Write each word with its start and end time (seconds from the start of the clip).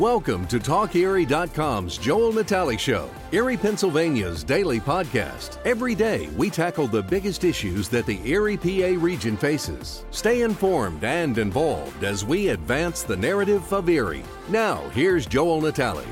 Welcome 0.00 0.46
to 0.46 0.58
TalkErie.com's 0.58 1.98
Joel 1.98 2.32
Natale 2.32 2.78
Show, 2.78 3.10
Erie, 3.32 3.58
Pennsylvania's 3.58 4.42
daily 4.42 4.80
podcast. 4.80 5.58
Every 5.66 5.94
day, 5.94 6.28
we 6.38 6.48
tackle 6.48 6.86
the 6.86 7.02
biggest 7.02 7.44
issues 7.44 7.90
that 7.90 8.06
the 8.06 8.18
Erie 8.24 8.56
PA 8.56 8.98
region 8.98 9.36
faces. 9.36 10.06
Stay 10.10 10.40
informed 10.40 11.04
and 11.04 11.36
involved 11.36 12.02
as 12.02 12.24
we 12.24 12.48
advance 12.48 13.02
the 13.02 13.14
narrative 13.14 13.70
of 13.74 13.90
Erie. 13.90 14.24
Now, 14.48 14.88
here's 14.94 15.26
Joel 15.26 15.60
Natale. 15.60 16.06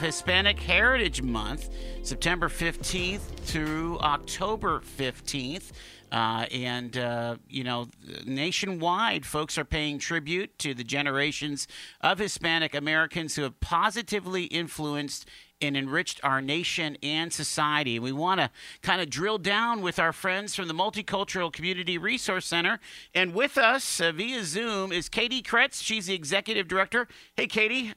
Hispanic 0.00 0.58
Heritage 0.58 1.22
Month, 1.22 1.70
September 2.02 2.48
15th 2.48 3.20
through 3.20 4.00
October 4.00 4.80
15th. 4.98 5.70
Uh, 6.12 6.46
and, 6.52 6.96
uh, 6.96 7.36
you 7.48 7.64
know, 7.64 7.88
nationwide, 8.24 9.26
folks 9.26 9.58
are 9.58 9.64
paying 9.64 9.98
tribute 9.98 10.56
to 10.58 10.72
the 10.72 10.84
generations 10.84 11.66
of 12.00 12.18
Hispanic 12.18 12.74
Americans 12.74 13.34
who 13.34 13.42
have 13.42 13.58
positively 13.60 14.44
influenced 14.44 15.28
and 15.60 15.76
enriched 15.76 16.20
our 16.22 16.40
nation 16.40 16.96
and 17.02 17.32
society. 17.32 17.98
We 17.98 18.12
want 18.12 18.40
to 18.40 18.50
kind 18.82 19.00
of 19.00 19.08
drill 19.08 19.38
down 19.38 19.80
with 19.80 19.98
our 19.98 20.12
friends 20.12 20.54
from 20.54 20.68
the 20.68 20.74
Multicultural 20.74 21.52
Community 21.52 21.98
Resource 21.98 22.46
Center. 22.46 22.78
And 23.14 23.34
with 23.34 23.56
us 23.56 24.00
uh, 24.00 24.12
via 24.12 24.44
Zoom 24.44 24.92
is 24.92 25.08
Katie 25.08 25.42
Kretz. 25.42 25.82
She's 25.82 26.06
the 26.06 26.14
executive 26.14 26.68
director. 26.68 27.08
Hey, 27.36 27.46
Katie. 27.46 27.94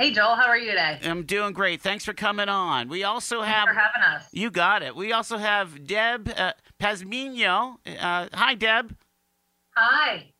Hey 0.00 0.12
Joel, 0.12 0.34
how 0.34 0.46
are 0.46 0.56
you 0.56 0.70
today? 0.70 0.98
I'm 1.02 1.24
doing 1.24 1.52
great. 1.52 1.82
Thanks 1.82 2.06
for 2.06 2.14
coming 2.14 2.48
on. 2.48 2.88
We 2.88 3.04
also 3.04 3.42
Thanks 3.42 3.54
have 3.54 3.68
for 3.68 3.74
having 3.74 4.02
us. 4.02 4.26
You 4.32 4.50
got 4.50 4.82
it. 4.82 4.96
We 4.96 5.12
also 5.12 5.36
have 5.36 5.86
Deb 5.86 6.32
uh, 6.38 6.52
Pazmino. 6.80 7.76
Uh, 7.86 8.28
hi, 8.32 8.54
Deb. 8.54 8.96
Hi. 9.76 10.32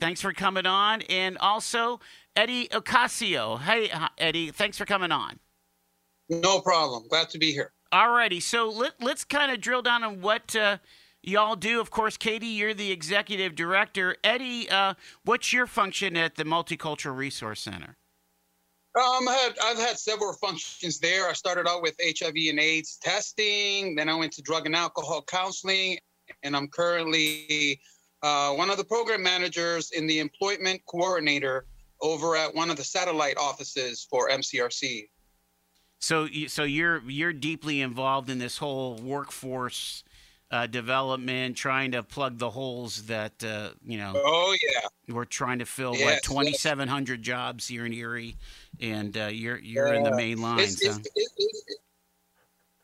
Thanks 0.00 0.22
for 0.22 0.32
coming 0.32 0.64
on, 0.64 1.02
and 1.02 1.36
also 1.36 2.00
Eddie 2.34 2.68
Ocasio. 2.68 3.60
Hey, 3.60 3.90
Eddie. 4.16 4.50
Thanks 4.50 4.78
for 4.78 4.86
coming 4.86 5.12
on. 5.12 5.38
No 6.30 6.62
problem. 6.62 7.06
Glad 7.06 7.28
to 7.28 7.38
be 7.38 7.52
here. 7.52 7.72
Alrighty. 7.92 8.40
So 8.40 8.70
let, 8.70 8.92
let's 9.02 9.22
kind 9.22 9.52
of 9.52 9.60
drill 9.60 9.82
down 9.82 10.02
on 10.02 10.22
what. 10.22 10.56
Uh, 10.56 10.78
y'all 11.22 11.56
do. 11.56 11.78
Of 11.78 11.90
course, 11.90 12.16
Katie, 12.16 12.46
you're 12.46 12.72
the 12.72 12.90
executive 12.90 13.54
director. 13.54 14.16
Eddie, 14.24 14.70
uh, 14.70 14.94
what's 15.24 15.52
your 15.52 15.66
function 15.66 16.16
at 16.16 16.36
the 16.36 16.44
Multicultural 16.44 17.14
Resource 17.14 17.60
Center? 17.60 17.98
Um, 18.96 19.28
I 19.28 19.32
had, 19.32 19.58
I've 19.60 19.78
had 19.78 19.98
several 19.98 20.32
functions 20.34 21.00
there. 21.00 21.28
I 21.28 21.32
started 21.32 21.66
out 21.68 21.82
with 21.82 21.96
HIV 22.00 22.34
and 22.48 22.60
AIDS 22.60 22.96
testing, 23.02 23.96
then 23.96 24.08
I 24.08 24.14
went 24.14 24.32
to 24.34 24.42
drug 24.42 24.66
and 24.66 24.76
alcohol 24.76 25.24
counseling, 25.26 25.98
and 26.44 26.56
I'm 26.56 26.68
currently 26.68 27.80
uh, 28.22 28.52
one 28.52 28.70
of 28.70 28.76
the 28.76 28.84
program 28.84 29.22
managers 29.22 29.90
in 29.90 30.06
the 30.06 30.20
employment 30.20 30.80
coordinator 30.86 31.66
over 32.00 32.36
at 32.36 32.54
one 32.54 32.70
of 32.70 32.76
the 32.76 32.84
satellite 32.84 33.36
offices 33.36 34.06
for 34.08 34.28
MCRC. 34.28 35.08
So, 35.98 36.28
so 36.46 36.62
you're 36.62 37.02
you're 37.08 37.32
deeply 37.32 37.80
involved 37.80 38.30
in 38.30 38.38
this 38.38 38.58
whole 38.58 38.96
workforce 38.96 40.04
uh, 40.50 40.66
development, 40.66 41.56
trying 41.56 41.92
to 41.92 42.02
plug 42.02 42.38
the 42.38 42.50
holes 42.50 43.06
that 43.06 43.42
uh, 43.44 43.70
you 43.84 43.98
know. 43.98 44.12
Oh 44.14 44.56
yeah. 44.62 45.14
We're 45.14 45.24
trying 45.24 45.58
to 45.58 45.66
fill 45.66 45.94
yes, 45.96 46.28
what 46.28 46.44
2,700 46.44 47.18
yes. 47.18 47.26
jobs 47.26 47.68
here 47.68 47.84
in 47.86 47.92
Erie, 47.92 48.36
and 48.80 49.16
uh, 49.16 49.26
you're 49.26 49.58
you're 49.58 49.92
in 49.94 50.02
the 50.02 50.14
main 50.14 50.40
lines. 50.40 50.80
It's, 50.80 50.86
huh? 50.86 50.98
it's, 51.14 51.32
it's, 51.36 51.64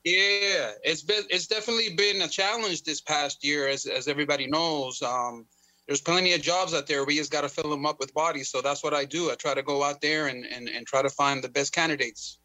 yeah, 0.04 0.72
it's 0.82 1.02
been 1.02 1.24
it's 1.30 1.46
definitely 1.46 1.94
been 1.94 2.22
a 2.22 2.28
challenge 2.28 2.82
this 2.82 3.00
past 3.00 3.44
year, 3.44 3.68
as 3.68 3.86
as 3.86 4.08
everybody 4.08 4.46
knows. 4.46 5.00
Um, 5.02 5.46
there's 5.90 6.00
plenty 6.00 6.32
of 6.34 6.40
jobs 6.40 6.72
out 6.72 6.86
there. 6.86 7.04
We 7.04 7.16
just 7.16 7.32
got 7.32 7.40
to 7.40 7.48
fill 7.48 7.68
them 7.68 7.84
up 7.84 7.98
with 7.98 8.14
bodies. 8.14 8.48
So 8.48 8.60
that's 8.60 8.84
what 8.84 8.94
I 8.94 9.04
do. 9.04 9.28
I 9.32 9.34
try 9.34 9.54
to 9.54 9.62
go 9.62 9.82
out 9.82 10.00
there 10.00 10.28
and, 10.28 10.46
and, 10.46 10.68
and 10.68 10.86
try 10.86 11.02
to 11.02 11.10
find 11.10 11.42
the 11.42 11.48
best 11.48 11.72
candidates. 11.72 12.38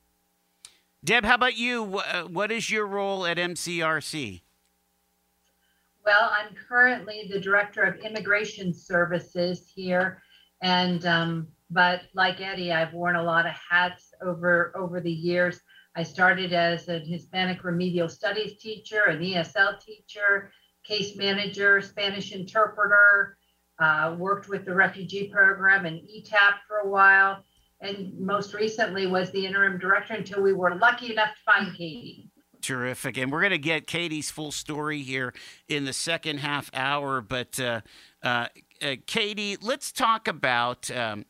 Deb, 1.03 1.23
how 1.23 1.35
about 1.35 1.55
you? 1.55 1.99
Uh, 1.99 2.23
what 2.23 2.51
is 2.51 2.71
your 2.71 2.87
role 2.87 3.23
at 3.23 3.37
MCRC? 3.37 4.41
Well, 6.05 6.31
I'm 6.31 6.53
currently 6.69 7.27
the 7.31 7.39
director 7.39 7.81
of 7.81 7.99
immigration 7.99 8.75
services 8.75 9.71
here, 9.73 10.21
and 10.61 11.03
um, 11.07 11.47
but 11.71 12.01
like 12.13 12.41
Eddie, 12.41 12.71
I've 12.71 12.93
worn 12.93 13.15
a 13.15 13.23
lot 13.23 13.47
of 13.47 13.53
hats 13.53 14.13
over 14.21 14.71
over 14.75 15.01
the 15.01 15.11
years. 15.11 15.59
I 15.95 16.03
started 16.03 16.53
as 16.53 16.89
a 16.89 16.99
Hispanic 16.99 17.63
remedial 17.63 18.07
studies 18.07 18.61
teacher, 18.61 19.05
an 19.05 19.19
ESL 19.19 19.79
teacher, 19.83 20.51
case 20.83 21.15
manager, 21.15 21.81
Spanish 21.81 22.33
interpreter. 22.33 23.37
Uh, 23.79 24.15
worked 24.17 24.47
with 24.47 24.63
the 24.63 24.73
refugee 24.73 25.27
program 25.27 25.85
and 25.85 25.99
ETAP 25.99 26.59
for 26.67 26.77
a 26.77 26.87
while, 26.87 27.43
and 27.81 28.17
most 28.19 28.53
recently 28.53 29.07
was 29.07 29.31
the 29.31 29.45
interim 29.45 29.79
director 29.79 30.13
until 30.13 30.41
we 30.41 30.53
were 30.53 30.75
lucky 30.75 31.11
enough 31.11 31.35
to 31.35 31.41
find 31.43 31.75
Katie. 31.75 32.29
Terrific. 32.65 33.17
And 33.17 33.31
we're 33.31 33.41
going 33.41 33.51
to 33.51 33.59
get 33.59 33.85
Katie's 33.85 34.31
full 34.31 34.51
story 34.51 35.03
here 35.03 35.35
in 35.67 35.85
the 35.85 35.93
second 35.93 36.39
half 36.39 36.71
hour. 36.73 37.21
But 37.21 37.59
uh, 37.59 37.81
uh, 38.23 38.47
uh, 38.81 38.95
Katie, 39.05 39.55
let's 39.61 39.91
talk 39.91 40.27
about 40.27 40.89
um, 40.89 41.25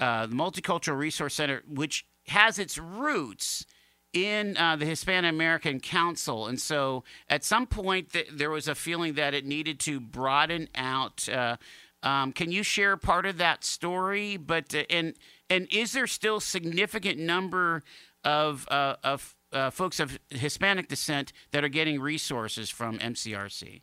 uh, 0.00 0.26
the 0.26 0.34
Multicultural 0.34 0.98
Resource 0.98 1.34
Center, 1.34 1.62
which 1.68 2.06
has 2.26 2.58
its 2.58 2.76
roots 2.76 3.66
in 4.12 4.56
uh, 4.56 4.74
the 4.74 4.84
Hispanic 4.84 5.30
American 5.30 5.78
Council. 5.78 6.48
And 6.48 6.60
so 6.60 7.04
at 7.28 7.44
some 7.44 7.68
point, 7.68 8.12
th- 8.12 8.30
there 8.32 8.50
was 8.50 8.66
a 8.66 8.74
feeling 8.74 9.14
that 9.14 9.32
it 9.32 9.46
needed 9.46 9.78
to 9.80 10.00
broaden 10.00 10.68
out. 10.74 11.28
Uh, 11.28 11.56
um, 12.02 12.32
can 12.32 12.50
you 12.50 12.64
share 12.64 12.96
part 12.96 13.26
of 13.26 13.38
that 13.38 13.62
story? 13.62 14.36
But 14.36 14.74
and 14.90 15.14
and 15.48 15.68
is 15.70 15.92
there 15.92 16.08
still 16.08 16.40
significant 16.40 17.20
number 17.20 17.84
of 18.24 18.66
of 18.68 19.36
uh, 19.52 19.70
folks 19.70 20.00
of 20.00 20.18
Hispanic 20.30 20.88
descent 20.88 21.32
that 21.52 21.64
are 21.64 21.68
getting 21.68 22.00
resources 22.00 22.70
from 22.70 22.98
MCRC? 22.98 23.82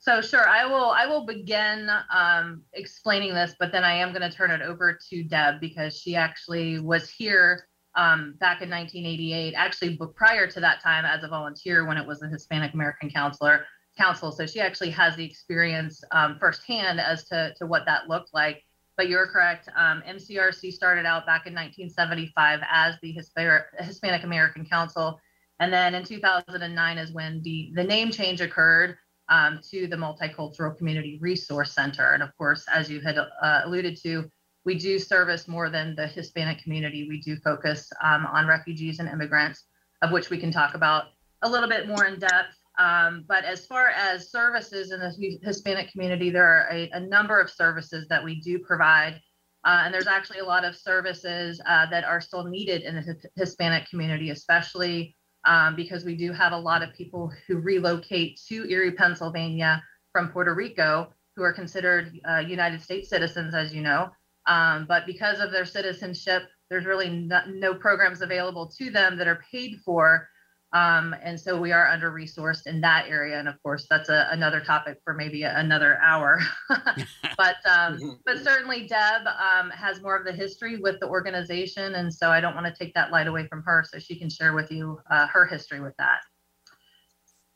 So 0.00 0.20
sure, 0.20 0.48
I 0.48 0.64
will. 0.64 0.90
I 0.90 1.06
will 1.06 1.26
begin 1.26 1.90
um, 2.14 2.62
explaining 2.72 3.34
this, 3.34 3.54
but 3.58 3.72
then 3.72 3.84
I 3.84 3.94
am 3.94 4.12
going 4.12 4.22
to 4.22 4.34
turn 4.34 4.50
it 4.50 4.62
over 4.62 4.98
to 5.10 5.24
Deb 5.24 5.60
because 5.60 5.98
she 6.00 6.14
actually 6.14 6.78
was 6.78 7.10
here 7.10 7.66
um, 7.96 8.36
back 8.38 8.62
in 8.62 8.70
1988. 8.70 9.54
Actually, 9.54 9.98
prior 10.14 10.46
to 10.46 10.60
that 10.60 10.80
time, 10.82 11.04
as 11.04 11.24
a 11.24 11.28
volunteer 11.28 11.84
when 11.84 11.96
it 11.96 12.06
was 12.06 12.20
the 12.20 12.28
Hispanic 12.28 12.74
American 12.74 13.10
Counselor 13.10 13.66
Council. 13.98 14.30
So 14.30 14.46
she 14.46 14.60
actually 14.60 14.90
has 14.90 15.16
the 15.16 15.24
experience 15.24 16.02
um, 16.12 16.38
firsthand 16.38 17.00
as 17.00 17.24
to 17.24 17.52
to 17.58 17.66
what 17.66 17.84
that 17.86 18.08
looked 18.08 18.32
like 18.32 18.62
but 18.98 19.08
you're 19.08 19.28
correct. 19.28 19.68
Um, 19.76 20.02
MCRC 20.06 20.72
started 20.72 21.06
out 21.06 21.24
back 21.24 21.46
in 21.46 21.54
1975 21.54 22.60
as 22.68 22.96
the 23.00 23.12
Hispanic 23.12 24.24
American 24.24 24.66
Council. 24.66 25.20
And 25.60 25.72
then 25.72 25.94
in 25.94 26.04
2009 26.04 26.98
is 26.98 27.12
when 27.12 27.40
the, 27.42 27.70
the 27.76 27.84
name 27.84 28.10
change 28.10 28.40
occurred 28.40 28.96
um, 29.28 29.60
to 29.70 29.86
the 29.86 29.94
Multicultural 29.94 30.76
Community 30.76 31.16
Resource 31.22 31.72
Center. 31.72 32.12
And 32.12 32.24
of 32.24 32.36
course, 32.36 32.66
as 32.74 32.90
you 32.90 33.00
had 33.00 33.18
uh, 33.18 33.60
alluded 33.64 33.96
to, 34.02 34.28
we 34.64 34.76
do 34.76 34.98
service 34.98 35.46
more 35.46 35.70
than 35.70 35.94
the 35.94 36.08
Hispanic 36.08 36.60
community. 36.62 37.06
We 37.08 37.20
do 37.20 37.36
focus 37.36 37.88
um, 38.02 38.26
on 38.26 38.48
refugees 38.48 38.98
and 38.98 39.08
immigrants, 39.08 39.64
of 40.02 40.10
which 40.10 40.28
we 40.28 40.38
can 40.38 40.50
talk 40.50 40.74
about 40.74 41.04
a 41.42 41.48
little 41.48 41.68
bit 41.68 41.86
more 41.86 42.04
in 42.06 42.18
depth. 42.18 42.56
Um, 42.78 43.24
but 43.26 43.44
as 43.44 43.66
far 43.66 43.88
as 43.88 44.30
services 44.30 44.92
in 44.92 45.00
the 45.00 45.38
Hispanic 45.42 45.90
community, 45.90 46.30
there 46.30 46.46
are 46.46 46.68
a, 46.70 46.88
a 46.90 47.00
number 47.00 47.40
of 47.40 47.50
services 47.50 48.06
that 48.08 48.22
we 48.22 48.40
do 48.40 48.58
provide. 48.60 49.20
Uh, 49.64 49.82
and 49.84 49.92
there's 49.92 50.06
actually 50.06 50.38
a 50.38 50.44
lot 50.44 50.64
of 50.64 50.76
services 50.76 51.60
uh, 51.66 51.86
that 51.90 52.04
are 52.04 52.20
still 52.20 52.44
needed 52.44 52.82
in 52.82 52.94
the 52.94 53.16
Hispanic 53.34 53.88
community, 53.88 54.30
especially 54.30 55.16
um, 55.44 55.74
because 55.74 56.04
we 56.04 56.16
do 56.16 56.32
have 56.32 56.52
a 56.52 56.58
lot 56.58 56.82
of 56.82 56.94
people 56.94 57.32
who 57.46 57.58
relocate 57.58 58.40
to 58.48 58.70
Erie, 58.70 58.92
Pennsylvania 58.92 59.82
from 60.12 60.28
Puerto 60.28 60.54
Rico 60.54 61.12
who 61.38 61.44
are 61.44 61.52
considered 61.52 62.18
uh, 62.28 62.38
United 62.38 62.82
States 62.82 63.08
citizens, 63.08 63.54
as 63.54 63.72
you 63.72 63.80
know. 63.80 64.10
Um, 64.46 64.86
but 64.88 65.06
because 65.06 65.38
of 65.38 65.52
their 65.52 65.64
citizenship, 65.64 66.42
there's 66.68 66.84
really 66.84 67.08
no, 67.08 67.40
no 67.46 67.74
programs 67.74 68.22
available 68.22 68.66
to 68.76 68.90
them 68.90 69.16
that 69.18 69.28
are 69.28 69.40
paid 69.50 69.78
for 69.84 70.28
um, 70.72 71.14
and 71.22 71.40
so 71.40 71.58
we 71.58 71.72
are 71.72 71.88
under 71.88 72.10
resourced 72.10 72.66
in 72.66 72.80
that 72.82 73.06
area. 73.08 73.38
And 73.38 73.48
of 73.48 73.62
course, 73.62 73.86
that's 73.88 74.10
a, 74.10 74.28
another 74.30 74.60
topic 74.60 74.98
for 75.02 75.14
maybe 75.14 75.44
another 75.44 75.98
hour. 76.02 76.40
but 77.36 77.56
um, 77.66 78.20
but 78.26 78.38
certainly 78.44 78.86
Deb 78.86 79.26
um, 79.26 79.70
has 79.70 80.02
more 80.02 80.16
of 80.16 80.26
the 80.26 80.32
history 80.32 80.76
with 80.78 81.00
the 81.00 81.06
organization, 81.06 81.94
and 81.94 82.12
so 82.12 82.30
I 82.30 82.40
don't 82.40 82.54
want 82.54 82.66
to 82.66 82.74
take 82.84 82.92
that 82.94 83.10
light 83.10 83.26
away 83.26 83.46
from 83.46 83.62
her, 83.62 83.84
so 83.90 83.98
she 83.98 84.18
can 84.18 84.28
share 84.28 84.52
with 84.52 84.70
you 84.70 85.00
uh, 85.10 85.26
her 85.28 85.46
history 85.46 85.80
with 85.80 85.96
that. 85.98 86.20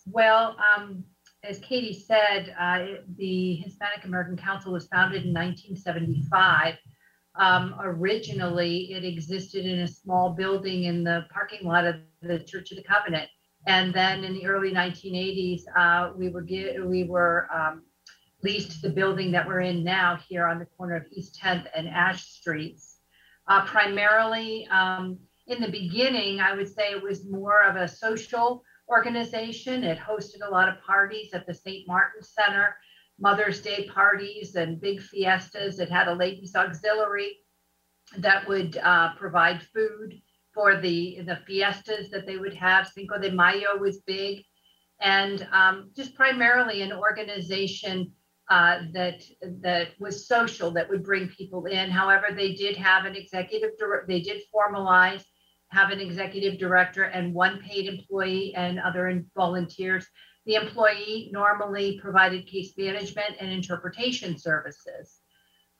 Well, 0.06 0.56
um, 0.74 1.04
as 1.44 1.58
Katie 1.58 1.92
said, 1.92 2.54
uh, 2.58 3.02
the 3.16 3.56
Hispanic 3.56 4.04
American 4.04 4.36
Council 4.36 4.72
was 4.72 4.86
founded 4.86 5.24
in 5.24 5.34
1975 5.34 6.76
um, 7.36 7.76
originally, 7.80 8.92
it 8.92 9.04
existed 9.04 9.64
in 9.64 9.80
a 9.80 9.88
small 9.88 10.30
building 10.30 10.84
in 10.84 11.02
the 11.02 11.26
parking 11.32 11.66
lot 11.66 11.86
of 11.86 11.96
the 12.20 12.38
Church 12.40 12.70
of 12.72 12.76
the 12.76 12.84
Covenant, 12.84 13.28
and 13.66 13.94
then 13.94 14.24
in 14.24 14.34
the 14.34 14.46
early 14.46 14.72
1980s, 14.72 15.62
uh, 15.76 16.12
we 16.16 16.28
were 16.28 16.44
we 16.84 17.04
were 17.04 17.48
um, 17.54 17.82
leased 18.42 18.82
the 18.82 18.90
building 18.90 19.30
that 19.32 19.46
we're 19.46 19.60
in 19.60 19.84
now 19.84 20.18
here 20.28 20.46
on 20.46 20.58
the 20.58 20.66
corner 20.76 20.96
of 20.96 21.04
East 21.12 21.40
10th 21.42 21.66
and 21.74 21.88
Ash 21.88 22.24
Streets. 22.24 22.98
Uh, 23.48 23.64
primarily, 23.64 24.66
um, 24.70 25.18
in 25.46 25.60
the 25.60 25.70
beginning, 25.70 26.40
I 26.40 26.54
would 26.54 26.72
say 26.72 26.90
it 26.90 27.02
was 27.02 27.28
more 27.28 27.62
of 27.62 27.76
a 27.76 27.88
social 27.88 28.62
organization. 28.88 29.84
It 29.84 29.98
hosted 29.98 30.46
a 30.46 30.50
lot 30.50 30.68
of 30.68 30.82
parties 30.82 31.32
at 31.32 31.46
the 31.46 31.54
St. 31.54 31.86
Martin 31.86 32.22
Center, 32.22 32.76
Mother's 33.22 33.62
Day 33.62 33.88
parties, 33.88 34.56
and 34.56 34.80
big 34.80 35.00
fiestas. 35.00 35.78
It 35.78 35.88
had 35.88 36.08
a 36.08 36.14
ladies' 36.14 36.56
auxiliary 36.56 37.38
that 38.18 38.46
would 38.48 38.76
uh, 38.78 39.14
provide 39.14 39.62
food 39.62 40.20
for 40.52 40.80
the 40.80 41.20
the 41.24 41.38
fiestas 41.46 42.10
that 42.10 42.26
they 42.26 42.36
would 42.36 42.54
have. 42.54 42.88
Cinco 42.88 43.18
de 43.18 43.30
Mayo 43.30 43.78
was 43.78 44.02
big, 44.06 44.42
and 45.00 45.46
um, 45.52 45.90
just 45.96 46.14
primarily 46.16 46.82
an 46.82 46.92
organization 46.92 48.12
uh, 48.50 48.80
that 48.92 49.22
that 49.62 49.90
was 50.00 50.26
social 50.26 50.72
that 50.72 50.90
would 50.90 51.04
bring 51.04 51.28
people 51.28 51.66
in. 51.66 51.90
However, 51.90 52.26
they 52.34 52.54
did 52.54 52.76
have 52.76 53.04
an 53.04 53.14
executive 53.14 53.70
they 54.08 54.20
did 54.20 54.42
formalize 54.52 55.24
have 55.72 55.90
an 55.90 56.00
executive 56.00 56.58
director 56.58 57.04
and 57.04 57.32
one 57.32 57.58
paid 57.60 57.86
employee 57.86 58.54
and 58.54 58.78
other 58.78 59.24
volunteers. 59.34 60.06
The 60.46 60.54
employee 60.54 61.30
normally 61.32 62.00
provided 62.00 62.46
case 62.46 62.72
management 62.76 63.36
and 63.40 63.50
interpretation 63.52 64.36
services. 64.38 65.20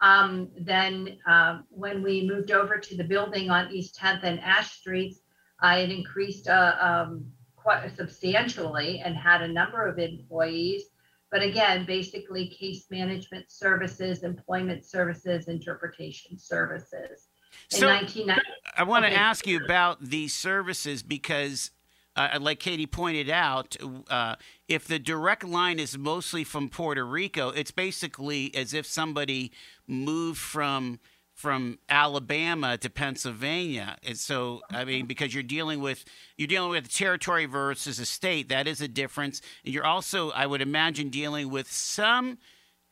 Um, 0.01 0.49
then 0.59 1.19
uh, 1.29 1.61
when 1.71 2.03
we 2.03 2.27
moved 2.27 2.51
over 2.51 2.79
to 2.79 2.97
the 2.97 3.05
building 3.05 3.51
on 3.51 3.73
East 3.73 3.99
10th 4.01 4.25
and 4.25 4.41
Ash 4.41 4.73
Streets, 4.73 5.21
I 5.61 5.79
had 5.79 5.91
increased 5.91 6.49
uh, 6.49 6.77
um, 6.81 7.25
quite 7.55 7.97
substantially 7.97 9.01
and 9.05 9.17
had 9.17 9.43
a 9.43 9.49
number 9.49 9.87
of 9.87 9.99
employees. 9.99 10.85
But 11.31 11.43
again, 11.43 11.87
basically 11.87 12.49
case 12.49 12.87
management 12.91 13.51
services, 13.51 14.23
employment 14.23 14.85
services, 14.85 15.49
interpretation 15.49 16.39
services. 16.39 17.29
In 17.71 17.79
so, 17.79 17.87
1990, 17.87 18.43
I 18.77 18.83
want 18.83 19.05
to 19.05 19.11
okay. 19.11 19.17
ask 19.17 19.47
you 19.47 19.63
about 19.65 20.03
these 20.03 20.35
services 20.35 21.03
because 21.03 21.71
uh, 22.17 22.39
like 22.41 22.61
Katie 22.61 22.87
pointed 22.87 23.31
out, 23.31 23.77
uh, 24.11 24.37
if 24.69 24.87
the 24.87 24.99
direct 24.99 25.45
line 25.45 25.79
is 25.79 25.97
mostly 25.97 26.45
from 26.45 26.69
Puerto 26.69 27.05
Rico, 27.05 27.49
it's 27.51 27.71
basically 27.71 28.55
as 28.55 28.75
if 28.75 28.87
somebody 28.87 29.53
moved 29.87 30.39
from 30.39 31.01
from 31.35 31.79
Alabama 31.89 32.77
to 32.77 32.91
Pennsylvania. 32.91 33.97
And 34.07 34.19
so, 34.19 34.61
I 34.71 34.85
mean, 34.85 35.07
because 35.07 35.33
you're 35.35 35.43
dealing 35.43 35.81
with 35.81 36.05
you're 36.37 36.49
dealing 36.49 36.71
with 36.71 36.93
territory 36.93 37.47
versus 37.47 37.99
a 37.99 38.07
state, 38.07 38.49
that 38.51 38.67
is 38.67 38.81
a 38.81 38.89
difference. 38.89 39.41
And 39.65 39.73
you're 39.73 39.87
also, 39.87 40.31
I 40.31 40.47
would 40.47 40.63
imagine, 40.63 41.09
dealing 41.09 41.51
with 41.51 41.71
some 41.71 42.39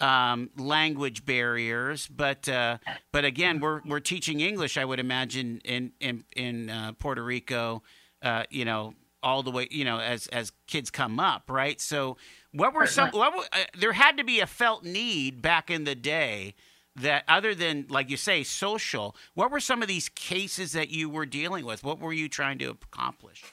um, 0.00 0.50
language 0.56 1.24
barriers. 1.24 2.08
But 2.08 2.48
uh, 2.48 2.78
but 3.12 3.24
again, 3.24 3.60
we're 3.60 3.82
we're 3.84 4.00
teaching 4.00 4.40
English. 4.40 4.78
I 4.78 4.84
would 4.84 5.00
imagine 5.00 5.60
in 5.64 5.92
in 6.00 6.24
in 6.34 6.70
uh, 6.70 6.92
Puerto 6.98 7.22
Rico. 7.22 7.82
Uh, 8.22 8.44
you 8.50 8.66
know, 8.66 8.92
all 9.22 9.42
the 9.42 9.50
way, 9.50 9.68
you 9.70 9.84
know, 9.84 9.98
as 9.98 10.26
as 10.28 10.52
kids 10.66 10.90
come 10.90 11.20
up, 11.20 11.44
right? 11.48 11.80
So, 11.80 12.16
what 12.52 12.74
were 12.74 12.86
some? 12.86 13.10
What 13.10 13.36
were, 13.36 13.44
uh, 13.52 13.64
there 13.78 13.92
had 13.92 14.16
to 14.18 14.24
be 14.24 14.40
a 14.40 14.46
felt 14.46 14.84
need 14.84 15.42
back 15.42 15.70
in 15.70 15.84
the 15.84 15.94
day 15.94 16.54
that, 16.96 17.24
other 17.28 17.54
than 17.54 17.86
like 17.88 18.10
you 18.10 18.16
say, 18.16 18.42
social. 18.42 19.16
What 19.34 19.50
were 19.50 19.60
some 19.60 19.82
of 19.82 19.88
these 19.88 20.08
cases 20.08 20.72
that 20.72 20.90
you 20.90 21.08
were 21.08 21.26
dealing 21.26 21.64
with? 21.64 21.84
What 21.84 22.00
were 22.00 22.12
you 22.12 22.28
trying 22.28 22.58
to 22.58 22.70
accomplish? 22.70 23.44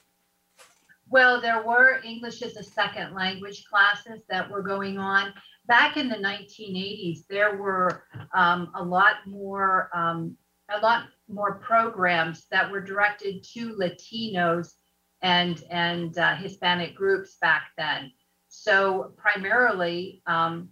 Well, 1.10 1.40
there 1.40 1.64
were 1.64 2.02
English 2.04 2.42
as 2.42 2.58
a 2.58 2.64
second 2.64 3.14
language 3.14 3.66
classes 3.66 4.24
that 4.30 4.50
were 4.50 4.62
going 4.62 4.98
on. 4.98 5.34
Back 5.66 5.96
in 5.96 6.10
the 6.10 6.16
1980s, 6.16 7.28
there 7.30 7.58
were 7.58 8.04
um, 8.34 8.72
a 8.76 8.84
lot 8.84 9.16
more 9.26 9.90
um, 9.94 10.38
a 10.70 10.80
lot 10.80 11.06
more 11.30 11.56
programs 11.56 12.46
that 12.52 12.70
were 12.70 12.82
directed 12.82 13.44
to 13.54 13.74
Latinos 13.76 14.74
and 15.22 15.64
and 15.70 16.18
uh, 16.18 16.36
Hispanic 16.36 16.96
groups 16.96 17.38
back 17.42 17.72
then. 17.78 18.12
So 18.50 19.14
primarily, 19.18 20.22
um, 20.26 20.70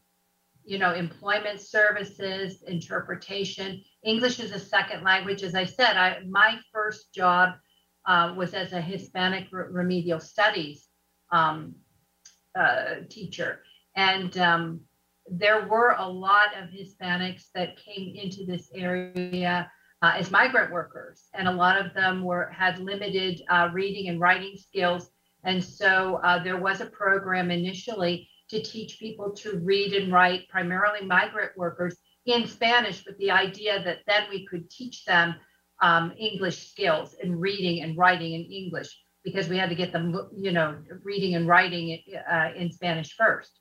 you 0.63 0.79
know, 0.79 0.93
employment 0.93 1.59
services, 1.61 2.63
interpretation. 2.63 3.81
English 4.03 4.39
is 4.39 4.51
a 4.51 4.59
second 4.59 5.03
language. 5.03 5.43
As 5.43 5.55
I 5.55 5.65
said, 5.65 5.97
I 5.97 6.19
my 6.27 6.59
first 6.71 7.13
job 7.13 7.53
uh, 8.05 8.33
was 8.35 8.53
as 8.53 8.73
a 8.73 8.81
Hispanic 8.81 9.47
remedial 9.51 10.19
studies 10.19 10.87
um, 11.31 11.75
uh, 12.57 12.95
teacher, 13.09 13.61
and 13.95 14.37
um, 14.37 14.81
there 15.27 15.67
were 15.67 15.95
a 15.97 16.07
lot 16.07 16.49
of 16.55 16.69
Hispanics 16.69 17.45
that 17.55 17.77
came 17.77 18.15
into 18.15 18.45
this 18.45 18.69
area 18.75 19.71
uh, 20.01 20.13
as 20.15 20.31
migrant 20.31 20.71
workers, 20.71 21.23
and 21.33 21.47
a 21.47 21.51
lot 21.51 21.83
of 21.83 21.93
them 21.93 22.23
were 22.23 22.49
had 22.49 22.79
limited 22.79 23.41
uh, 23.49 23.69
reading 23.73 24.09
and 24.09 24.19
writing 24.19 24.55
skills. 24.57 25.09
And 25.43 25.63
so 25.63 26.19
uh, 26.23 26.43
there 26.43 26.57
was 26.57 26.81
a 26.81 26.87
program 26.87 27.51
initially 27.51 28.27
to 28.49 28.61
teach 28.61 28.99
people 28.99 29.31
to 29.33 29.59
read 29.59 29.93
and 29.93 30.11
write, 30.11 30.47
primarily 30.49 31.05
migrant 31.05 31.51
workers, 31.57 31.95
in 32.25 32.47
Spanish, 32.47 33.05
with 33.05 33.17
the 33.19 33.31
idea 33.31 33.83
that 33.83 33.99
then 34.07 34.23
we 34.29 34.45
could 34.47 34.69
teach 34.69 35.05
them 35.05 35.35
um, 35.81 36.13
English 36.17 36.69
skills 36.71 37.15
and 37.21 37.39
reading 37.39 37.83
and 37.83 37.97
writing 37.97 38.33
in 38.33 38.41
English 38.43 38.97
because 39.23 39.49
we 39.49 39.57
had 39.57 39.69
to 39.69 39.75
get 39.75 39.91
them, 39.91 40.15
you 40.35 40.51
know, 40.51 40.77
reading 41.03 41.35
and 41.35 41.47
writing 41.47 41.99
uh, 42.31 42.49
in 42.55 42.71
Spanish 42.71 43.15
first. 43.15 43.59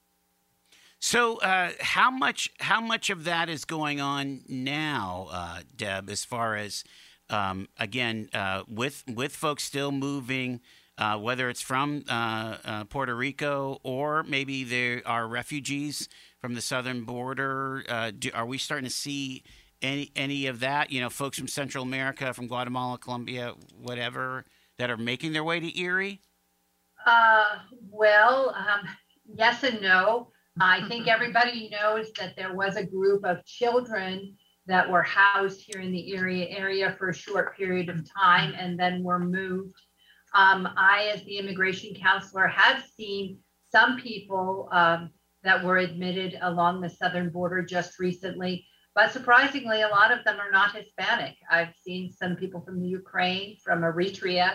So, 1.07 1.37
uh, 1.41 1.73
how 1.81 2.11
much 2.11 2.51
how 2.61 2.81
much 2.81 3.11
of 3.11 3.25
that 3.25 3.51
is 3.51 3.67
going 3.67 4.01
on 4.01 4.41
now, 4.49 5.29
uh, 5.31 5.61
Deb? 5.77 6.09
As 6.09 6.25
far 6.25 6.57
as 6.57 6.83
um, 7.29 7.69
again, 7.79 8.31
uh, 8.33 8.63
with 8.67 9.05
with 9.07 9.37
folks 9.37 9.65
still 9.65 9.93
moving, 9.93 10.63
uh, 10.97 11.19
whether 11.19 11.51
it's 11.51 11.61
from 11.61 12.05
uh, 12.09 12.57
uh, 12.65 12.85
Puerto 12.85 13.15
Rico 13.15 13.81
or 13.83 14.23
maybe 14.23 14.65
there 14.65 15.03
are 15.05 15.29
refugees 15.29 16.09
from 16.39 16.55
the 16.55 16.63
southern 16.63 17.05
border. 17.05 17.85
Do, 18.19 18.31
are 18.33 18.47
we 18.47 18.57
starting 18.57 18.87
to 18.87 18.91
see 18.91 19.43
any 19.83 20.11
any 20.17 20.47
of 20.47 20.61
that? 20.61 20.91
You 20.91 21.03
know, 21.03 21.11
folks 21.11 21.37
from 21.39 21.49
Central 21.49 21.85
America, 21.85 22.33
from 22.33 22.47
Guatemala, 22.49 22.97
Colombia, 22.97 23.53
whatever, 23.79 24.47
that 24.79 24.91
are 24.91 24.97
making 24.97 25.35
their 25.35 25.45
way 25.45 25.61
to 25.61 25.79
Erie. 25.79 26.23
well, 27.91 28.55
um, 28.57 28.89
yes 29.37 29.63
and 29.65 29.83
no. 29.83 30.29
I 30.61 30.87
think 30.89 31.09
everybody 31.09 31.69
knows 31.71 32.13
that 32.13 32.37
there 32.37 32.55
was 32.55 32.77
a 32.77 32.87
group 32.87 33.25
of 33.25 33.45
children 33.45 34.37
that 34.67 34.89
were 34.89 35.03
housed 35.03 35.63
here 35.67 35.83
in 35.83 35.91
the 35.91 36.15
area 36.15 36.47
area 36.49 36.95
for 36.97 37.09
a 37.09 37.15
short 37.15 37.57
period 37.57 37.89
of 37.89 38.09
time 38.13 38.55
and 38.57 38.79
then 38.79 39.03
were 39.03 39.19
moved. 39.19 39.75
Um, 40.35 40.69
I, 40.77 41.11
as 41.13 41.23
the 41.25 41.39
immigration 41.39 41.95
counselor, 42.01 42.47
have 42.47 42.85
seen 42.97 43.39
some 43.71 43.99
people 43.99 44.69
um, 44.73 45.11
that 45.43 45.63
were 45.63 45.79
admitted 45.79 46.39
along 46.41 46.81
the 46.81 46.91
southern 46.91 47.31
border 47.31 47.63
just 47.63 47.99
recently, 47.99 48.67
but 48.95 49.13
surprisingly, 49.13 49.83
a 49.83 49.89
lot 49.89 50.13
of 50.13 50.25
them 50.25 50.39
are 50.39 50.53
not 50.53 50.75
Hispanic. 50.75 51.35
I've 51.51 51.75
seen 51.85 52.13
some 52.13 52.37
people 52.37 52.61
from 52.61 52.81
the 52.81 52.89
Ukraine, 52.89 53.57
from 53.63 53.81
Eritrea, 53.81 54.55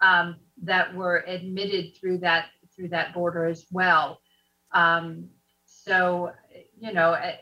um, 0.00 0.36
that 0.62 0.94
were 0.94 1.24
admitted 1.26 1.96
through 1.96 2.18
that 2.18 2.46
through 2.74 2.88
that 2.88 3.12
border 3.12 3.46
as 3.46 3.66
well. 3.72 4.20
Um, 4.72 5.28
so, 5.90 6.30
you 6.78 6.92
know, 6.92 7.14
eh, 7.14 7.34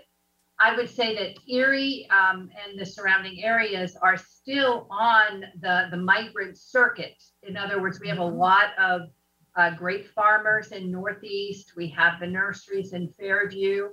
I 0.59 0.75
would 0.75 0.89
say 0.89 1.15
that 1.17 1.37
Erie 1.53 2.09
um, 2.11 2.49
and 2.67 2.81
the 2.81 2.87
surrounding 2.87 3.45
areas 3.45 3.95
are 4.01 4.17
still 4.17 4.89
on 4.91 5.45
the, 5.61 5.89
the 5.91 5.99
migrant 5.99 6.57
circuit. 6.57 7.23
In 7.43 7.59
other 7.59 7.83
words, 7.83 8.01
we 8.01 8.09
have 8.09 8.21
a 8.21 8.23
mm-hmm. 8.23 8.39
lot 8.39 8.71
of 8.79 9.03
uh, 9.55 9.75
grape 9.77 10.09
farmers 10.15 10.73
in 10.73 10.91
Northeast. 10.91 11.75
We 11.77 11.89
have 11.91 12.21
the 12.21 12.27
nurseries 12.27 12.95
in 12.95 13.13
Fairview. 13.21 13.89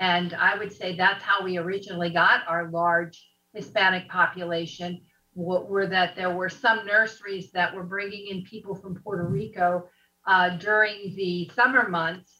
And 0.00 0.32
I 0.32 0.56
would 0.56 0.72
say 0.72 0.96
that's 0.96 1.22
how 1.22 1.44
we 1.44 1.58
originally 1.58 2.08
got 2.08 2.48
our 2.48 2.70
large 2.70 3.28
Hispanic 3.52 4.08
population, 4.08 5.02
were 5.34 5.86
that 5.86 6.16
there 6.16 6.34
were 6.34 6.48
some 6.48 6.86
nurseries 6.86 7.52
that 7.52 7.74
were 7.74 7.84
bringing 7.84 8.28
in 8.28 8.42
people 8.44 8.74
from 8.74 8.94
Puerto 9.02 9.28
Rico 9.28 9.84
uh, 10.26 10.56
during 10.56 11.14
the 11.14 11.50
summer 11.54 11.88
months 11.90 12.37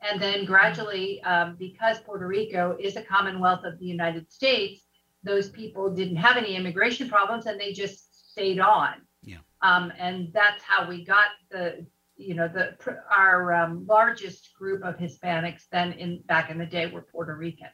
and 0.00 0.20
then 0.20 0.44
gradually, 0.44 1.22
um, 1.22 1.56
because 1.58 1.98
Puerto 2.00 2.26
Rico 2.26 2.76
is 2.78 2.96
a 2.96 3.02
commonwealth 3.02 3.64
of 3.64 3.78
the 3.78 3.86
United 3.86 4.30
States, 4.32 4.84
those 5.24 5.48
people 5.48 5.90
didn't 5.90 6.16
have 6.16 6.36
any 6.36 6.54
immigration 6.54 7.08
problems 7.08 7.46
and 7.46 7.60
they 7.60 7.72
just 7.72 8.30
stayed 8.30 8.60
on. 8.60 8.94
Yeah. 9.22 9.38
Um, 9.62 9.92
and 9.98 10.32
that's 10.32 10.62
how 10.62 10.88
we 10.88 11.04
got 11.04 11.26
the, 11.50 11.84
you 12.16 12.34
know, 12.34 12.48
the 12.48 12.76
our 13.10 13.52
um, 13.52 13.84
largest 13.86 14.54
group 14.56 14.84
of 14.84 14.96
Hispanics 14.96 15.68
then 15.70 15.92
in 15.92 16.22
back 16.26 16.50
in 16.50 16.58
the 16.58 16.66
day 16.66 16.86
were 16.86 17.02
Puerto 17.02 17.34
Rican. 17.34 17.68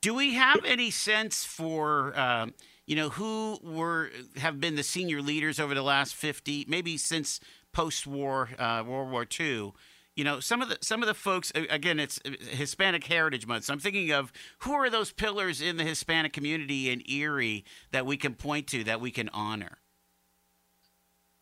Do 0.00 0.14
we 0.14 0.34
have 0.34 0.64
any 0.64 0.90
sense 0.90 1.44
for, 1.44 2.16
um, 2.18 2.54
you 2.86 2.94
know, 2.94 3.08
who 3.08 3.58
were 3.62 4.10
have 4.36 4.60
been 4.60 4.76
the 4.76 4.84
senior 4.84 5.20
leaders 5.20 5.58
over 5.58 5.74
the 5.74 5.82
last 5.82 6.14
fifty, 6.14 6.64
maybe 6.68 6.96
since 6.96 7.40
post-war 7.72 8.50
uh, 8.58 8.84
World 8.86 9.10
War 9.10 9.26
II? 9.38 9.72
You 10.16 10.24
know 10.24 10.40
some 10.40 10.62
of 10.62 10.68
the 10.68 10.78
some 10.80 11.02
of 11.02 11.06
the 11.06 11.14
folks 11.14 11.52
again 11.54 12.00
it's 12.00 12.18
hispanic 12.50 13.04
heritage 13.04 13.46
month 13.46 13.64
so 13.64 13.72
i'm 13.72 13.78
thinking 13.78 14.10
of 14.10 14.32
who 14.60 14.72
are 14.72 14.90
those 14.90 15.12
pillars 15.12 15.60
in 15.60 15.76
the 15.76 15.84
hispanic 15.84 16.32
community 16.32 16.90
in 16.90 17.02
erie 17.08 17.64
that 17.92 18.04
we 18.04 18.16
can 18.16 18.34
point 18.34 18.66
to 18.66 18.82
that 18.82 19.00
we 19.00 19.10
can 19.10 19.28
honor? 19.28 19.78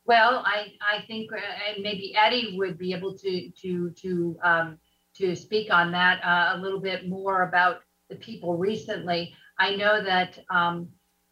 Well 0.05 0.43
i 0.45 0.73
i 0.83 1.03
think 1.07 1.33
uh, 1.33 1.37
and 1.69 1.83
maybe 1.83 2.15
eddie 2.15 2.55
would 2.59 2.77
be 2.77 2.93
able 2.93 3.17
to 3.17 3.51
to 3.63 3.91
to 3.91 4.37
um, 4.43 4.79
to 5.17 5.35
speak 5.35 5.73
on 5.73 5.93
that 5.93 6.23
uh, 6.25 6.59
a 6.59 6.61
little 6.61 6.81
bit 6.81 7.09
more 7.09 7.49
about 7.49 7.81
the 8.11 8.17
people 8.17 8.57
recently. 8.57 9.33
I 9.59 9.77
know 9.77 10.03
that 10.03 10.39
um, 10.51 10.89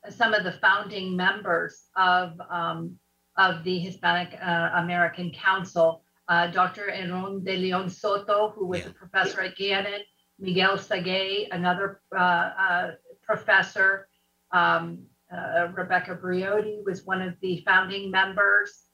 some 0.08 0.32
of 0.32 0.44
the 0.44 0.52
founding 0.52 1.16
members 1.16 1.88
of 1.96 2.40
um, 2.48 2.96
of 3.36 3.64
the 3.64 3.78
hispanic 3.78 4.38
uh, 4.40 4.70
american 4.74 5.32
council 5.32 6.04
uh, 6.32 6.46
Dr. 6.46 6.88
Aaron 6.88 7.44
de 7.44 7.56
Leon 7.56 7.90
Soto, 7.90 8.52
who 8.54 8.66
was 8.66 8.80
yeah. 8.80 8.88
a 8.88 8.92
professor 8.92 9.42
at 9.42 9.56
Gannon, 9.56 10.00
Miguel 10.38 10.78
Sagay, 10.78 11.48
another 11.52 12.00
uh, 12.16 12.50
uh, 12.66 12.90
professor, 13.22 14.08
um, 14.50 15.04
uh, 15.30 15.68
Rebecca 15.76 16.14
Briotti 16.22 16.82
was 16.86 17.04
one 17.04 17.20
of 17.20 17.34
the 17.42 17.62
founding 17.66 18.10
members, 18.10 18.84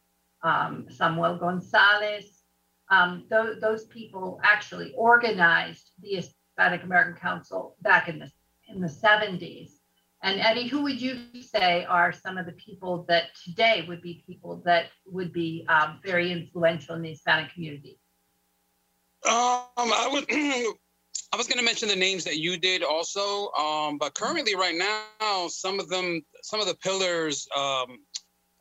um, 0.42 0.86
Samuel 0.90 1.36
Gonzalez. 1.38 2.42
Um, 2.90 3.26
th- 3.30 3.60
those 3.60 3.84
people 3.86 4.40
actually 4.42 4.92
organized 4.96 5.92
the 6.00 6.16
Hispanic 6.16 6.82
American 6.82 7.20
Council 7.20 7.76
back 7.82 8.08
in 8.08 8.18
the 8.18 8.30
in 8.68 8.80
the 8.80 8.88
70s. 8.88 9.70
And 10.22 10.40
Eddie, 10.40 10.66
who 10.66 10.82
would 10.82 11.00
you 11.00 11.20
say 11.40 11.84
are 11.84 12.12
some 12.12 12.38
of 12.38 12.46
the 12.46 12.52
people 12.52 13.04
that 13.08 13.34
today 13.44 13.84
would 13.86 14.02
be 14.02 14.24
people 14.26 14.62
that 14.64 14.86
would 15.06 15.32
be 15.32 15.64
um, 15.68 16.00
very 16.04 16.32
influential 16.32 16.96
in 16.96 17.02
the 17.02 17.10
Hispanic 17.10 17.52
community? 17.52 18.00
Um, 19.26 19.64
I 19.76 20.08
would. 20.10 20.24
I 21.30 21.36
was 21.36 21.46
going 21.46 21.58
to 21.58 21.64
mention 21.64 21.88
the 21.88 21.96
names 21.96 22.24
that 22.24 22.38
you 22.38 22.56
did 22.56 22.82
also, 22.82 23.50
um, 23.52 23.98
but 23.98 24.14
currently, 24.14 24.54
right 24.54 24.74
now, 24.74 25.46
some 25.48 25.78
of 25.78 25.90
them, 25.90 26.22
some 26.42 26.58
of 26.58 26.66
the 26.66 26.74
pillars 26.76 27.46
um, 27.54 27.98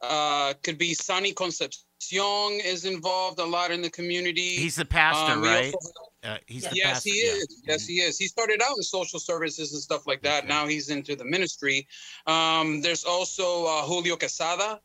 uh, 0.01 0.53
could 0.63 0.77
be 0.77 0.93
Sonny 0.93 1.31
Concepcion 1.31 1.79
is 2.11 2.83
involved 2.83 3.39
a 3.39 3.45
lot 3.45 3.71
in 3.71 3.81
the 3.81 3.89
community. 3.89 4.57
He's 4.57 4.75
the 4.75 4.85
pastor, 4.85 5.33
um, 5.33 5.43
right? 5.43 5.73
Also, 5.73 5.91
uh, 6.23 6.37
he's 6.47 6.63
yes, 6.63 6.75
yes 6.75 7.03
he 7.03 7.11
is. 7.11 7.61
Yeah. 7.63 7.73
Yes, 7.73 7.85
he 7.85 7.95
is. 7.95 8.17
He 8.17 8.27
started 8.27 8.61
out 8.61 8.75
in 8.77 8.83
social 8.83 9.19
services 9.19 9.73
and 9.73 9.81
stuff 9.81 10.07
like 10.07 10.21
that. 10.23 10.43
Okay. 10.43 10.47
Now 10.47 10.67
he's 10.67 10.89
into 10.89 11.15
the 11.15 11.25
ministry. 11.25 11.87
Um, 12.25 12.81
there's 12.81 13.05
also 13.05 13.65
uh, 13.65 13.83
Julio 13.83 14.15
Quesada. 14.15 14.79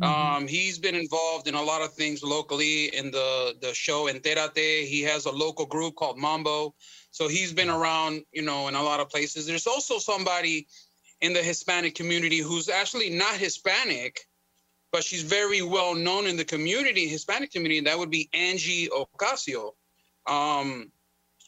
Mm-hmm. 0.00 0.36
Um, 0.36 0.46
he's 0.46 0.78
been 0.78 0.94
involved 0.94 1.48
in 1.48 1.54
a 1.54 1.62
lot 1.62 1.80
of 1.82 1.92
things 1.94 2.22
locally 2.22 2.94
in 2.94 3.10
the 3.10 3.56
the 3.60 3.72
show 3.74 4.06
Enterate. 4.06 4.86
He 4.86 5.02
has 5.02 5.24
a 5.24 5.30
local 5.32 5.66
group 5.66 5.96
called 5.96 6.18
Mambo, 6.18 6.74
so 7.10 7.28
he's 7.28 7.52
been 7.52 7.70
around, 7.70 8.22
you 8.32 8.42
know, 8.42 8.68
in 8.68 8.74
a 8.74 8.82
lot 8.82 9.00
of 9.00 9.08
places. 9.08 9.46
There's 9.46 9.66
also 9.66 9.98
somebody 9.98 10.66
in 11.22 11.32
the 11.32 11.42
Hispanic 11.42 11.94
community 11.94 12.38
who's 12.38 12.68
actually 12.68 13.10
not 13.10 13.36
Hispanic, 13.36 14.20
but 14.92 15.02
she's 15.02 15.22
very 15.22 15.62
well 15.62 15.94
known 15.94 16.26
in 16.26 16.36
the 16.36 16.44
community, 16.44 17.08
Hispanic 17.08 17.50
community. 17.50 17.78
And 17.78 17.86
that 17.86 17.98
would 17.98 18.10
be 18.10 18.28
Angie 18.34 18.88
Ocasio. 18.88 19.72
Um, 20.26 20.90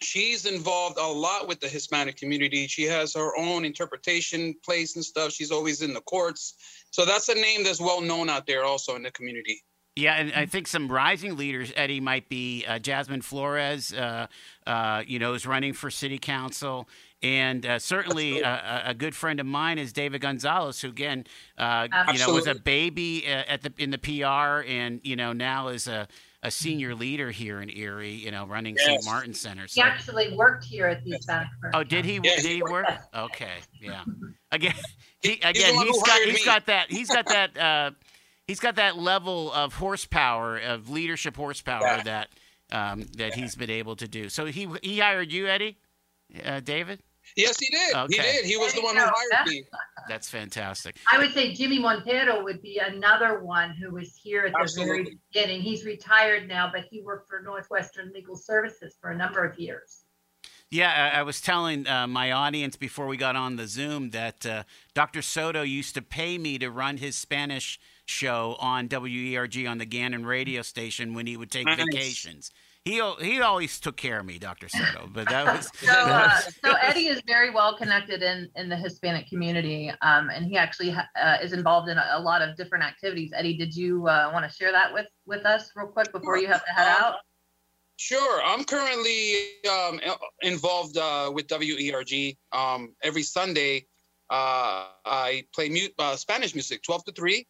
she's 0.02 0.47
involved 0.47 0.99
a 0.99 1.06
lot 1.06 1.49
with 1.49 1.61
the 1.61 1.68
Hispanic 1.68 2.16
community. 2.16 2.66
She 2.66 2.85
has 2.85 3.14
her 3.14 3.37
own 3.37 3.64
interpretation 3.64 4.54
place 4.64 4.97
and 4.97 5.04
stuff. 5.04 5.32
She's 5.32 5.50
always 5.50 5.82
in 5.82 5.94
the 5.94 6.00
courts. 6.02 6.54
So 6.90 7.04
that's 7.04 7.28
a 7.28 7.35
name 7.35 7.64
that's 7.64 7.80
well 7.80 8.00
known 8.00 8.28
out 8.30 8.47
there 8.47 8.64
also 8.64 8.97
in 8.97 9.02
the 9.02 9.11
community. 9.11 9.62
Yeah, 9.99 10.14
and 10.14 10.32
I 10.32 10.47
think 10.47 10.68
some 10.68 10.87
rising 10.87 11.37
leaders, 11.37 11.73
Eddie, 11.75 11.99
might 11.99 12.28
be 12.28 12.64
uh, 12.68 12.78
Jasmine 12.78 13.20
Flores, 13.20 13.92
uh, 13.92 14.28
uh, 14.64 15.02
you 15.04 15.18
know, 15.18 15.35
is 15.35 15.44
running 15.44 15.73
for 15.73 15.90
city 15.90 16.18
council. 16.18 16.88
And 17.20 17.66
uh, 17.66 17.80
certainly 17.80 18.40
a, 18.40 18.82
a, 18.87 18.94
good 18.94 19.16
friend 19.16 19.40
of 19.40 19.47
mine 19.47 19.76
is 19.76 19.92
David 19.92 20.20
Gonzalez, 20.20 20.80
who 20.80 20.88
again, 20.88 21.26
uh, 21.56 21.88
you 22.12 22.20
know, 22.20 22.32
was 22.32 22.47
a 22.47 22.54
baby 22.54 23.25
uh, 23.26 23.42
at 23.49 23.62
the 23.62 23.73
in 23.76 23.90
the 23.90 23.99
PR, 23.99 24.64
and 24.70 25.00
you 25.02 25.16
know 25.16 25.32
now 25.32 25.66
is 25.66 25.88
a 25.88 26.06
a 26.42 26.50
senior 26.50 26.95
leader 26.95 27.30
here 27.30 27.61
in 27.61 27.68
Erie, 27.71 28.12
you 28.12 28.30
know, 28.30 28.47
running 28.47 28.76
yes. 28.76 28.87
St. 28.87 29.04
Martin 29.04 29.35
Center. 29.35 29.66
So. 29.66 29.83
He 29.83 29.87
actually 29.87 30.35
worked 30.37 30.64
here 30.64 30.87
at 30.87 31.04
the 31.04 31.12
Hispanic 31.12 31.49
Oh, 31.75 31.83
did 31.83 32.04
he? 32.04 32.21
did 32.21 32.45
he 32.45 32.62
work? 32.62 32.87
Okay, 33.14 33.54
yeah. 33.80 34.04
Again, 34.52 34.75
he 35.21 35.35
again 35.42 35.75
he's, 35.75 35.83
he's 35.83 36.02
got 36.02 36.21
he's 36.23 36.45
got 36.45 36.66
that 36.66 36.90
he's 36.90 37.09
got 37.09 37.26
that 37.26 37.59
uh, 37.59 37.90
he's 38.47 38.61
got 38.61 38.76
that 38.76 38.97
level 38.97 39.52
of 39.52 39.75
horsepower 39.75 40.59
of 40.59 40.90
leadership 40.90 41.37
horsepower 41.37 41.83
yeah. 41.83 42.02
that 42.04 42.28
um, 42.71 43.00
that 43.16 43.37
yeah. 43.37 43.42
he's 43.42 43.57
been 43.57 43.71
able 43.71 43.97
to 43.97 44.07
do. 44.07 44.28
So 44.28 44.47
he 44.47 44.68
he 44.83 45.00
hired 45.00 45.33
you, 45.33 45.49
Eddie, 45.49 45.78
uh, 46.45 46.61
David. 46.61 47.02
Yes, 47.37 47.58
he 47.58 47.68
did. 47.70 47.94
Okay. 47.94 48.16
He 48.16 48.23
did. 48.23 48.44
He 48.44 48.56
was 48.56 48.73
the 48.73 48.82
one 48.82 48.97
who 48.97 49.02
hired 49.02 49.47
me. 49.47 49.64
That's 50.08 50.28
fantastic. 50.28 50.97
I 51.11 51.18
would 51.18 51.32
say 51.32 51.52
Jimmy 51.54 51.78
Montero 51.78 52.42
would 52.42 52.62
be 52.62 52.78
another 52.78 53.40
one 53.40 53.70
who 53.73 53.90
was 53.90 54.16
here 54.16 54.47
at 54.47 54.52
the 54.52 54.61
Absolutely. 54.61 55.04
very 55.04 55.18
beginning. 55.32 55.61
He's 55.62 55.85
retired 55.85 56.49
now, 56.49 56.70
but 56.73 56.85
he 56.90 57.02
worked 57.02 57.28
for 57.28 57.40
Northwestern 57.40 58.12
Legal 58.12 58.37
Services 58.37 58.97
for 59.00 59.11
a 59.11 59.16
number 59.16 59.44
of 59.44 59.58
years. 59.58 60.04
Yeah, 60.70 61.11
I, 61.14 61.20
I 61.20 61.23
was 61.23 61.40
telling 61.40 61.87
uh, 61.87 62.06
my 62.06 62.30
audience 62.30 62.76
before 62.76 63.06
we 63.06 63.16
got 63.16 63.37
on 63.37 63.56
the 63.56 63.66
Zoom 63.66 64.11
that 64.11 64.44
uh, 64.44 64.64
Dr. 64.92 65.23
Soto 65.23 65.62
used 65.62 65.94
to 65.94 66.02
pay 66.02 66.37
me 66.37 66.58
to 66.58 66.70
run 66.70 66.99
his 66.99 67.16
Spanish 67.16 67.80
show 68.04 68.56
on 68.61 68.88
WERG 68.88 69.66
on 69.66 69.78
the 69.78 69.87
Gannon 69.87 70.26
radio 70.26 70.61
station 70.61 71.14
when 71.14 71.26
he 71.26 71.38
would 71.38 71.50
take 71.50 71.66
nice. 71.66 71.78
vacations 71.78 72.50
he 72.85 73.02
he 73.20 73.40
always 73.40 73.78
took 73.80 73.97
care 73.97 74.20
of 74.20 74.26
me, 74.26 74.38
Dr. 74.38 74.68
Soto. 74.68 75.08
But 75.12 75.28
that 75.28 75.44
was 75.44 75.70
so. 75.80 75.92
Uh, 75.92 76.40
so 76.64 76.73
Eddie 76.80 77.08
is 77.08 77.20
very 77.26 77.50
well 77.50 77.76
connected 77.76 78.23
in 78.23 78.49
in 78.56 78.68
the 78.68 78.76
Hispanic 78.76 79.28
community, 79.28 79.90
um, 80.02 80.30
and 80.30 80.47
he 80.47 80.56
actually 80.56 80.90
ha- 80.90 81.08
uh, 81.20 81.37
is 81.42 81.52
involved 81.52 81.88
in 81.88 81.99
a, 81.99 82.06
a, 82.12 82.20
lot 82.20 82.40
of 82.40 82.56
different 82.56 82.85
activities. 82.85 83.32
Eddie, 83.35 83.56
did 83.56 83.75
you 83.76 84.06
uh, 84.08 84.30
want 84.32 84.50
to 84.50 84.56
share 84.56 84.73
that 84.73 84.92
with 84.92 85.06
with 85.26 85.44
us 85.44 85.70
real 85.76 85.88
quick 85.88 86.12
before 86.12 86.38
you 86.38 86.47
have 86.47 86.64
to 86.64 86.73
head 86.73 86.88
out? 86.88 87.16
Sure. 87.97 88.40
I'm 88.44 88.64
currently 88.64 89.35
um, 89.68 90.00
involved 90.42 90.97
uh, 90.97 91.32
with 91.35 91.49
WERG. 91.49 92.37
Um, 92.52 92.94
every 93.02 93.25
Sunday, 93.25 93.87
uh, 94.30 94.87
I 95.04 95.44
play 95.52 95.68
mute, 95.68 95.92
uh, 95.99 96.14
Spanish 96.14 96.54
music, 96.54 96.85
12 96.85 97.06
to 97.06 97.12
3 97.12 97.44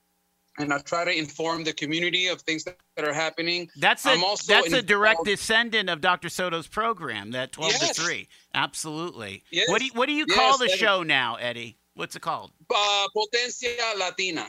and 0.59 0.73
I 0.73 0.79
try 0.79 1.05
to 1.05 1.17
inform 1.17 1.65
the 1.65 1.73
community 1.73 2.29
of 2.29 2.41
things 2.43 2.65
that, 2.65 2.77
that 2.97 3.07
are 3.07 3.13
happening. 3.13 3.71
That's 3.77 4.05
a, 4.07 4.17
that's 4.47 4.73
a 4.73 4.83
direct 4.83 5.25
descendant 5.25 5.89
of 5.89 6.01
Dr. 6.01 6.29
Soto's 6.29 6.67
program, 6.67 7.31
that 7.33 7.53
12 7.53 7.73
yes. 7.73 7.97
to 7.97 8.03
3. 8.03 8.29
Absolutely. 8.55 9.45
Yes. 9.51 9.69
What 9.69 9.81
do 9.81 9.87
you, 9.87 9.93
what 9.95 10.07
do 10.07 10.13
you 10.13 10.27
yes, 10.29 10.37
call 10.37 10.59
the 10.59 10.69
show 10.69 11.03
now, 11.03 11.37
Eddie? 11.37 11.79
What's 11.95 12.17
it 12.17 12.23
called? 12.23 12.53
Uh, 12.73 13.07
Potencia 13.15 13.99
Latina. 13.99 14.47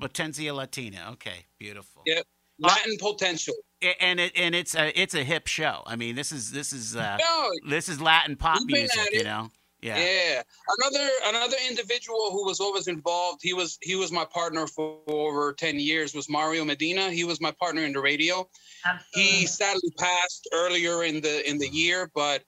Potencia 0.00 0.54
Latina. 0.54 1.08
Okay, 1.12 1.46
beautiful. 1.58 2.02
Yep. 2.06 2.26
Latin 2.58 2.96
uh, 3.00 3.10
potential. 3.10 3.54
And 4.00 4.20
it 4.20 4.32
and 4.36 4.54
it's 4.54 4.74
a 4.74 5.00
it's 5.00 5.14
a 5.14 5.24
hip 5.24 5.46
show. 5.46 5.82
I 5.86 5.96
mean, 5.96 6.14
this 6.14 6.30
is 6.30 6.50
this 6.50 6.74
is 6.74 6.94
uh, 6.94 7.16
no, 7.18 7.50
this 7.66 7.88
is 7.88 8.02
Latin 8.02 8.36
pop 8.36 8.60
music, 8.66 9.08
you 9.12 9.24
know. 9.24 9.50
Yeah. 9.82 9.98
Yeah. 9.98 10.42
Another 10.78 11.08
another 11.24 11.56
individual 11.68 12.30
who 12.32 12.44
was 12.44 12.60
always 12.60 12.86
involved. 12.86 13.40
He 13.42 13.54
was 13.54 13.78
he 13.80 13.96
was 13.96 14.12
my 14.12 14.24
partner 14.24 14.66
for 14.66 14.98
over 15.06 15.52
ten 15.52 15.80
years. 15.80 16.14
Was 16.14 16.28
Mario 16.28 16.64
Medina. 16.64 17.10
He 17.10 17.24
was 17.24 17.40
my 17.40 17.52
partner 17.52 17.84
in 17.84 17.92
the 17.92 18.00
radio. 18.00 18.48
Absolutely. 18.84 19.32
He 19.32 19.46
sadly 19.46 19.90
passed 19.98 20.48
earlier 20.52 21.04
in 21.04 21.20
the 21.20 21.48
in 21.48 21.58
the 21.58 21.68
year, 21.68 22.10
but 22.14 22.42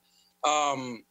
um, 0.47 1.05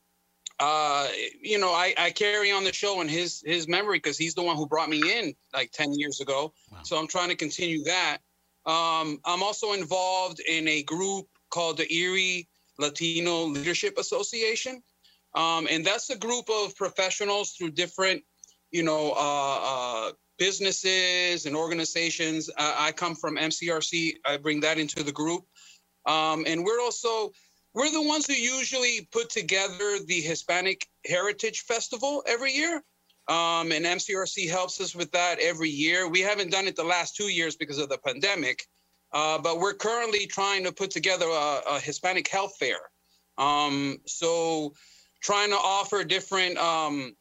uh, 0.59 1.07
you 1.41 1.57
know, 1.57 1.71
I, 1.71 1.93
I 1.97 2.11
carry 2.11 2.51
on 2.51 2.63
the 2.63 2.73
show 2.73 3.01
in 3.01 3.07
his 3.07 3.41
his 3.43 3.67
memory 3.67 3.97
because 3.97 4.17
he's 4.17 4.35
the 4.35 4.43
one 4.43 4.57
who 4.57 4.67
brought 4.67 4.89
me 4.89 5.01
in 5.17 5.33
like 5.53 5.71
ten 5.71 5.91
years 5.93 6.21
ago. 6.21 6.53
Wow. 6.71 6.79
So 6.83 6.99
I'm 6.99 7.07
trying 7.07 7.29
to 7.29 7.35
continue 7.35 7.83
that. 7.85 8.19
Um, 8.67 9.19
I'm 9.25 9.41
also 9.41 9.73
involved 9.73 10.39
in 10.39 10.67
a 10.67 10.83
group 10.83 11.27
called 11.49 11.77
the 11.77 11.91
Erie 11.91 12.47
Latino 12.77 13.45
Leadership 13.45 13.97
Association. 13.97 14.83
Um, 15.33 15.67
and 15.69 15.85
that's 15.85 16.09
a 16.09 16.17
group 16.17 16.45
of 16.49 16.75
professionals 16.75 17.51
through 17.51 17.71
different, 17.71 18.23
you 18.71 18.83
know, 18.83 19.13
uh, 19.15 19.59
uh, 20.07 20.11
businesses 20.37 21.45
and 21.45 21.55
organizations. 21.55 22.49
I 22.57 22.91
come 22.91 23.15
from 23.15 23.37
MCRC. 23.37 24.15
I 24.25 24.37
bring 24.37 24.61
that 24.61 24.77
into 24.77 25.03
the 25.03 25.11
group. 25.11 25.43
Um, 26.05 26.45
and 26.47 26.65
we're 26.65 26.81
also, 26.81 27.31
we're 27.73 27.91
the 27.91 28.01
ones 28.01 28.25
who 28.25 28.33
usually 28.33 29.07
put 29.11 29.29
together 29.29 29.99
the 30.05 30.19
Hispanic 30.19 30.85
Heritage 31.05 31.61
Festival 31.61 32.23
every 32.27 32.51
year. 32.51 32.81
Um, 33.27 33.71
and 33.71 33.85
MCRC 33.85 34.49
helps 34.49 34.81
us 34.81 34.95
with 34.95 35.11
that 35.11 35.39
every 35.39 35.69
year. 35.69 36.09
We 36.09 36.21
haven't 36.21 36.51
done 36.51 36.67
it 36.67 36.75
the 36.75 36.83
last 36.83 37.15
two 37.15 37.29
years 37.29 37.55
because 37.55 37.77
of 37.77 37.87
the 37.87 37.99
pandemic, 37.99 38.65
uh, 39.13 39.37
but 39.37 39.59
we're 39.59 39.75
currently 39.75 40.25
trying 40.25 40.63
to 40.63 40.71
put 40.71 40.91
together 40.91 41.27
a, 41.27 41.61
a 41.75 41.79
Hispanic 41.79 42.27
health 42.27 42.53
fair. 42.59 42.79
Um, 43.37 43.99
so 44.05 44.73
trying 45.21 45.49
to 45.49 45.57
offer 45.57 46.03
different 46.03 46.57
um, 46.57 47.15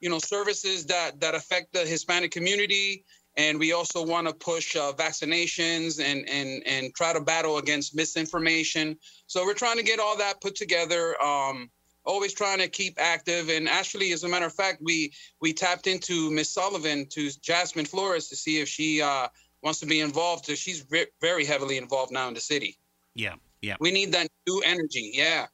you 0.00 0.10
know 0.10 0.18
services 0.18 0.86
that 0.86 1.20
that 1.20 1.34
affect 1.34 1.72
the 1.72 1.80
Hispanic 1.80 2.30
community 2.30 3.04
and 3.36 3.58
we 3.58 3.72
also 3.72 4.04
want 4.04 4.26
to 4.26 4.34
push 4.34 4.76
uh, 4.76 4.92
vaccinations 4.92 6.02
and 6.02 6.28
and 6.28 6.62
and 6.66 6.94
try 6.94 7.12
to 7.12 7.20
battle 7.20 7.58
against 7.58 7.94
misinformation. 7.94 8.96
So 9.26 9.44
we're 9.44 9.54
trying 9.54 9.76
to 9.76 9.82
get 9.82 10.00
all 10.00 10.16
that 10.18 10.40
put 10.40 10.54
together. 10.54 11.20
Um, 11.22 11.70
always 12.04 12.32
trying 12.32 12.58
to 12.58 12.68
keep 12.68 12.94
active. 12.98 13.48
And 13.50 13.68
actually, 13.68 14.12
as 14.12 14.24
a 14.24 14.28
matter 14.28 14.46
of 14.46 14.54
fact, 14.54 14.80
we 14.82 15.12
we 15.40 15.52
tapped 15.52 15.86
into 15.86 16.30
Miss 16.30 16.48
Sullivan 16.48 17.06
to 17.10 17.30
Jasmine 17.42 17.84
Flores 17.84 18.28
to 18.28 18.36
see 18.36 18.60
if 18.60 18.68
she 18.68 19.02
uh, 19.02 19.28
wants 19.62 19.80
to 19.80 19.86
be 19.86 20.00
involved. 20.00 20.46
So 20.46 20.54
she's 20.54 20.84
very 21.20 21.44
heavily 21.44 21.76
involved 21.76 22.12
now 22.12 22.28
in 22.28 22.34
the 22.34 22.40
city. 22.40 22.78
Yeah, 23.14 23.34
yeah. 23.60 23.76
We 23.80 23.90
need 23.90 24.12
that 24.12 24.28
new 24.46 24.62
energy. 24.64 25.12
Yeah. 25.14 25.46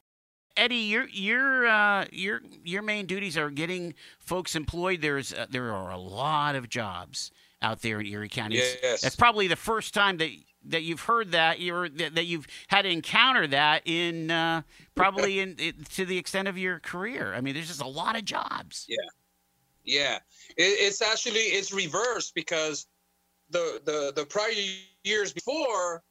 Eddie, 0.57 0.77
your 0.77 1.09
your 1.09 1.67
uh, 1.67 2.07
your 2.13 2.43
your 2.65 2.83
main 2.83 3.07
duties 3.07 3.37
are 3.37 3.51
getting 3.51 3.95
folks 4.19 4.55
employed. 4.55 5.01
There's 5.01 5.33
uh, 5.33 5.47
there 5.51 5.73
are 5.73 5.91
a 5.91 5.99
lot 5.99 6.55
of 6.55 6.69
jobs 6.69 7.31
out 7.63 7.83
there 7.83 8.01
in 8.01 8.07
Erie 8.07 8.29
County. 8.29 8.57
Yes. 8.57 9.01
That's 9.01 9.17
probably 9.17 9.47
the 9.47 9.57
first 9.57 9.95
time 9.95 10.19
that 10.19 10.31
that 10.65 10.83
you've 10.83 11.01
heard 11.01 11.33
that 11.33 11.61
you're 11.61 11.89
that, 11.89 12.15
that 12.15 12.25
you've 12.25 12.47
had 12.69 12.83
to 12.83 12.91
encounter 12.91 13.47
that 13.47 13.83
in 13.87 14.31
uh, 14.31 14.63
probably 14.95 15.41
in, 15.41 15.57
to 15.91 16.05
the 16.05 16.19
extent 16.19 16.49
of 16.49 16.59
your 16.59 16.79
career. 16.81 17.35
I 17.35 17.41
mean, 17.41 17.55
there's 17.55 17.69
just 17.69 17.83
a 17.83 17.89
lot 17.89 18.17
of 18.17 18.25
jobs. 18.25 18.87
Yeah, 18.89 18.97
yeah. 19.85 20.19
It, 20.57 20.63
it's 20.63 21.03
actually 21.03 21.41
it's 21.41 21.73
reversed 21.73 22.35
because 22.35 22.87
the 23.51 23.81
the 23.85 24.13
the 24.15 24.27
prior 24.27 24.53
years 25.05 25.33
before. 25.33 26.03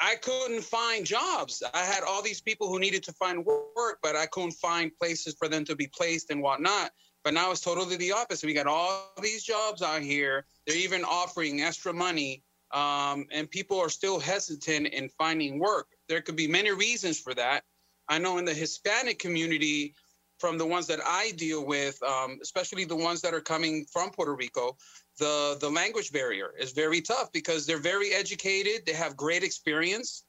I 0.00 0.16
couldn't 0.16 0.62
find 0.62 1.04
jobs. 1.04 1.62
I 1.74 1.84
had 1.84 2.02
all 2.04 2.22
these 2.22 2.40
people 2.40 2.68
who 2.68 2.78
needed 2.78 3.02
to 3.04 3.12
find 3.12 3.44
work, 3.44 3.98
but 4.02 4.16
I 4.16 4.26
couldn't 4.26 4.52
find 4.52 4.90
places 4.98 5.34
for 5.38 5.48
them 5.48 5.64
to 5.66 5.76
be 5.76 5.88
placed 5.88 6.30
and 6.30 6.42
whatnot. 6.42 6.90
But 7.22 7.34
now 7.34 7.50
it's 7.50 7.60
totally 7.60 7.96
the 7.96 8.12
opposite. 8.12 8.46
We 8.46 8.54
got 8.54 8.66
all 8.66 9.12
these 9.20 9.44
jobs 9.44 9.82
out 9.82 10.00
here. 10.00 10.46
They're 10.66 10.76
even 10.76 11.04
offering 11.04 11.60
extra 11.60 11.92
money 11.92 12.42
um, 12.72 13.26
and 13.32 13.50
people 13.50 13.78
are 13.80 13.88
still 13.88 14.20
hesitant 14.20 14.88
in 14.88 15.08
finding 15.10 15.58
work. 15.58 15.88
There 16.08 16.20
could 16.20 16.36
be 16.36 16.46
many 16.46 16.70
reasons 16.70 17.18
for 17.18 17.34
that. 17.34 17.64
I 18.08 18.18
know 18.18 18.38
in 18.38 18.44
the 18.44 18.54
Hispanic 18.54 19.18
community, 19.18 19.94
from 20.38 20.56
the 20.56 20.66
ones 20.66 20.86
that 20.86 21.00
I 21.04 21.32
deal 21.32 21.66
with, 21.66 22.02
um, 22.02 22.38
especially 22.42 22.84
the 22.84 22.96
ones 22.96 23.20
that 23.20 23.34
are 23.34 23.42
coming 23.42 23.84
from 23.92 24.10
Puerto 24.10 24.34
Rico, 24.34 24.76
the 25.20 25.56
the 25.60 25.70
language 25.70 26.10
barrier 26.10 26.52
is 26.58 26.72
very 26.72 27.00
tough 27.00 27.30
because 27.30 27.66
they're 27.66 27.78
very 27.78 28.12
educated, 28.12 28.84
they 28.86 28.92
have 28.92 29.16
great 29.16 29.44
experience, 29.44 30.24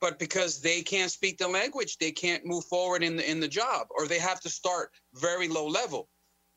but 0.00 0.18
because 0.18 0.60
they 0.60 0.82
can't 0.82 1.10
speak 1.10 1.38
the 1.38 1.48
language, 1.48 1.96
they 1.96 2.12
can't 2.12 2.44
move 2.44 2.64
forward 2.66 3.02
in 3.02 3.16
the 3.16 3.30
in 3.30 3.40
the 3.40 3.48
job, 3.48 3.86
or 3.96 4.06
they 4.06 4.18
have 4.18 4.40
to 4.40 4.50
start 4.50 4.90
very 5.14 5.48
low 5.48 5.66
level. 5.66 6.08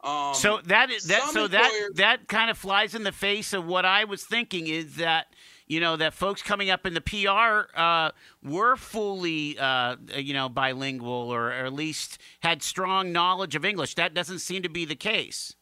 Um, 0.04 0.34
so 0.34 0.60
that 0.66 0.90
is 0.90 1.06
that. 1.06 1.30
So 1.32 1.48
that 1.48 1.72
that 1.96 2.28
kind 2.28 2.50
of 2.50 2.58
flies 2.58 2.96
in 2.96 3.04
the 3.04 3.12
face 3.12 3.54
of 3.54 3.66
what 3.66 3.86
I 3.86 4.06
was 4.06 4.24
thinking 4.24 4.68
is 4.68 4.96
that 4.96 5.28
you 5.68 5.80
know 5.80 5.96
that 5.98 6.14
folks 6.14 6.42
coming 6.42 6.70
up 6.70 6.86
in 6.86 6.94
the 6.94 7.02
PR 7.02 7.78
uh, 7.78 8.12
were 8.44 8.76
fully 8.78 9.58
uh, 9.60 9.98
you 10.16 10.34
know 10.34 10.50
bilingual 10.50 11.34
or, 11.34 11.48
or, 11.48 11.66
at 11.66 11.74
least 11.74 12.18
had 12.40 12.64
strong 12.64 13.12
knowledge 13.12 13.56
of 13.56 13.64
English. 13.64 13.96
That 13.96 14.14
doesn't 14.14 14.40
seem 14.40 14.64
to 14.64 14.70
be 14.70 14.86
the 14.86 14.96
case. 14.96 15.56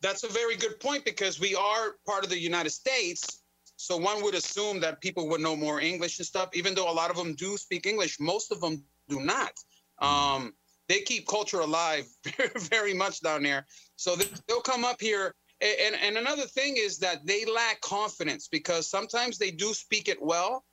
That's 0.00 0.24
a 0.24 0.28
very 0.28 0.56
good 0.56 0.78
point 0.80 1.04
because 1.04 1.40
we 1.40 1.54
are 1.54 1.96
part 2.06 2.24
of 2.24 2.30
the 2.30 2.38
United 2.38 2.70
States. 2.70 3.42
So 3.76 3.96
one 3.96 4.22
would 4.22 4.34
assume 4.34 4.80
that 4.80 5.00
people 5.00 5.28
would 5.28 5.40
know 5.40 5.56
more 5.56 5.80
English 5.80 6.18
and 6.18 6.26
stuff. 6.26 6.50
Even 6.52 6.74
though 6.74 6.90
a 6.90 6.92
lot 6.92 7.10
of 7.10 7.16
them 7.16 7.34
do 7.34 7.56
speak 7.56 7.86
English, 7.86 8.18
most 8.20 8.50
of 8.50 8.60
them 8.60 8.82
do 9.08 9.20
not. 9.20 9.52
Mm. 10.00 10.06
Um, 10.06 10.54
they 10.88 11.00
keep 11.00 11.26
culture 11.26 11.60
alive 11.60 12.06
very, 12.36 12.50
very 12.56 12.94
much 12.94 13.20
down 13.20 13.42
there. 13.42 13.66
So 13.96 14.16
they'll 14.46 14.60
come 14.60 14.84
up 14.84 15.00
here. 15.00 15.34
And, 15.60 15.96
and 16.00 16.16
another 16.16 16.42
thing 16.42 16.76
is 16.76 16.98
that 16.98 17.26
they 17.26 17.44
lack 17.44 17.80
confidence 17.80 18.46
because 18.48 18.88
sometimes 18.88 19.38
they 19.38 19.50
do 19.50 19.74
speak 19.74 20.08
it 20.08 20.22
well, 20.22 20.64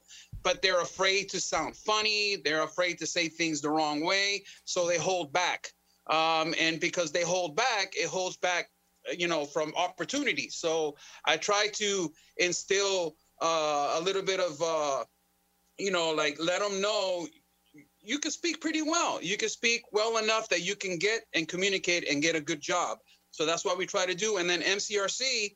but 0.44 0.62
they're 0.62 0.82
afraid 0.82 1.30
to 1.30 1.40
sound 1.40 1.76
funny. 1.76 2.38
They're 2.44 2.64
afraid 2.64 3.00
to 3.00 3.08
say 3.08 3.28
things 3.28 3.62
the 3.62 3.70
wrong 3.70 4.04
way. 4.04 4.44
So 4.66 4.88
they 4.88 4.98
hold 4.98 5.34
back. 5.34 5.72
Um, 6.08 6.54
and 6.60 6.80
because 6.80 7.12
they 7.12 7.24
hold 7.24 7.56
back, 7.56 7.94
it 7.96 8.08
holds 8.08 8.38
back, 8.38 8.70
you 9.18 9.28
know, 9.28 9.46
from 9.46 9.74
opportunities. 9.76 10.56
So 10.56 10.96
I 11.26 11.38
try 11.38 11.68
to 11.74 12.12
instill 12.38 13.16
uh, 13.42 13.98
a 13.98 14.02
little 14.02 14.22
bit 14.24 14.40
of, 14.40 14.62
uh, 14.62 15.04
you 15.78 15.92
know, 15.92 16.12
like 16.12 16.38
let 16.40 16.62
them 16.62 16.82
know 16.82 17.28
you 18.06 18.20
can 18.20 18.32
speak 18.32 18.62
pretty 18.62 18.82
well. 18.82 19.22
You 19.22 19.36
can 19.36 19.50
speak 19.50 19.84
well 19.92 20.18
enough 20.18 20.48
that 20.50 20.62
you 20.62 20.76
can 20.76 20.98
get 20.98 21.26
and 21.34 21.48
communicate 21.48 22.08
and 22.08 22.22
get 22.22 22.36
a 22.36 22.42
good 22.42 22.62
job. 22.62 23.00
So 23.32 23.46
that's 23.46 23.66
what 23.66 23.78
we 23.78 23.86
try 23.86 24.06
to 24.06 24.14
do. 24.14 24.38
And 24.38 24.50
then 24.50 24.62
MCRC, 24.62 25.56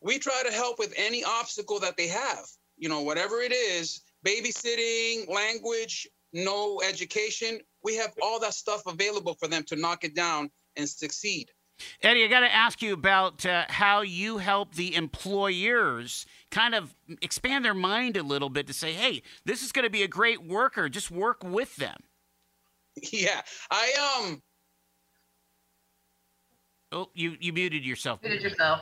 we 0.00 0.18
try 0.18 0.42
to 0.44 0.52
help 0.52 0.78
with 0.78 0.94
any 0.96 1.22
obstacle 1.22 1.78
that 1.80 1.96
they 1.96 2.08
have. 2.08 2.46
You 2.78 2.88
know, 2.88 3.02
whatever 3.02 3.40
it 3.40 3.52
is, 3.52 4.00
babysitting, 4.26 5.28
language, 5.28 6.08
no 6.32 6.80
education, 6.80 7.60
we 7.84 7.96
have 7.96 8.12
all 8.22 8.40
that 8.40 8.54
stuff 8.54 8.82
available 8.86 9.34
for 9.34 9.48
them 9.48 9.62
to 9.64 9.76
knock 9.76 10.04
it 10.04 10.14
down 10.14 10.50
and 10.76 10.88
succeed. 10.88 11.50
Eddie, 12.02 12.24
I 12.24 12.28
got 12.28 12.40
to 12.40 12.52
ask 12.52 12.82
you 12.82 12.92
about 12.92 13.44
uh, 13.46 13.64
how 13.68 14.02
you 14.02 14.38
help 14.38 14.74
the 14.74 14.94
employers 14.94 16.26
kind 16.50 16.74
of 16.74 16.94
expand 17.22 17.64
their 17.64 17.74
mind 17.74 18.16
a 18.16 18.22
little 18.22 18.48
bit 18.50 18.66
to 18.66 18.72
say, 18.72 18.92
hey, 18.92 19.22
this 19.44 19.62
is 19.62 19.72
going 19.72 19.84
to 19.84 19.90
be 19.90 20.02
a 20.02 20.08
great 20.08 20.42
worker. 20.42 20.88
Just 20.88 21.10
work 21.10 21.42
with 21.44 21.76
them. 21.76 21.98
Yeah. 23.12 23.40
I, 23.70 24.22
um, 24.24 24.42
Oh, 26.92 27.08
you, 27.14 27.36
you 27.38 27.52
muted 27.52 27.84
yourself. 27.84 28.20
Muted 28.22 28.42
yourself. 28.42 28.80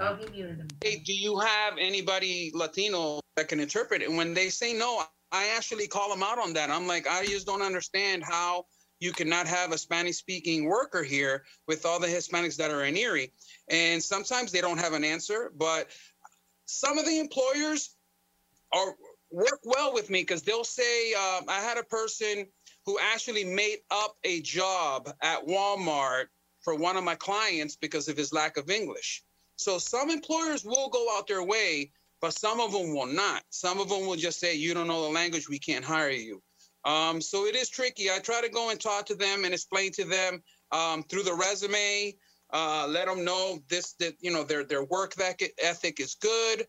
Oh, 0.00 0.16
he 0.16 0.28
muted 0.30 0.58
him. 0.58 0.68
Hey, 0.82 1.02
do 1.04 1.12
you 1.12 1.38
have 1.38 1.74
anybody 1.78 2.50
Latino 2.54 3.20
that 3.36 3.48
can 3.48 3.60
interpret? 3.60 4.02
And 4.02 4.16
when 4.16 4.34
they 4.34 4.48
say 4.48 4.72
no, 4.72 5.02
I 5.30 5.48
actually 5.56 5.86
call 5.86 6.10
them 6.10 6.22
out 6.22 6.38
on 6.38 6.52
that. 6.54 6.70
I'm 6.70 6.86
like, 6.86 7.06
I 7.08 7.26
just 7.26 7.46
don't 7.46 7.62
understand 7.62 8.22
how 8.24 8.64
you 9.00 9.12
cannot 9.12 9.46
have 9.46 9.72
a 9.72 9.78
Spanish 9.78 10.16
speaking 10.16 10.64
worker 10.64 11.02
here 11.02 11.44
with 11.66 11.86
all 11.86 12.00
the 12.00 12.06
Hispanics 12.06 12.56
that 12.56 12.70
are 12.70 12.84
in 12.84 12.96
Erie. 12.96 13.32
And 13.68 14.02
sometimes 14.02 14.52
they 14.52 14.60
don't 14.60 14.78
have 14.78 14.92
an 14.92 15.04
answer, 15.04 15.52
but 15.56 15.88
some 16.66 16.98
of 16.98 17.06
the 17.06 17.18
employers 17.18 17.96
are 18.72 18.94
work 19.30 19.60
well 19.64 19.92
with 19.92 20.10
me 20.10 20.22
because 20.22 20.42
they'll 20.42 20.64
say, 20.64 21.12
um, 21.14 21.44
I 21.48 21.60
had 21.60 21.78
a 21.78 21.84
person 21.84 22.46
who 22.84 22.98
actually 22.98 23.44
made 23.44 23.78
up 23.90 24.16
a 24.24 24.40
job 24.42 25.10
at 25.22 25.46
Walmart 25.46 26.26
for 26.62 26.74
one 26.74 26.96
of 26.96 27.04
my 27.04 27.14
clients 27.14 27.76
because 27.76 28.08
of 28.08 28.16
his 28.16 28.32
lack 28.32 28.56
of 28.56 28.70
English. 28.70 29.22
So 29.56 29.78
some 29.78 30.10
employers 30.10 30.64
will 30.64 30.88
go 30.88 31.16
out 31.16 31.26
their 31.26 31.42
way, 31.42 31.92
but 32.20 32.32
some 32.32 32.60
of 32.60 32.72
them 32.72 32.94
will 32.94 33.06
not. 33.06 33.42
Some 33.50 33.80
of 33.80 33.88
them 33.88 34.06
will 34.06 34.16
just 34.16 34.40
say, 34.40 34.54
You 34.54 34.74
don't 34.74 34.88
know 34.88 35.02
the 35.02 35.10
language, 35.10 35.48
we 35.48 35.58
can't 35.58 35.84
hire 35.84 36.10
you. 36.10 36.42
Um, 36.88 37.20
so 37.20 37.44
it 37.44 37.54
is 37.54 37.68
tricky. 37.68 38.10
I 38.10 38.18
try 38.18 38.40
to 38.40 38.48
go 38.48 38.70
and 38.70 38.80
talk 38.80 39.04
to 39.06 39.14
them 39.14 39.44
and 39.44 39.52
explain 39.52 39.92
to 39.92 40.04
them 40.04 40.42
um, 40.72 41.02
through 41.02 41.22
the 41.22 41.34
resume, 41.34 42.16
uh, 42.50 42.86
let 42.88 43.06
them 43.06 43.26
know 43.26 43.58
this 43.68 43.92
that 43.94 44.14
you 44.20 44.32
know 44.32 44.42
their 44.42 44.64
their 44.64 44.84
work 44.84 45.12
ethic 45.62 46.00
is 46.00 46.14
good. 46.14 46.66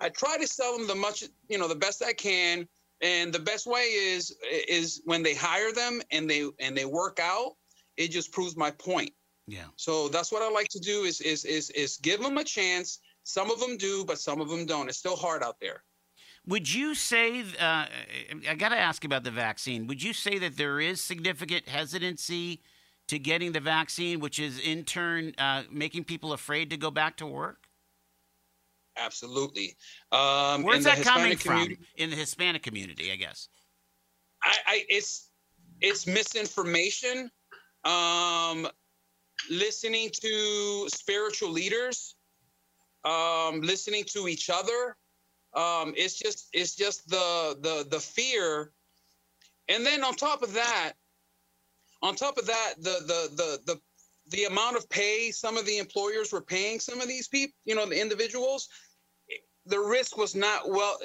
I 0.00 0.08
try 0.08 0.38
to 0.38 0.46
sell 0.48 0.76
them 0.76 0.88
the 0.88 0.96
much 0.96 1.22
you 1.48 1.56
know 1.56 1.68
the 1.68 1.76
best 1.76 2.02
I 2.02 2.12
can, 2.12 2.66
and 3.00 3.32
the 3.32 3.38
best 3.38 3.64
way 3.64 3.82
is 3.82 4.34
is 4.68 5.02
when 5.04 5.22
they 5.22 5.34
hire 5.34 5.72
them 5.72 6.02
and 6.10 6.28
they 6.28 6.50
and 6.58 6.76
they 6.76 6.84
work 6.84 7.20
out. 7.22 7.52
It 7.96 8.10
just 8.10 8.32
proves 8.32 8.56
my 8.56 8.72
point. 8.72 9.12
Yeah. 9.46 9.66
So 9.76 10.08
that's 10.08 10.32
what 10.32 10.42
I 10.42 10.50
like 10.50 10.68
to 10.70 10.80
do 10.80 11.02
is 11.02 11.20
is 11.20 11.44
is 11.44 11.70
is 11.70 11.96
give 11.98 12.20
them 12.20 12.38
a 12.38 12.44
chance. 12.44 12.98
Some 13.22 13.52
of 13.52 13.60
them 13.60 13.76
do, 13.76 14.04
but 14.04 14.18
some 14.18 14.40
of 14.40 14.48
them 14.48 14.66
don't. 14.66 14.88
It's 14.88 14.98
still 14.98 15.16
hard 15.16 15.44
out 15.44 15.60
there. 15.60 15.84
Would 16.46 16.72
you 16.72 16.94
say, 16.94 17.42
uh, 17.42 17.86
I 18.48 18.54
got 18.56 18.70
to 18.70 18.78
ask 18.78 19.04
about 19.04 19.24
the 19.24 19.30
vaccine, 19.30 19.86
would 19.86 20.02
you 20.02 20.12
say 20.12 20.38
that 20.38 20.56
there 20.56 20.80
is 20.80 21.00
significant 21.00 21.68
hesitancy 21.68 22.62
to 23.08 23.18
getting 23.18 23.52
the 23.52 23.60
vaccine, 23.60 24.20
which 24.20 24.38
is 24.38 24.58
in 24.58 24.84
turn 24.84 25.34
uh, 25.36 25.64
making 25.70 26.04
people 26.04 26.32
afraid 26.32 26.70
to 26.70 26.76
go 26.76 26.90
back 26.90 27.16
to 27.18 27.26
work? 27.26 27.68
Absolutely. 28.96 29.76
Um, 30.12 30.62
Where's 30.62 30.84
that 30.84 31.02
coming 31.02 31.36
from 31.36 31.76
in 31.96 32.10
the 32.10 32.16
Hispanic 32.16 32.62
community, 32.62 33.12
I 33.12 33.16
guess? 33.16 33.48
I, 34.42 34.56
I 34.66 34.84
it's 34.88 35.30
it's 35.80 36.06
misinformation. 36.06 37.30
Um, 37.84 38.68
listening 39.50 40.10
to 40.20 40.88
spiritual 40.88 41.50
leaders, 41.50 42.14
um, 43.04 43.60
listening 43.60 44.04
to 44.08 44.28
each 44.28 44.50
other, 44.50 44.96
um, 45.54 45.94
it's 45.96 46.18
just 46.18 46.48
it's 46.52 46.76
just 46.76 47.08
the 47.08 47.56
the 47.60 47.86
the 47.90 48.00
fear, 48.00 48.72
and 49.68 49.84
then 49.84 50.04
on 50.04 50.14
top 50.14 50.42
of 50.42 50.54
that, 50.54 50.92
on 52.02 52.14
top 52.14 52.38
of 52.38 52.46
that, 52.46 52.74
the 52.78 53.00
the 53.06 53.28
the 53.36 53.58
the 53.66 53.80
the 54.28 54.44
amount 54.44 54.76
of 54.76 54.88
pay 54.88 55.30
some 55.32 55.56
of 55.56 55.66
the 55.66 55.78
employers 55.78 56.32
were 56.32 56.40
paying 56.40 56.78
some 56.78 57.00
of 57.00 57.08
these 57.08 57.26
people, 57.26 57.54
you 57.64 57.74
know, 57.74 57.84
the 57.86 58.00
individuals, 58.00 58.68
the 59.66 59.78
risk 59.78 60.16
was 60.16 60.34
not 60.34 60.70
well. 60.70 60.96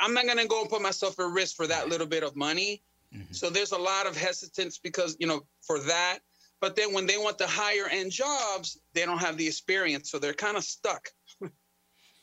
I'm 0.00 0.14
not 0.14 0.24
going 0.24 0.38
to 0.38 0.46
go 0.46 0.60
and 0.60 0.70
put 0.70 0.82
myself 0.82 1.18
at 1.18 1.30
risk 1.30 1.56
for 1.56 1.66
that 1.66 1.88
little 1.88 2.06
bit 2.06 2.22
of 2.22 2.36
money. 2.36 2.82
Mm-hmm. 3.14 3.32
So 3.32 3.48
there's 3.48 3.72
a 3.72 3.78
lot 3.78 4.06
of 4.06 4.16
hesitance 4.16 4.78
because 4.78 5.16
you 5.20 5.26
know 5.26 5.42
for 5.62 5.78
that. 5.80 6.18
but 6.60 6.74
then 6.74 6.92
when 6.92 7.06
they 7.06 7.16
want 7.16 7.38
the 7.38 7.46
higher 7.46 7.86
end 7.88 8.10
jobs, 8.10 8.78
they 8.92 9.06
don't 9.06 9.18
have 9.18 9.36
the 9.36 9.46
experience, 9.46 10.10
so 10.10 10.18
they're 10.18 10.34
kind 10.34 10.56
of 10.56 10.64
stuck. 10.64 11.08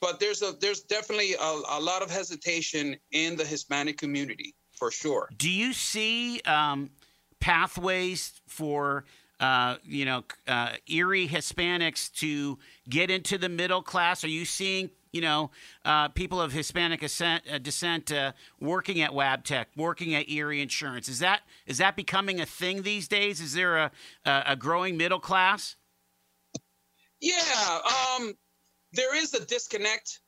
But 0.01 0.19
there's 0.19 0.41
a 0.41 0.53
there's 0.60 0.81
definitely 0.81 1.34
a, 1.34 1.62
a, 1.69 1.79
lot 1.79 2.01
of 2.01 2.10
hesitation 2.10 2.95
in 3.12 3.36
the 3.36 3.45
Hispanic 3.45 3.97
community 3.97 4.55
for 4.73 4.91
sure. 4.91 5.29
Do 5.38 5.49
you 5.49 5.73
see 5.73 6.41
um, 6.41 6.89
pathways 7.39 8.41
for 8.47 9.05
uh, 9.39 9.75
you 9.84 10.05
know, 10.05 10.23
uh, 10.47 10.71
Erie 10.88 11.27
Hispanics 11.27 12.12
to 12.13 12.58
get 12.89 13.12
into 13.12 13.38
the 13.38 13.49
middle 13.49 13.81
class? 13.81 14.23
Are 14.23 14.29
you 14.29 14.45
seeing, 14.45 14.89
you 15.12 15.21
know, 15.21 15.51
uh, 15.84 16.08
people 16.10 16.39
of 16.39 16.53
Hispanic 16.53 17.01
descent, 17.01 17.43
uh, 17.51 17.58
descent 17.58 18.12
uh, 18.12 18.31
working 18.62 19.01
at 19.01 19.12
Wabtec, 19.12 19.65
working 19.75 20.15
at 20.15 20.29
Erie 20.29 20.62
Insurance? 20.62 21.10
Is 21.10 21.19
that 21.19 21.41
is 21.65 21.79
that 21.79 21.95
becoming 21.95 22.39
a 22.39 22.45
thing 22.45 22.84
these 22.84 23.08
days? 23.08 23.41
Is 23.41 23.53
there 23.53 23.77
a 23.77 23.91
a 24.25 24.55
growing 24.55 24.95
middle 24.95 25.19
class? 25.19 25.75
Yeah, 27.19 27.79
um, 28.17 28.34
there 28.95 29.15
is 29.15 29.34
a 29.34 29.45
disconnect 29.45 30.19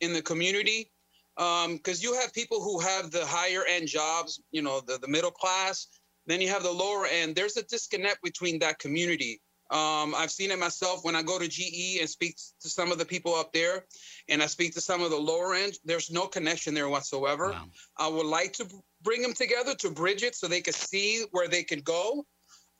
in 0.00 0.12
the 0.12 0.22
community 0.22 0.90
because 1.36 1.66
um, 1.66 2.00
you 2.00 2.14
have 2.14 2.32
people 2.32 2.60
who 2.60 2.80
have 2.80 3.10
the 3.10 3.24
higher 3.24 3.62
end 3.68 3.86
jobs, 3.86 4.40
you 4.50 4.62
know, 4.62 4.80
the, 4.80 4.98
the 4.98 5.08
middle 5.08 5.30
class, 5.30 5.86
then 6.26 6.40
you 6.40 6.48
have 6.48 6.62
the 6.62 6.70
lower 6.70 7.06
end. 7.06 7.36
There's 7.36 7.56
a 7.56 7.62
disconnect 7.62 8.22
between 8.22 8.58
that 8.58 8.78
community. 8.78 9.40
Um, 9.70 10.14
I've 10.16 10.30
seen 10.30 10.50
it 10.50 10.58
myself 10.58 11.04
when 11.04 11.14
I 11.14 11.22
go 11.22 11.38
to 11.38 11.46
GE 11.46 11.98
and 12.00 12.08
speak 12.08 12.36
to 12.60 12.68
some 12.68 12.90
of 12.90 12.98
the 12.98 13.04
people 13.04 13.34
up 13.34 13.52
there, 13.52 13.84
and 14.28 14.42
I 14.42 14.46
speak 14.46 14.72
to 14.74 14.80
some 14.80 15.02
of 15.02 15.10
the 15.10 15.16
lower 15.16 15.54
end. 15.54 15.74
There's 15.84 16.10
no 16.10 16.26
connection 16.26 16.74
there 16.74 16.88
whatsoever. 16.88 17.50
Wow. 17.50 17.66
I 17.98 18.08
would 18.08 18.26
like 18.26 18.54
to 18.54 18.66
bring 19.02 19.20
them 19.20 19.34
together 19.34 19.74
to 19.76 19.90
bridge 19.90 20.22
it 20.22 20.34
so 20.34 20.48
they 20.48 20.62
could 20.62 20.74
see 20.74 21.24
where 21.32 21.48
they 21.48 21.62
could 21.62 21.84
go. 21.84 22.24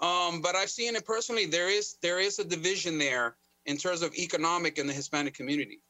Um, 0.00 0.40
but 0.40 0.56
I've 0.56 0.70
seen 0.70 0.96
it 0.96 1.04
personally. 1.04 1.44
There 1.44 1.68
is 1.68 1.96
there 2.00 2.20
is 2.20 2.38
a 2.38 2.44
division 2.44 2.98
there 2.98 3.36
in 3.68 3.76
terms 3.76 4.02
of 4.02 4.14
economic 4.16 4.78
in 4.78 4.86
the 4.86 4.92
Hispanic 4.92 5.34
community. 5.34 5.80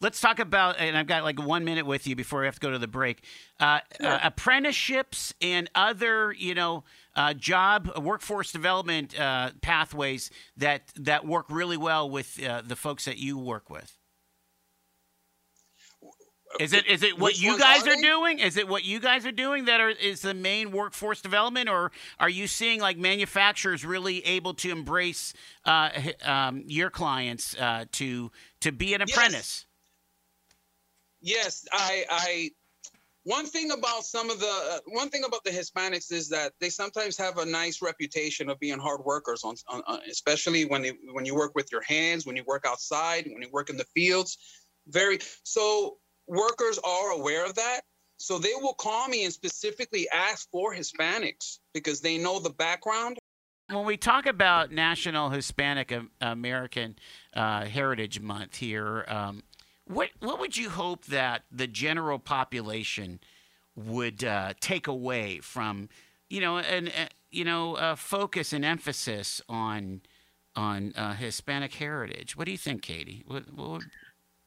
Let's 0.00 0.20
talk 0.20 0.38
about, 0.38 0.78
and 0.78 0.98
I've 0.98 1.06
got 1.06 1.22
like 1.22 1.40
one 1.40 1.64
minute 1.64 1.86
with 1.86 2.06
you 2.06 2.14
before 2.14 2.40
we 2.40 2.46
have 2.46 2.56
to 2.56 2.60
go 2.60 2.70
to 2.70 2.78
the 2.78 2.88
break. 2.88 3.24
Uh, 3.58 3.80
sure. 4.00 4.10
uh, 4.10 4.20
apprenticeships 4.22 5.32
and 5.40 5.70
other, 5.74 6.32
you 6.32 6.54
know, 6.54 6.84
uh, 7.16 7.34
job 7.34 7.90
uh, 7.96 8.00
workforce 8.00 8.52
development 8.52 9.18
uh, 9.18 9.50
pathways 9.60 10.30
that 10.56 10.92
that 10.96 11.26
work 11.26 11.46
really 11.48 11.76
well 11.76 12.10
with 12.10 12.42
uh, 12.44 12.62
the 12.64 12.76
folks 12.76 13.06
that 13.06 13.18
you 13.18 13.38
work 13.38 13.70
with. 13.70 13.97
Is 16.60 16.72
it 16.72 16.86
is 16.86 17.02
it 17.02 17.18
what 17.18 17.40
you 17.40 17.58
guys 17.58 17.86
are, 17.86 17.92
are 17.92 18.02
doing? 18.02 18.38
Is 18.38 18.56
it 18.56 18.66
what 18.66 18.84
you 18.84 19.00
guys 19.00 19.26
are 19.26 19.32
doing 19.32 19.66
that 19.66 19.80
are 19.80 19.90
is 19.90 20.22
the 20.22 20.34
main 20.34 20.72
workforce 20.72 21.20
development, 21.20 21.68
or 21.68 21.92
are 22.18 22.28
you 22.28 22.46
seeing 22.46 22.80
like 22.80 22.96
manufacturers 22.96 23.84
really 23.84 24.24
able 24.24 24.54
to 24.54 24.70
embrace 24.70 25.34
uh, 25.66 25.90
um, 26.24 26.64
your 26.66 26.90
clients 26.90 27.56
uh, 27.56 27.84
to 27.92 28.30
to 28.60 28.72
be 28.72 28.94
an 28.94 29.02
apprentice? 29.02 29.66
Yes, 31.20 31.64
yes 31.64 31.68
I 31.72 32.04
I 32.10 32.50
one 33.24 33.44
thing 33.44 33.72
about 33.72 34.04
some 34.04 34.30
of 34.30 34.40
the 34.40 34.46
uh, 34.46 34.78
one 34.86 35.10
thing 35.10 35.24
about 35.24 35.44
the 35.44 35.50
Hispanics 35.50 36.10
is 36.10 36.30
that 36.30 36.52
they 36.60 36.70
sometimes 36.70 37.16
have 37.18 37.36
a 37.36 37.44
nice 37.44 37.82
reputation 37.82 38.48
of 38.48 38.58
being 38.58 38.78
hard 38.78 39.04
workers, 39.04 39.44
on, 39.44 39.54
on, 39.68 39.82
on 39.86 40.00
especially 40.10 40.64
when 40.64 40.80
they, 40.80 40.92
when 41.12 41.26
you 41.26 41.34
work 41.34 41.52
with 41.54 41.70
your 41.70 41.82
hands, 41.82 42.24
when 42.24 42.36
you 42.36 42.44
work 42.46 42.64
outside, 42.66 43.26
when 43.26 43.42
you 43.42 43.50
work 43.52 43.68
in 43.68 43.76
the 43.76 43.84
fields. 43.94 44.38
Very 44.86 45.18
so 45.42 45.98
workers 46.28 46.78
are 46.84 47.10
aware 47.10 47.44
of 47.44 47.54
that. 47.54 47.80
So 48.18 48.38
they 48.38 48.52
will 48.60 48.74
call 48.74 49.08
me 49.08 49.24
and 49.24 49.32
specifically 49.32 50.08
ask 50.12 50.50
for 50.50 50.74
Hispanics 50.74 51.58
because 51.72 52.00
they 52.00 52.18
know 52.18 52.40
the 52.40 52.50
background. 52.50 53.18
When 53.70 53.84
we 53.84 53.96
talk 53.96 54.26
about 54.26 54.72
National 54.72 55.30
Hispanic 55.30 55.94
American 56.20 56.96
uh, 57.34 57.66
Heritage 57.66 58.18
Month 58.18 58.56
here, 58.56 59.04
um, 59.08 59.42
what 59.84 60.10
what 60.20 60.40
would 60.40 60.56
you 60.56 60.70
hope 60.70 61.04
that 61.06 61.42
the 61.50 61.66
general 61.66 62.18
population 62.18 63.20
would 63.76 64.24
uh, 64.24 64.54
take 64.60 64.86
away 64.86 65.38
from 65.40 65.88
you 66.28 66.40
know 66.40 66.58
and 66.58 66.88
uh, 66.88 67.06
you 67.30 67.44
know 67.44 67.74
uh, 67.76 67.94
focus 67.94 68.52
and 68.52 68.64
emphasis 68.64 69.40
on 69.48 70.00
on 70.56 70.92
uh, 70.96 71.14
Hispanic 71.14 71.74
heritage? 71.74 72.36
What 72.36 72.46
do 72.46 72.52
you 72.52 72.58
think, 72.58 72.82
Katie? 72.82 73.22
What, 73.26 73.52
what, 73.54 73.70
would, 73.70 73.82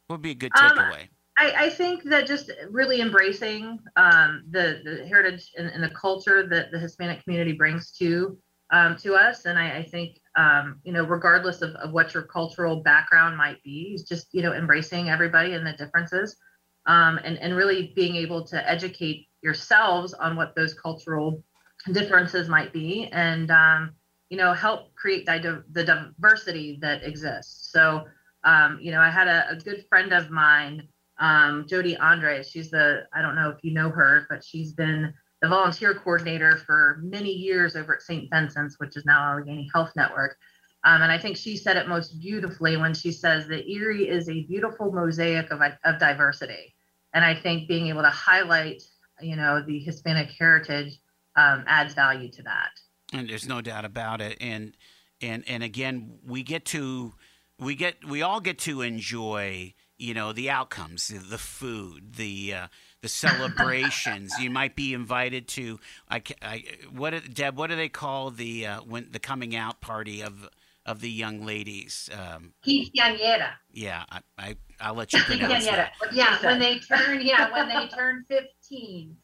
what 0.08 0.16
would 0.16 0.22
be 0.22 0.32
a 0.32 0.36
good 0.36 0.52
um, 0.60 0.72
takeaway? 0.72 1.04
Um, 1.04 1.10
I, 1.42 1.66
I, 1.66 1.70
think 1.70 2.04
that 2.04 2.28
just 2.28 2.52
really 2.70 3.02
embracing 3.02 3.80
um, 3.96 4.44
the 4.50 4.82
the 4.84 5.06
heritage 5.08 5.52
and, 5.58 5.68
and, 5.68 5.84
the 5.84 5.90
culture 5.90 6.48
that 6.48 6.72
the 6.72 6.80
Hispanic 6.80 7.24
community 7.24 7.54
brings 7.54 7.92
to 7.94 8.38
um, 8.72 8.96
to 8.98 9.16
us, 9.16 9.46
and 9.46 9.58
I, 9.58 9.78
I 9.78 9.84
think 9.84 10.22
um, 10.38 10.80
you 10.84 10.94
know, 10.94 11.04
regardless 11.04 11.62
of, 11.62 11.72
of 11.76 11.92
what 11.92 12.14
your 12.14 12.24
cultural 12.24 12.78
background 12.78 13.38
might 13.38 13.62
be, 13.64 13.94
is 13.96 14.04
just, 14.04 14.28
you 14.32 14.42
know, 14.42 14.54
embracing 14.54 15.10
everybody 15.10 15.54
and 15.54 15.66
the 15.66 15.74
differences 15.74 16.38
um, 16.86 17.20
and, 17.24 17.38
and 17.40 17.56
really 17.56 17.92
being 17.96 18.16
able 18.16 18.46
to 18.48 18.70
educate 18.70 19.28
yourselves 19.42 20.14
on 20.14 20.36
what 20.36 20.56
those 20.56 20.74
cultural 20.74 21.44
differences 21.92 22.48
might 22.48 22.72
be 22.72 23.08
and, 23.12 23.52
um, 23.52 23.92
you 24.30 24.38
know, 24.38 24.54
help 24.54 24.94
create 24.96 25.26
the, 25.26 25.64
the 25.72 25.84
diversity 25.84 26.78
that 26.82 27.04
exists. 27.04 27.72
So, 27.72 28.06
um, 28.46 28.80
you 28.82 28.92
know, 28.92 29.02
I 29.02 29.10
had 29.10 29.28
a, 29.28 29.50
a 29.50 29.56
good 29.58 29.86
friend 29.90 30.14
of 30.14 30.32
mine, 30.32 30.88
um, 31.22 31.66
Jody 31.70 31.96
Andres. 31.98 32.50
She's 32.50 32.70
the, 32.70 33.08
I 33.14 33.22
don't 33.22 33.36
know 33.36 33.50
if 33.50 33.64
you 33.64 33.74
know 33.74 33.90
her, 33.90 34.26
but 34.30 34.44
she's 34.44 34.74
been 34.74 35.14
the 35.42 35.48
volunteer 35.48 35.94
coordinator 35.94 36.58
for 36.58 37.00
many 37.02 37.32
years 37.32 37.76
over 37.76 37.96
at 37.96 38.02
St. 38.02 38.30
Vincent's, 38.30 38.80
which 38.80 38.98
is 38.98 39.06
now 39.06 39.32
Allegheny 39.32 39.70
Health 39.74 39.92
Network. 39.96 40.36
Um, 40.84 41.04
and 41.04 41.12
I 41.12 41.18
think 41.18 41.38
she 41.38 41.58
said 41.58 41.78
it 41.78 41.88
most 41.88 42.20
beautifully 42.20 42.76
when 42.76 42.94
she 42.94 43.12
says 43.12 43.48
that 43.48 43.70
Erie 43.70 44.10
is 44.10 44.28
a 44.30 44.44
beautiful 44.44 44.92
mosaic 44.92 45.52
of, 45.52 45.62
of 45.86 46.00
diversity. 46.00 46.74
And 47.14 47.24
I 47.24 47.36
think 47.36 47.68
being 47.68 47.88
able 47.88 48.02
to 48.02 48.10
highlight, 48.10 48.82
you 49.22 49.36
know, 49.36 49.64
the 49.66 49.80
Hispanic 49.80 50.32
heritage 50.32 51.00
um, 51.36 51.64
adds 51.68 51.94
value 51.94 52.32
to 52.32 52.44
that. 52.44 52.72
And 53.14 53.30
there's 53.30 53.48
no 53.48 53.62
doubt 53.62 53.86
about 53.86 54.22
it. 54.22 54.38
And 54.42 54.76
and 55.22 55.44
and 55.48 55.62
again, 55.62 56.18
we 56.26 56.42
get 56.42 56.66
to 56.68 57.14
we 57.60 57.76
get 57.76 58.04
we 58.06 58.22
all 58.22 58.40
get 58.40 58.58
to 58.60 58.82
enjoy, 58.82 59.74
you 60.02 60.16
know, 60.16 60.34
the 60.34 60.50
outcomes, 60.50 61.08
the 61.08 61.38
food, 61.38 62.16
the 62.16 62.54
uh, 62.54 62.68
the 63.02 63.08
celebrations. 63.08 64.34
you 64.40 64.50
might 64.50 64.76
be 64.76 64.94
invited 64.94 65.48
to. 65.50 65.80
I, 66.10 66.24
I 66.42 66.64
what 66.92 67.34
Deb? 67.34 67.56
What 67.56 67.70
do 67.70 67.76
they 67.76 67.90
call 67.90 68.32
the 68.32 68.66
uh, 68.66 68.80
when 68.82 69.10
the 69.12 69.20
coming 69.20 69.56
out 69.56 69.80
party 69.80 70.22
of 70.22 70.50
of 70.86 71.02
the 71.02 71.10
young 71.10 71.46
ladies? 71.46 72.10
Um, 72.12 72.54
Quinceañera. 72.66 73.52
Yeah, 73.72 74.04
I, 74.10 74.22
I 74.40 74.56
I'll 74.80 74.96
let 74.96 75.14
you 75.14 75.20
pronounce 75.26 75.66
that. 75.66 75.94
Yeah, 76.12 76.44
when 76.44 76.60
they 76.60 76.80
turn 76.80 77.22
yeah 77.22 77.52
when 77.52 77.70
they 77.70 77.88
turn 77.88 78.26
fifteen. 78.28 79.18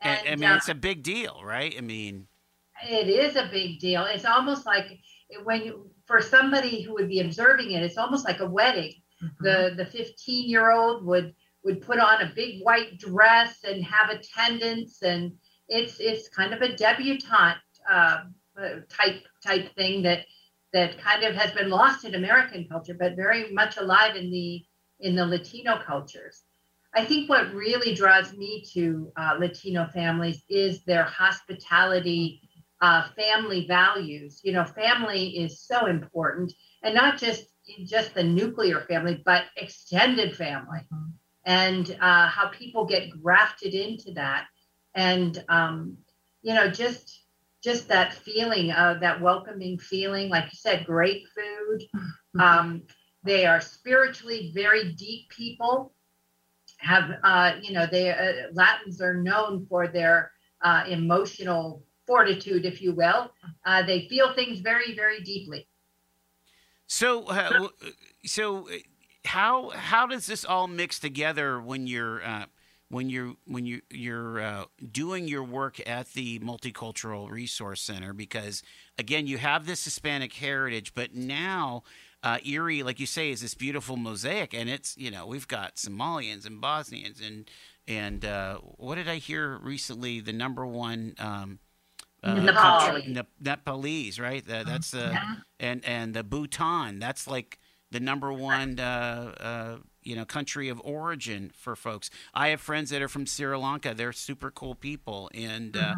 And, 0.00 0.20
I 0.26 0.36
mean, 0.36 0.50
uh, 0.50 0.56
it's 0.56 0.68
a 0.68 0.74
big 0.74 1.02
deal, 1.02 1.40
right? 1.44 1.74
I 1.76 1.80
mean, 1.80 2.26
it 2.86 3.08
is 3.08 3.36
a 3.36 3.48
big 3.50 3.78
deal. 3.78 4.04
It's 4.04 4.24
almost 4.24 4.66
like 4.66 4.98
when 5.44 5.64
you 5.64 5.90
for 6.06 6.20
somebody 6.20 6.82
who 6.82 6.94
would 6.94 7.08
be 7.08 7.20
observing 7.20 7.72
it, 7.72 7.82
it's 7.82 7.98
almost 7.98 8.24
like 8.24 8.40
a 8.40 8.46
wedding. 8.46 8.94
Mm-hmm. 9.24 9.44
The 9.44 9.74
the 9.76 9.86
15 9.86 10.48
year 10.48 10.70
old 10.70 11.04
would 11.06 11.34
would 11.64 11.80
put 11.82 11.98
on 11.98 12.20
a 12.20 12.32
big 12.34 12.62
white 12.62 12.98
dress 12.98 13.64
and 13.64 13.82
have 13.84 14.10
attendance 14.10 15.02
and 15.02 15.32
it's 15.68 15.98
it's 15.98 16.28
kind 16.28 16.52
of 16.52 16.60
a 16.60 16.76
debutante 16.76 17.58
uh, 17.90 18.18
type 18.88 19.22
type 19.42 19.74
thing 19.74 20.02
that 20.02 20.26
that 20.72 20.98
kind 20.98 21.22
of 21.22 21.34
has 21.34 21.52
been 21.52 21.70
lost 21.70 22.04
in 22.04 22.14
American 22.14 22.66
culture, 22.68 22.96
but 22.98 23.16
very 23.16 23.52
much 23.52 23.76
alive 23.76 24.16
in 24.16 24.30
the 24.30 24.64
in 25.00 25.14
the 25.14 25.24
Latino 25.24 25.78
cultures. 25.78 26.42
I 26.94 27.04
think 27.04 27.28
what 27.28 27.52
really 27.54 27.94
draws 27.94 28.32
me 28.36 28.64
to 28.72 29.12
uh, 29.16 29.36
Latino 29.38 29.86
families 29.92 30.42
is 30.48 30.84
their 30.84 31.04
hospitality, 31.04 32.40
uh, 32.80 33.08
family 33.16 33.66
values. 33.66 34.40
You 34.44 34.52
know, 34.52 34.64
family 34.64 35.38
is 35.38 35.60
so 35.60 35.86
important, 35.86 36.52
and 36.82 36.94
not 36.94 37.18
just 37.18 37.46
just 37.84 38.14
the 38.14 38.22
nuclear 38.22 38.80
family, 38.80 39.22
but 39.24 39.44
extended 39.56 40.36
family. 40.36 40.80
Mm-hmm. 40.92 41.10
And 41.46 41.98
uh, 42.00 42.28
how 42.28 42.48
people 42.48 42.86
get 42.86 43.10
grafted 43.22 43.74
into 43.74 44.12
that. 44.12 44.46
And 44.94 45.44
um, 45.48 45.98
you 46.44 46.54
know 46.54 46.68
just 46.68 47.22
just 47.62 47.88
that 47.88 48.12
feeling 48.12 48.70
of 48.70 49.00
that 49.00 49.20
welcoming 49.20 49.78
feeling 49.78 50.28
like 50.28 50.44
you 50.44 50.56
said 50.56 50.86
great 50.86 51.24
food. 51.34 51.82
Mm-hmm. 51.96 52.40
um, 52.40 52.82
they 53.24 53.46
are 53.46 53.60
spiritually 53.60 54.52
very 54.54 54.92
deep 54.92 55.30
people. 55.30 55.92
Have 56.78 57.10
uh, 57.24 57.52
you 57.62 57.72
know 57.72 57.86
they 57.90 58.10
uh, 58.10 58.52
latins 58.52 59.00
are 59.00 59.14
known 59.14 59.66
for 59.68 59.88
their 59.88 60.30
uh, 60.62 60.84
emotional 60.86 61.82
fortitude 62.06 62.66
if 62.66 62.82
you 62.82 62.92
will. 62.92 63.30
Uh, 63.64 63.82
they 63.82 64.06
feel 64.08 64.34
things 64.34 64.60
very 64.60 64.94
very 64.94 65.22
deeply 65.22 65.66
so 66.94 67.70
so 68.24 68.68
how 69.24 69.70
how 69.70 70.06
does 70.06 70.26
this 70.26 70.44
all 70.44 70.68
mix 70.68 71.00
together 71.00 71.60
when 71.60 71.88
you're 71.88 72.24
uh, 72.24 72.44
when 72.88 73.10
you're 73.10 73.34
when 73.46 73.66
you 73.66 73.80
you're 73.90 74.40
uh, 74.40 74.64
doing 74.92 75.26
your 75.26 75.42
work 75.42 75.80
at 75.88 76.12
the 76.12 76.38
multicultural 76.38 77.28
resource 77.28 77.80
center? 77.80 78.12
Because 78.12 78.62
again 78.96 79.26
you 79.26 79.38
have 79.38 79.66
this 79.66 79.84
hispanic 79.84 80.34
heritage 80.34 80.94
but 80.94 81.14
now 81.14 81.82
uh, 82.22 82.38
erie 82.44 82.84
like 82.84 83.00
you 83.00 83.06
say 83.06 83.32
is 83.32 83.40
this 83.40 83.54
beautiful 83.54 83.96
mosaic 83.96 84.54
and 84.54 84.70
it's 84.70 84.96
you 84.96 85.10
know 85.10 85.26
we've 85.26 85.48
got 85.48 85.74
somalians 85.74 86.46
and 86.46 86.60
bosnians 86.60 87.20
and 87.20 87.50
and 87.88 88.24
uh, 88.24 88.58
what 88.58 88.94
did 88.94 89.08
i 89.08 89.16
hear 89.16 89.58
recently? 89.58 90.20
The 90.20 90.32
number 90.32 90.64
one 90.64 91.14
um, 91.18 91.58
uh, 92.24 92.36
Nepali. 92.36 93.26
Nepalese, 93.40 94.18
right? 94.18 94.46
That, 94.46 94.66
that's 94.66 94.90
the 94.92 95.10
Yeah. 95.12 95.34
and 95.60 95.84
and 95.84 96.14
the 96.14 96.22
Bhutan. 96.24 96.98
That's 96.98 97.26
like 97.26 97.58
the 97.90 98.00
number 98.00 98.32
one, 98.32 98.80
uh, 98.80 99.34
uh, 99.40 99.76
you 100.02 100.16
know, 100.16 100.24
country 100.24 100.68
of 100.68 100.80
origin 100.84 101.50
for 101.54 101.76
folks. 101.76 102.10
I 102.32 102.48
have 102.48 102.60
friends 102.60 102.90
that 102.90 103.02
are 103.02 103.08
from 103.08 103.26
Sri 103.26 103.56
Lanka. 103.56 103.94
They're 103.94 104.12
super 104.12 104.50
cool 104.50 104.74
people, 104.74 105.30
and 105.34 105.76
uh, 105.76 105.94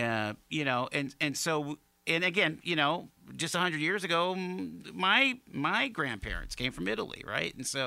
uh, 0.00 0.32
you 0.50 0.64
know, 0.64 0.88
and 0.92 1.14
and 1.20 1.36
so 1.36 1.78
and 2.06 2.24
again, 2.24 2.60
you 2.62 2.76
know, 2.76 3.08
just 3.36 3.54
a 3.54 3.58
hundred 3.58 3.80
years 3.80 4.04
ago, 4.04 4.34
my 4.34 5.38
my 5.50 5.88
grandparents 5.88 6.54
came 6.54 6.72
from 6.72 6.88
Italy, 6.88 7.24
right? 7.26 7.54
And 7.54 7.66
so. 7.66 7.86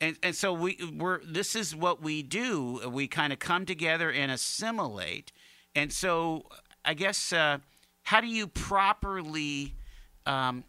And, 0.00 0.16
and 0.20 0.34
so 0.34 0.52
we 0.52 0.76
we're 0.98 1.20
this 1.24 1.54
is 1.54 1.76
what 1.76 2.02
we 2.02 2.24
do. 2.24 2.80
We 2.90 3.06
kind 3.06 3.32
of 3.32 3.38
come 3.38 3.64
together 3.64 4.10
and 4.10 4.32
assimilate. 4.32 5.30
And 5.76 5.92
so 5.92 6.46
I 6.84 6.94
guess 6.94 7.32
uh, 7.32 7.58
how 8.02 8.20
do 8.20 8.26
you 8.26 8.46
properly, 8.46 9.74
um, 10.26 10.64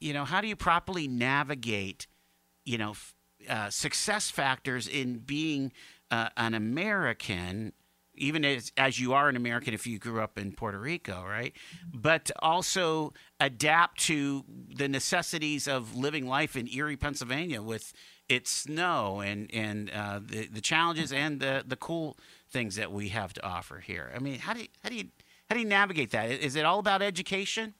you 0.00 0.12
know, 0.12 0.24
how 0.24 0.40
do 0.40 0.48
you 0.48 0.56
properly 0.56 1.08
navigate, 1.08 2.06
you 2.64 2.78
know, 2.78 2.94
uh, 3.48 3.70
success 3.70 4.30
factors 4.30 4.86
in 4.86 5.18
being 5.18 5.72
uh, 6.10 6.28
an 6.36 6.54
American, 6.54 7.72
even 8.14 8.44
as 8.44 8.70
as 8.76 9.00
you 9.00 9.14
are 9.14 9.28
an 9.28 9.36
American 9.36 9.74
if 9.74 9.86
you 9.86 9.98
grew 9.98 10.20
up 10.20 10.38
in 10.38 10.52
Puerto 10.52 10.78
Rico, 10.78 11.24
right? 11.24 11.52
But 11.92 12.30
also 12.40 13.14
adapt 13.40 14.00
to 14.02 14.44
the 14.76 14.88
necessities 14.88 15.66
of 15.66 15.96
living 15.96 16.26
life 16.26 16.56
in 16.56 16.68
Erie, 16.68 16.96
Pennsylvania, 16.96 17.62
with 17.62 17.92
its 18.28 18.50
snow 18.50 19.20
and 19.20 19.52
and 19.52 19.90
uh, 19.90 20.20
the 20.22 20.46
the 20.46 20.60
challenges 20.60 21.12
and 21.12 21.40
the 21.40 21.64
the 21.66 21.76
cool 21.76 22.16
things 22.50 22.76
that 22.76 22.92
we 22.92 23.08
have 23.08 23.32
to 23.32 23.44
offer 23.44 23.80
here. 23.80 24.12
I 24.14 24.18
mean, 24.18 24.38
how 24.38 24.52
do 24.52 24.60
you, 24.60 24.68
how 24.82 24.90
do 24.90 24.96
you 24.96 25.06
how 25.52 25.54
do 25.54 25.60
you 25.60 25.68
navigate 25.68 26.10
that? 26.12 26.30
Is 26.30 26.56
it 26.56 26.64
all 26.64 26.78
about 26.78 27.02
education? 27.02 27.74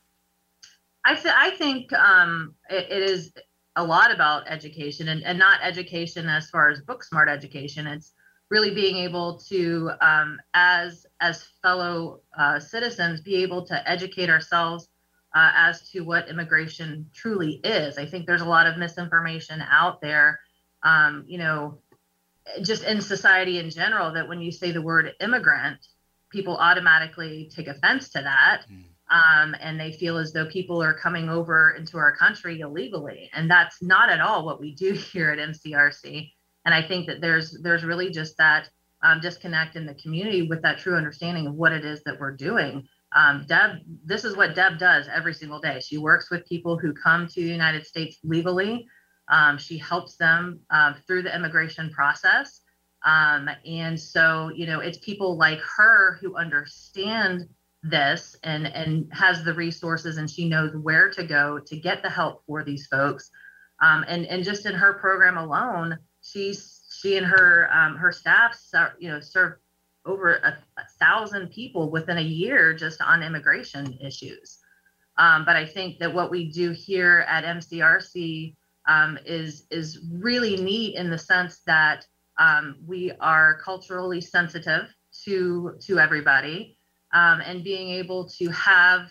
I, 1.07 1.15
th- 1.15 1.35
I 1.35 1.53
think 1.53 1.91
um, 1.95 2.55
it, 2.69 2.93
it 2.93 3.03
is 3.03 3.33
a 3.77 3.83
lot 3.83 4.13
about 4.13 4.43
education 4.47 5.09
and, 5.09 5.25
and 5.25 5.39
not 5.39 5.59
education 5.63 6.29
as 6.29 6.51
far 6.51 6.69
as 6.69 6.83
book 6.83 7.03
smart 7.03 7.31
education. 7.31 7.87
It's 7.87 8.13
really 8.51 8.75
being 8.75 8.97
able 8.97 9.39
to, 9.49 9.91
um, 10.03 10.39
as 10.53 11.07
as 11.23 11.49
fellow 11.63 12.21
uh, 12.39 12.61
citizens, 12.61 13.23
be 13.23 13.37
able 13.37 13.65
to 13.65 13.91
educate 13.91 14.29
ourselves 14.29 14.91
uh, 15.35 15.53
as 15.57 15.89
to 15.93 16.01
what 16.01 16.29
immigration 16.29 17.09
truly 17.15 17.53
is. 17.65 17.97
I 17.97 18.05
think 18.05 18.27
there's 18.27 18.43
a 18.43 18.45
lot 18.57 18.67
of 18.67 18.77
misinformation 18.77 19.65
out 19.71 20.03
there, 20.03 20.41
um, 20.83 21.25
you 21.27 21.39
know, 21.39 21.79
just 22.63 22.85
in 22.85 23.01
society 23.01 23.61
in 23.61 23.71
general. 23.71 24.13
That 24.13 24.29
when 24.29 24.43
you 24.43 24.53
say 24.53 24.73
the 24.73 24.83
word 24.83 25.11
immigrant, 25.21 25.79
people 26.33 26.57
automatically 26.57 27.51
take 27.55 27.69
offense 27.69 28.09
to 28.11 28.23
that 28.23 28.63
Mm. 28.71 28.85
um, 29.11 29.55
and 29.61 29.79
they 29.79 29.93
feel 29.93 30.17
as 30.17 30.33
though 30.33 30.47
people 30.47 30.83
are 30.83 30.95
coming 30.95 31.29
over 31.29 31.75
into 31.79 31.99
our 31.99 32.17
country 32.17 32.61
illegally, 32.61 33.31
and 33.35 33.51
that's 33.51 33.83
not 33.83 34.09
at 34.11 34.21
all 34.21 34.45
what 34.45 34.61
we 34.61 34.75
do 34.75 34.93
here 35.13 35.31
at 35.31 35.39
MCRC. 35.39 36.33
And 36.65 36.75
I 36.75 36.83
think 36.83 37.07
that 37.07 37.21
there's 37.21 37.61
there's 37.63 37.85
really 37.85 38.11
just 38.11 38.37
that 38.39 38.71
um, 39.03 39.21
disconnect 39.21 39.77
in 39.77 39.85
the 39.85 39.95
community 39.95 40.43
with 40.49 40.63
that 40.63 40.79
true 40.79 40.97
understanding 40.97 41.47
of 41.47 41.55
what 41.55 41.73
it 41.73 41.85
is 41.85 42.03
that 42.05 42.19
we're 42.19 42.37
doing. 42.37 42.87
Um, 43.15 43.45
Deb, 43.47 43.81
this 44.05 44.25
is 44.25 44.37
what 44.37 44.55
Deb 44.55 44.79
does 44.79 45.07
every 45.13 45.35
single 45.35 45.61
day. 45.61 45.81
She 45.81 45.99
works 45.99 46.31
with 46.31 46.47
people 46.47 46.79
who 46.79 46.95
come 46.95 47.27
to 47.27 47.41
the 47.43 47.51
United 47.51 47.85
States 47.87 48.19
legally. 48.25 48.87
Um, 49.29 49.59
she 49.59 49.77
helps 49.77 50.17
them 50.17 50.61
uh, 50.71 50.95
through 51.07 51.23
the 51.23 51.35
immigration 51.35 51.91
process. 51.91 52.62
Um, 53.05 53.49
and 53.67 53.99
so, 53.99 54.51
you 54.55 54.67
know, 54.67 54.81
it's 54.81 54.99
people 54.99 55.37
like 55.37 55.61
her 55.77 56.19
who 56.21 56.37
understand 56.37 57.49
this 57.83 58.37
and 58.45 58.67
and 58.69 59.13
has 59.13 59.43
the 59.43 59.53
resources 59.53 60.17
and 60.17 60.31
she 60.31 60.49
knows 60.49 60.73
where 60.77 61.11
to 61.11 61.25
go 61.25 61.59
to 61.59 61.77
get 61.77 62.01
the 62.03 62.11
help 62.11 62.45
for 62.47 62.63
these 62.63 62.87
folks. 62.87 63.31
Um, 63.83 64.05
and 64.07 64.25
and 64.27 64.45
just 64.45 64.67
in 64.67 64.75
her 64.75 64.95
program 64.95 65.37
alone 65.37 65.99
she's 66.23 66.81
she 67.01 67.17
and 67.17 67.27
her 67.27 67.69
um, 67.73 67.97
her 67.97 68.13
staff 68.13 68.59
you 68.99 69.11
know 69.11 69.21
serve 69.21 69.55
over 70.05 70.37
a, 70.37 70.59
a 70.79 70.85
thousand 70.99 71.51
people 71.51 71.91
within 71.91 72.19
a 72.19 72.23
year 72.23 72.73
just 72.75 73.01
on 73.01 73.23
immigration 73.23 73.99
issues. 74.01 74.59
Um, 75.19 75.45
but 75.45 75.57
i 75.57 75.67
think 75.67 75.99
that 75.99 76.15
what 76.15 76.31
we 76.31 76.51
do 76.51 76.71
here 76.71 77.27
at 77.29 77.45
mcrc 77.45 78.55
um, 78.89 79.19
is 79.27 79.67
is 79.71 80.01
really 80.11 80.57
neat 80.57 80.97
in 80.97 81.11
the 81.11 81.19
sense 81.19 81.61
that 81.67 82.07
um, 82.39 82.77
we 82.87 83.13
are 83.21 83.59
culturally 83.63 84.21
sensitive 84.21 84.89
to 85.25 85.77
to 85.81 85.99
everybody 85.99 86.79
um, 87.13 87.41
and 87.41 87.63
being 87.63 87.91
able 87.91 88.29
to 88.29 88.49
have 88.51 89.11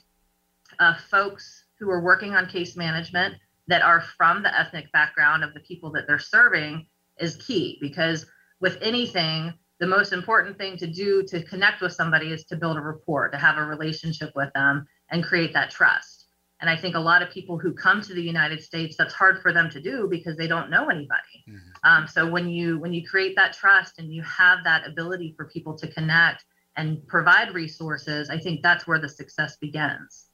uh, 0.80 0.96
folks 1.10 1.66
who 1.80 1.90
are 1.90 2.02
working 2.02 2.34
on 2.34 2.48
case 2.48 2.76
management 2.76 3.36
that 3.68 3.82
are 3.82 4.02
from 4.02 4.42
the 4.44 4.60
ethnic 4.60 4.92
background 4.92 5.44
of 5.44 5.54
the 5.54 5.60
people 5.62 5.92
that 5.92 6.08
they're 6.08 6.20
serving 6.20 6.86
is 7.20 7.36
key 7.38 7.78
because 7.82 8.26
with 8.60 8.78
anything 8.82 9.54
the 9.80 9.88
most 9.88 10.14
important 10.14 10.58
thing 10.58 10.78
to 10.78 10.88
do 10.88 11.24
to 11.24 11.44
connect 11.44 11.82
with 11.82 11.92
somebody 11.92 12.32
is 12.32 12.46
to 12.46 12.56
build 12.56 12.78
a 12.78 12.82
rapport 12.82 13.30
to 13.30 13.38
have 13.38 13.58
a 13.58 13.64
relationship 13.64 14.32
with 14.36 14.52
them 14.54 14.86
and 15.10 15.24
create 15.24 15.54
that 15.54 15.72
trust 15.72 16.21
and 16.62 16.70
i 16.70 16.76
think 16.78 16.96
a 16.96 17.00
lot 17.00 17.22
of 17.22 17.30
people 17.30 17.58
who 17.58 17.74
come 17.74 18.02
to 18.02 18.14
the 18.14 18.22
united 18.22 18.64
states 18.64 18.96
that's 18.98 19.14
hard 19.14 19.42
for 19.42 19.52
them 19.52 19.70
to 19.70 19.82
do 19.82 20.08
because 20.10 20.38
they 20.38 20.48
don't 20.48 20.70
know 20.70 20.88
anybody 20.90 21.44
Mhm. 21.48 21.60
um, 21.84 22.08
so 22.08 22.30
when 22.30 22.48
you 22.50 22.78
when 22.80 22.94
you 22.94 23.06
create 23.08 23.36
that 23.36 23.54
trust 23.54 24.00
and 24.00 24.14
you 24.14 24.22
have 24.24 24.64
that 24.64 24.88
ability 24.88 25.34
for 25.36 25.46
people 25.46 25.78
to 25.78 25.88
connect 25.92 26.46
and 26.78 27.06
provide 27.08 27.54
resources, 27.54 28.30
I 28.30 28.38
think 28.38 28.62
that's 28.62 28.88
where 28.88 29.00
the 29.00 29.10
success 29.10 29.58
begins. 29.58 30.30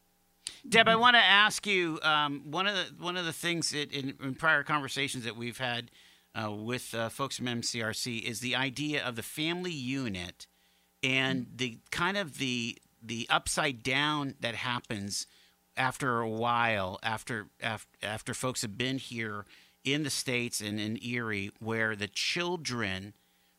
Deb, 0.67 0.87
I 0.87 0.95
want 0.95 1.15
to 1.15 1.21
ask 1.21 1.65
you 1.65 1.99
um, 2.03 2.41
one 2.45 2.67
of 2.67 2.75
the 2.75 3.03
one 3.03 3.17
of 3.17 3.25
the 3.25 3.33
things 3.33 3.71
that 3.71 3.91
in, 3.91 4.13
in 4.21 4.35
prior 4.35 4.63
conversations 4.63 5.23
that 5.23 5.35
we've 5.35 5.57
had 5.57 5.91
uh, 6.35 6.51
with 6.51 6.93
uh, 6.93 7.09
folks 7.09 7.37
from 7.37 7.47
MCRC 7.47 8.21
is 8.21 8.39
the 8.39 8.55
idea 8.55 9.03
of 9.03 9.15
the 9.15 9.23
family 9.23 9.71
unit 9.71 10.47
and 11.03 11.47
the 11.55 11.79
kind 11.91 12.17
of 12.17 12.37
the 12.37 12.77
the 13.01 13.27
upside 13.29 13.83
down 13.83 14.35
that 14.39 14.55
happens 14.55 15.27
after 15.77 16.19
a 16.19 16.29
while 16.29 16.99
after 17.03 17.47
after, 17.61 17.87
after 18.01 18.33
folks 18.33 18.61
have 18.61 18.77
been 18.77 18.97
here 18.97 19.45
in 19.83 20.03
the 20.03 20.09
states 20.09 20.59
and 20.59 20.79
in 20.79 20.97
Erie, 21.03 21.51
where 21.59 21.95
the 21.95 22.07
children 22.07 23.13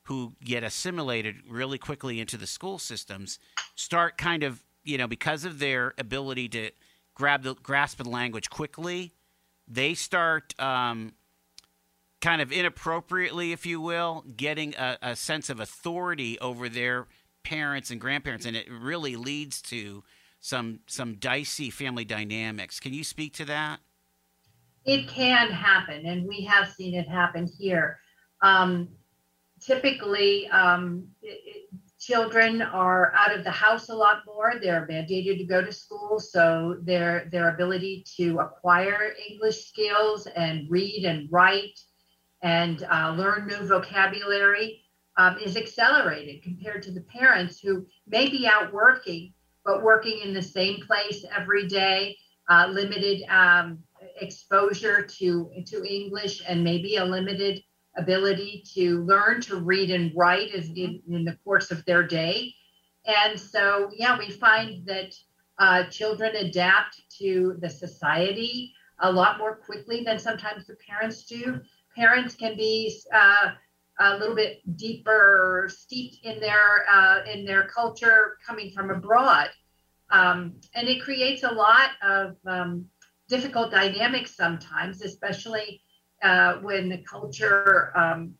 who 0.04 0.34
get 0.44 0.62
assimilated 0.62 1.36
really 1.48 1.78
quickly 1.78 2.20
into 2.20 2.36
the 2.36 2.46
school 2.46 2.78
systems 2.78 3.38
start 3.74 4.18
kind 4.18 4.42
of 4.42 4.64
you 4.84 4.98
know 4.98 5.06
because 5.06 5.44
of 5.44 5.58
their 5.58 5.94
ability 5.98 6.48
to 6.48 6.70
grab 7.14 7.42
the 7.42 7.54
grasp 7.54 8.00
of 8.00 8.04
the 8.04 8.12
language 8.12 8.48
quickly 8.48 9.12
they 9.66 9.92
start 9.92 10.58
um, 10.60 11.12
kind 12.20 12.40
of 12.40 12.50
inappropriately 12.50 13.52
if 13.52 13.66
you 13.66 13.80
will 13.80 14.24
getting 14.36 14.74
a, 14.76 14.98
a 15.02 15.16
sense 15.16 15.50
of 15.50 15.60
authority 15.60 16.38
over 16.40 16.68
their 16.68 17.06
parents 17.44 17.90
and 17.90 18.00
grandparents. 18.00 18.46
And 18.46 18.56
it 18.56 18.68
really 18.70 19.16
leads 19.16 19.62
to 19.62 20.02
some 20.40 20.80
some 20.86 21.14
dicey 21.16 21.70
family 21.70 22.04
dynamics 22.04 22.80
can 22.80 22.92
you 22.92 23.04
speak 23.04 23.34
to 23.34 23.44
that 23.44 23.80
it 24.88 25.06
can 25.06 25.50
happen, 25.50 26.06
and 26.06 26.26
we 26.26 26.44
have 26.44 26.70
seen 26.72 26.94
it 26.94 27.06
happen 27.06 27.46
here. 27.58 28.00
Um, 28.40 28.88
typically, 29.60 30.48
um, 30.48 31.08
it- 31.20 31.42
it- 31.44 31.68
children 31.98 32.62
are 32.62 33.12
out 33.14 33.36
of 33.36 33.44
the 33.44 33.50
house 33.50 33.90
a 33.90 33.94
lot 33.94 34.24
more. 34.24 34.54
They're 34.62 34.86
mandated 34.86 35.36
to 35.38 35.44
go 35.44 35.62
to 35.62 35.72
school, 35.72 36.20
so 36.20 36.78
their 36.82 37.28
their 37.30 37.52
ability 37.54 38.04
to 38.16 38.38
acquire 38.38 39.14
English 39.28 39.66
skills 39.66 40.26
and 40.28 40.70
read 40.70 41.04
and 41.04 41.30
write 41.30 41.78
and 42.40 42.84
uh, 42.84 43.14
learn 43.18 43.46
new 43.46 43.66
vocabulary 43.66 44.84
um, 45.18 45.36
is 45.38 45.56
accelerated 45.56 46.42
compared 46.42 46.82
to 46.84 46.92
the 46.92 47.02
parents 47.02 47.58
who 47.60 47.84
may 48.06 48.28
be 48.30 48.46
out 48.46 48.72
working, 48.72 49.34
but 49.64 49.82
working 49.82 50.20
in 50.24 50.32
the 50.32 50.42
same 50.42 50.80
place 50.86 51.24
every 51.36 51.66
day, 51.66 52.16
uh, 52.48 52.68
limited 52.70 53.22
um, 53.28 53.78
exposure 54.20 55.02
to 55.02 55.50
to 55.66 55.84
English 55.84 56.42
and 56.46 56.64
maybe 56.64 56.96
a 56.96 57.04
limited 57.04 57.62
ability 57.96 58.62
to 58.74 59.02
learn 59.04 59.40
to 59.40 59.56
read 59.56 59.90
and 59.90 60.12
write 60.14 60.54
is 60.54 60.70
in, 60.70 61.02
in 61.10 61.24
the 61.24 61.36
course 61.44 61.70
of 61.70 61.84
their 61.84 62.06
day. 62.06 62.54
And 63.06 63.38
so, 63.38 63.90
yeah, 63.96 64.18
we 64.18 64.30
find 64.30 64.86
that 64.86 65.14
uh, 65.58 65.84
children 65.84 66.36
adapt 66.36 67.00
to 67.18 67.56
the 67.60 67.68
society 67.68 68.72
a 69.00 69.10
lot 69.10 69.38
more 69.38 69.56
quickly 69.56 70.04
than 70.04 70.18
sometimes 70.18 70.66
the 70.66 70.76
parents 70.88 71.24
do. 71.24 71.60
Parents 71.96 72.34
can 72.34 72.56
be 72.56 73.00
uh, 73.12 73.50
a 74.00 74.16
little 74.16 74.34
bit 74.34 74.60
deeper 74.76 75.68
steeped 75.72 76.24
in 76.24 76.40
their 76.40 76.86
uh, 76.90 77.24
in 77.24 77.44
their 77.44 77.64
culture 77.64 78.38
coming 78.46 78.70
from 78.70 78.90
abroad. 78.90 79.48
Um, 80.10 80.54
and 80.74 80.88
it 80.88 81.02
creates 81.02 81.42
a 81.42 81.52
lot 81.52 81.90
of 82.02 82.36
um, 82.46 82.86
difficult 83.28 83.70
dynamics 83.70 84.34
sometimes 84.34 85.02
especially 85.02 85.82
uh, 86.22 86.54
when 86.62 86.88
the 86.88 86.98
culture 86.98 87.92
um, 87.96 88.34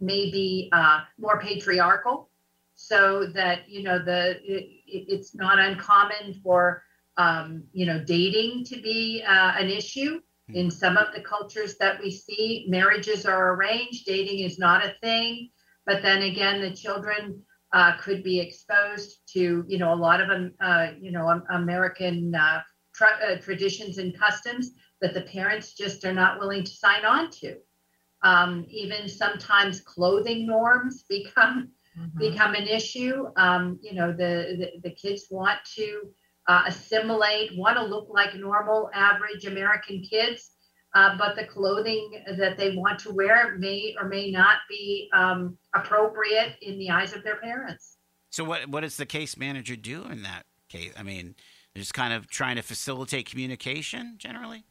may 0.00 0.30
be 0.30 0.68
uh, 0.72 1.00
more 1.18 1.40
patriarchal. 1.40 2.30
So 2.74 3.26
that 3.34 3.68
you 3.68 3.82
know 3.82 3.98
the 3.98 4.38
it, 4.44 4.70
it's 4.86 5.34
not 5.34 5.58
uncommon 5.58 6.40
for 6.42 6.84
um, 7.16 7.64
you 7.72 7.86
know 7.86 8.02
dating 8.04 8.64
to 8.66 8.80
be 8.80 9.22
uh, 9.26 9.52
an 9.58 9.68
issue 9.68 10.20
in 10.54 10.70
some 10.70 10.96
of 10.96 11.08
the 11.14 11.20
cultures 11.20 11.76
that 11.78 12.00
we 12.00 12.10
see, 12.10 12.66
marriages 12.68 13.26
are 13.26 13.54
arranged, 13.54 14.06
dating 14.06 14.40
is 14.40 14.58
not 14.58 14.84
a 14.84 14.94
thing. 15.02 15.50
But 15.86 16.02
then 16.02 16.22
again, 16.22 16.60
the 16.60 16.70
children 16.70 17.42
uh, 17.72 17.96
could 17.98 18.22
be 18.22 18.40
exposed 18.40 19.20
to, 19.34 19.64
you 19.68 19.78
know, 19.78 19.92
a 19.92 19.96
lot 19.96 20.20
of, 20.20 20.30
um, 20.30 20.52
uh, 20.60 20.88
you 21.00 21.10
know, 21.10 21.42
American 21.50 22.34
uh, 22.34 22.62
tra- 22.94 23.18
uh, 23.26 23.36
traditions 23.36 23.98
and 23.98 24.18
customs 24.18 24.72
that 25.00 25.14
the 25.14 25.22
parents 25.22 25.74
just 25.74 26.04
are 26.04 26.12
not 26.12 26.38
willing 26.38 26.64
to 26.64 26.70
sign 26.70 27.04
on 27.04 27.30
to. 27.30 27.56
Um, 28.22 28.66
even 28.68 29.08
sometimes 29.08 29.80
clothing 29.80 30.46
norms 30.46 31.04
become 31.08 31.70
mm-hmm. 31.98 32.18
become 32.18 32.54
an 32.54 32.66
issue. 32.66 33.26
Um, 33.36 33.78
you 33.82 33.94
know, 33.94 34.12
the, 34.12 34.56
the 34.58 34.88
the 34.88 34.94
kids 34.94 35.26
want 35.30 35.58
to 35.76 36.02
uh, 36.48 36.64
assimilate, 36.66 37.56
want 37.56 37.76
to 37.76 37.84
look 37.84 38.08
like 38.10 38.34
normal, 38.34 38.90
average 38.94 39.44
American 39.44 40.02
kids, 40.02 40.52
uh, 40.94 41.16
but 41.18 41.36
the 41.36 41.44
clothing 41.44 42.24
that 42.38 42.56
they 42.56 42.74
want 42.74 42.98
to 43.00 43.12
wear 43.12 43.56
may 43.58 43.94
or 44.00 44.08
may 44.08 44.30
not 44.30 44.56
be 44.68 45.08
um, 45.14 45.56
appropriate 45.74 46.56
in 46.62 46.78
the 46.78 46.90
eyes 46.90 47.14
of 47.14 47.22
their 47.22 47.36
parents. 47.36 47.98
So, 48.30 48.44
what 48.44 48.68
what 48.68 48.80
does 48.80 48.96
the 48.96 49.06
case 49.06 49.36
manager 49.36 49.76
do 49.76 50.04
in 50.04 50.22
that 50.22 50.44
case? 50.68 50.92
I 50.98 51.02
mean, 51.02 51.34
just 51.76 51.94
kind 51.94 52.12
of 52.12 52.28
trying 52.28 52.56
to 52.56 52.62
facilitate 52.62 53.28
communication 53.28 54.14
generally. 54.18 54.64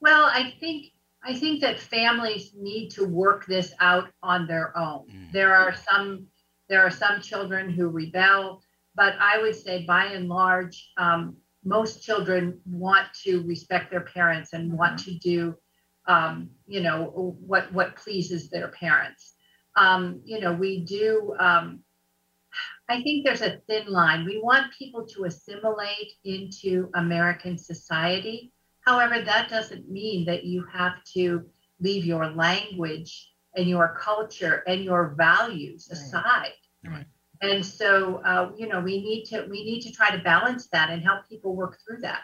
Well, 0.00 0.24
I 0.24 0.54
think 0.60 0.92
I 1.24 1.34
think 1.34 1.60
that 1.60 1.78
families 1.78 2.52
need 2.56 2.90
to 2.90 3.04
work 3.04 3.46
this 3.46 3.72
out 3.80 4.08
on 4.22 4.46
their 4.46 4.76
own. 4.76 5.06
Mm. 5.08 5.32
There 5.32 5.54
are 5.54 5.74
some 5.74 6.26
there 6.68 6.82
are 6.82 6.90
some 6.90 7.20
children 7.20 7.70
who 7.70 7.88
rebel 7.88 8.62
but 8.94 9.14
I 9.20 9.40
would 9.40 9.54
say 9.54 9.84
by 9.84 10.06
and 10.06 10.28
large, 10.28 10.90
um, 10.96 11.36
most 11.64 12.02
children 12.02 12.60
want 12.66 13.06
to 13.24 13.42
respect 13.42 13.90
their 13.90 14.00
parents 14.00 14.52
and 14.52 14.72
want 14.72 14.98
to 15.00 15.14
do, 15.18 15.54
um, 16.06 16.50
you 16.66 16.80
know, 16.80 17.36
what 17.40 17.72
what 17.72 17.96
pleases 17.96 18.48
their 18.48 18.68
parents. 18.68 19.34
Um, 19.76 20.20
you 20.24 20.40
know, 20.40 20.52
we 20.52 20.80
do. 20.84 21.34
Um, 21.38 21.80
I 22.88 23.02
think 23.02 23.24
there's 23.24 23.42
a 23.42 23.58
thin 23.68 23.86
line. 23.86 24.24
We 24.24 24.40
want 24.42 24.72
people 24.76 25.06
to 25.06 25.24
assimilate 25.24 26.12
into 26.24 26.90
American 26.94 27.56
society. 27.56 28.52
However, 28.80 29.22
that 29.22 29.48
doesn't 29.48 29.88
mean 29.88 30.24
that 30.24 30.44
you 30.44 30.66
have 30.72 31.04
to 31.14 31.46
leave 31.78 32.04
your 32.04 32.26
language 32.30 33.30
and 33.54 33.68
your 33.68 33.96
culture 34.00 34.64
and 34.66 34.82
your 34.82 35.14
values 35.16 35.88
aside. 35.90 36.54
Right 36.84 37.06
and 37.40 37.64
so 37.64 38.20
uh, 38.24 38.50
you 38.56 38.68
know 38.68 38.80
we 38.80 39.00
need 39.00 39.24
to 39.26 39.46
we 39.50 39.64
need 39.64 39.80
to 39.82 39.92
try 39.92 40.10
to 40.14 40.22
balance 40.22 40.68
that 40.72 40.90
and 40.90 41.02
help 41.02 41.28
people 41.28 41.54
work 41.54 41.78
through 41.86 42.00
that. 42.00 42.20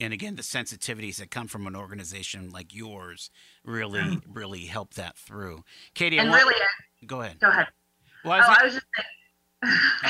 And 0.00 0.12
again 0.12 0.36
the 0.36 0.42
sensitivities 0.42 1.16
that 1.16 1.30
come 1.30 1.48
from 1.48 1.66
an 1.66 1.76
organization 1.76 2.50
like 2.50 2.74
yours 2.74 3.30
really 3.64 4.00
mm-hmm. 4.00 4.32
really 4.32 4.66
help 4.66 4.94
that 4.94 5.16
through. 5.16 5.64
Katie 5.94 6.18
and 6.18 6.32
really 6.32 6.54
go 7.06 7.20
ahead. 7.20 7.38
Go 7.38 7.48
ahead. 7.48 7.68
Well, 8.24 8.32
I 8.32 8.38
was, 8.38 8.46
oh, 8.48 8.56
I 8.58 8.64
was 8.64 8.74
just 8.74 8.86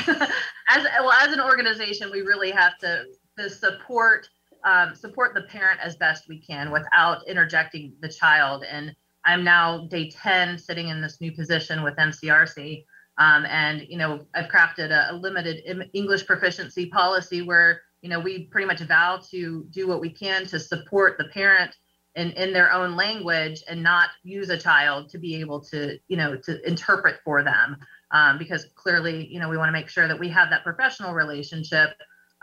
saying, 0.07 0.19
as 0.71 0.83
well 0.99 1.11
as 1.11 1.33
an 1.33 1.41
organization 1.41 2.09
we 2.11 2.21
really 2.21 2.51
have 2.51 2.77
to, 2.79 3.05
to 3.37 3.49
support 3.49 4.27
um, 4.65 4.95
support 4.95 5.33
the 5.35 5.43
parent 5.43 5.79
as 5.81 5.95
best 5.95 6.27
we 6.27 6.41
can 6.41 6.71
without 6.71 7.27
interjecting 7.27 7.93
the 8.01 8.09
child. 8.09 8.65
And 8.69 8.95
i'm 9.27 9.43
now 9.43 9.85
day 9.87 10.09
10 10.09 10.57
sitting 10.57 10.87
in 10.87 11.01
this 11.01 11.21
new 11.21 11.31
position 11.31 11.83
with 11.83 11.95
mcrc 11.95 12.83
um, 13.17 13.45
and 13.45 13.85
you 13.89 13.97
know, 13.97 14.25
I've 14.35 14.49
crafted 14.49 14.91
a, 14.91 15.13
a 15.13 15.15
limited 15.15 15.63
English 15.93 16.25
proficiency 16.25 16.87
policy 16.87 17.41
where 17.41 17.81
you 18.01 18.09
know 18.09 18.19
we 18.19 18.45
pretty 18.45 18.67
much 18.67 18.79
vow 18.81 19.19
to 19.31 19.65
do 19.71 19.87
what 19.87 20.01
we 20.01 20.09
can 20.09 20.45
to 20.47 20.59
support 20.59 21.17
the 21.17 21.25
parent 21.25 21.75
in, 22.15 22.31
in 22.31 22.53
their 22.53 22.71
own 22.71 22.95
language 22.95 23.63
and 23.67 23.81
not 23.81 24.09
use 24.23 24.49
a 24.49 24.57
child 24.57 25.09
to 25.09 25.17
be 25.17 25.35
able 25.39 25.61
to 25.61 25.97
you 26.07 26.17
know 26.17 26.35
to 26.35 26.67
interpret 26.67 27.17
for 27.23 27.43
them. 27.43 27.77
Um, 28.11 28.37
because 28.37 28.67
clearly 28.75 29.27
you 29.27 29.39
know 29.39 29.49
we 29.49 29.57
want 29.57 29.69
to 29.69 29.73
make 29.73 29.89
sure 29.89 30.07
that 30.07 30.19
we 30.19 30.29
have 30.29 30.49
that 30.51 30.63
professional 30.63 31.13
relationship 31.13 31.89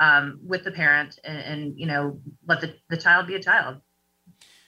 um, 0.01 0.41
with 0.45 0.65
the 0.65 0.73
parent 0.73 1.19
and, 1.25 1.39
and, 1.39 1.79
you 1.79 1.87
know 1.87 2.19
let 2.47 2.61
the, 2.61 2.75
the 2.91 2.97
child 2.97 3.29
be 3.29 3.37
a 3.37 3.43
child 3.43 3.81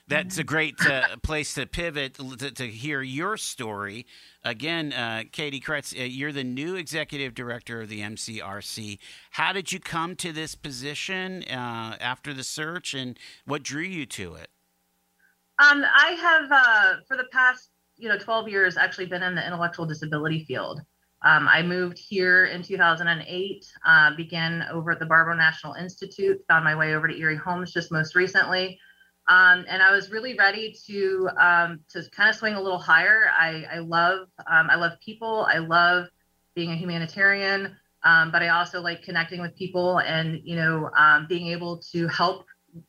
that's 0.07 0.37
a 0.37 0.43
great 0.43 0.75
uh, 0.85 1.17
place 1.21 1.53
to 1.55 1.65
pivot 1.65 2.15
to, 2.15 2.51
to, 2.51 2.67
hear 2.67 3.01
your 3.01 3.35
story. 3.35 4.05
Again, 4.43 4.93
uh, 4.93 5.23
Katie 5.31 5.59
Kretz, 5.59 5.99
uh, 5.99 6.03
you're 6.03 6.31
the 6.31 6.43
new 6.43 6.75
executive 6.75 7.33
director 7.33 7.81
of 7.81 7.89
the 7.89 8.01
MCRC. 8.01 8.99
How 9.31 9.51
did 9.51 9.71
you 9.71 9.79
come 9.79 10.15
to 10.17 10.31
this 10.31 10.55
position 10.55 11.43
uh, 11.43 11.97
after 11.99 12.33
the 12.33 12.43
search, 12.43 12.93
and 12.93 13.19
what 13.45 13.63
drew 13.63 13.83
you 13.83 14.05
to 14.05 14.35
it? 14.35 14.49
Um, 15.59 15.83
I 15.83 16.11
have, 16.11 16.51
uh, 16.51 17.01
for 17.07 17.17
the 17.17 17.25
past 17.31 17.71
you 17.97 18.07
know 18.07 18.17
12 18.17 18.47
years, 18.47 18.77
actually 18.77 19.07
been 19.07 19.23
in 19.23 19.35
the 19.35 19.45
intellectual 19.45 19.85
disability 19.85 20.45
field. 20.45 20.81
Um, 21.23 21.47
I 21.47 21.63
moved 21.63 21.97
here 21.97 22.45
in 22.45 22.61
2008, 22.61 23.65
uh, 23.85 24.15
began 24.15 24.63
over 24.71 24.91
at 24.91 24.99
the 24.99 25.05
Barber 25.05 25.35
National 25.35 25.73
Institute, 25.73 26.39
found 26.47 26.63
my 26.63 26.75
way 26.75 26.93
over 26.93 27.07
to 27.07 27.19
Erie 27.19 27.35
Homes 27.35 27.73
just 27.73 27.91
most 27.91 28.15
recently. 28.15 28.79
Um, 29.29 29.65
and 29.67 29.81
I 29.81 29.91
was 29.91 30.09
really 30.09 30.35
ready 30.35 30.73
to 30.87 31.29
um, 31.37 31.79
to 31.89 32.03
kind 32.11 32.29
of 32.29 32.35
swing 32.35 32.53
a 32.53 32.61
little 32.61 32.79
higher. 32.79 33.29
I, 33.37 33.65
I 33.71 33.79
love 33.79 34.29
um, 34.49 34.69
I 34.69 34.75
love 34.75 34.93
people. 35.03 35.45
I 35.49 35.57
love 35.57 36.07
being 36.55 36.71
a 36.71 36.75
humanitarian, 36.75 37.75
um, 38.03 38.31
but 38.31 38.41
I 38.41 38.49
also 38.49 38.81
like 38.81 39.03
connecting 39.03 39.41
with 39.41 39.55
people 39.55 39.99
and 39.99 40.39
you 40.43 40.55
know 40.55 40.89
um, 40.97 41.25
being 41.27 41.47
able 41.47 41.77
to 41.91 42.07
help 42.07 42.45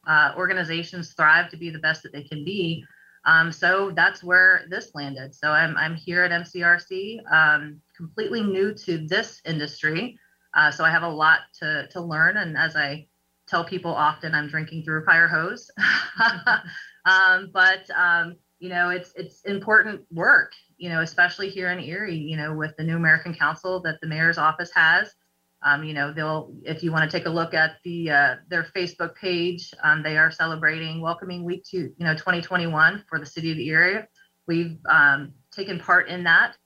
uh, 0.06 0.32
organizations 0.36 1.12
thrive 1.14 1.50
to 1.50 1.56
be 1.56 1.70
the 1.70 1.80
best 1.80 2.02
that 2.04 2.12
they 2.12 2.22
can 2.22 2.44
be. 2.44 2.84
Um, 3.24 3.50
so 3.50 3.90
that's 3.90 4.22
where 4.22 4.64
this 4.70 4.94
landed. 4.94 5.34
So 5.34 5.50
I'm 5.50 5.76
I'm 5.76 5.96
here 5.96 6.22
at 6.22 6.30
MCRC, 6.30 7.68
completely 7.96 8.42
new 8.44 8.74
to 8.74 9.06
this 9.08 9.42
industry. 9.44 10.16
Uh, 10.54 10.70
so 10.70 10.84
I 10.84 10.90
have 10.90 11.02
a 11.02 11.08
lot 11.08 11.40
to 11.60 11.88
to 11.88 12.00
learn, 12.00 12.36
and 12.36 12.56
as 12.56 12.76
I 12.76 13.08
tell 13.48 13.64
people 13.64 13.92
often 13.92 14.34
I'm 14.34 14.48
drinking 14.48 14.84
through 14.84 15.02
a 15.02 15.04
fire 15.04 15.28
hose. 15.28 15.70
um, 17.04 17.50
but 17.52 17.88
um, 17.90 18.36
you 18.58 18.68
know, 18.68 18.90
it's 18.90 19.12
it's 19.14 19.42
important 19.42 20.02
work. 20.12 20.52
You 20.76 20.90
know, 20.90 21.00
especially 21.00 21.48
here 21.48 21.70
in 21.70 21.80
Erie. 21.80 22.16
You 22.16 22.36
know, 22.36 22.54
with 22.54 22.76
the 22.76 22.84
new 22.84 22.96
American 22.96 23.34
Council 23.34 23.80
that 23.82 24.00
the 24.00 24.06
mayor's 24.06 24.38
office 24.38 24.70
has. 24.74 25.14
Um, 25.60 25.82
you 25.82 25.92
know, 25.92 26.12
they'll 26.12 26.54
if 26.62 26.82
you 26.84 26.92
want 26.92 27.10
to 27.10 27.16
take 27.16 27.26
a 27.26 27.30
look 27.30 27.52
at 27.52 27.78
the 27.82 28.10
uh, 28.10 28.34
their 28.48 28.64
Facebook 28.76 29.16
page, 29.16 29.72
um, 29.82 30.02
they 30.02 30.16
are 30.16 30.30
celebrating 30.30 31.00
Welcoming 31.00 31.42
Week 31.44 31.64
to 31.70 31.78
you 31.78 31.94
know 31.98 32.14
2021 32.14 33.04
for 33.08 33.18
the 33.18 33.26
city 33.26 33.50
of 33.50 33.58
Erie. 33.58 34.04
We've 34.46 34.78
um, 34.88 35.32
taken 35.50 35.80
part 35.80 36.08
in 36.08 36.24
that. 36.24 36.56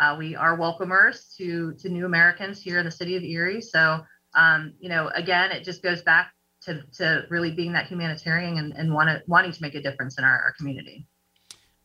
Uh, 0.00 0.16
we 0.18 0.34
are 0.34 0.56
welcomers 0.56 1.34
to 1.36 1.74
to 1.74 1.88
new 1.88 2.06
Americans 2.06 2.60
here 2.60 2.78
in 2.78 2.84
the 2.84 2.90
city 2.90 3.16
of 3.16 3.22
Erie. 3.22 3.60
So 3.60 4.00
um, 4.34 4.74
you 4.78 4.88
know, 4.88 5.10
again, 5.14 5.50
it 5.52 5.64
just 5.64 5.82
goes 5.82 6.02
back 6.02 6.32
to, 6.62 6.82
to 6.98 7.24
really 7.30 7.50
being 7.50 7.72
that 7.72 7.86
humanitarian 7.86 8.58
and, 8.58 8.72
and 8.74 8.92
want 8.92 9.08
to, 9.08 9.22
wanting 9.26 9.52
to 9.52 9.62
make 9.62 9.74
a 9.74 9.82
difference 9.82 10.18
in 10.18 10.24
our, 10.24 10.40
our 10.42 10.52
community. 10.58 11.06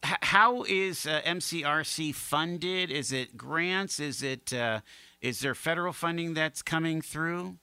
How 0.04 0.64
is 0.64 1.08
uh, 1.08 1.22
MCRC 1.26 2.14
funded? 2.14 2.92
Is 2.92 3.12
it 3.12 3.36
grants? 3.36 4.00
Is 4.00 4.22
it 4.22 4.54
uh, 4.54 4.82
is 5.20 5.40
there 5.40 5.56
federal 5.56 5.94
funding 5.94 6.36
that's 6.36 6.62
coming 6.62 7.02
through? 7.02 7.58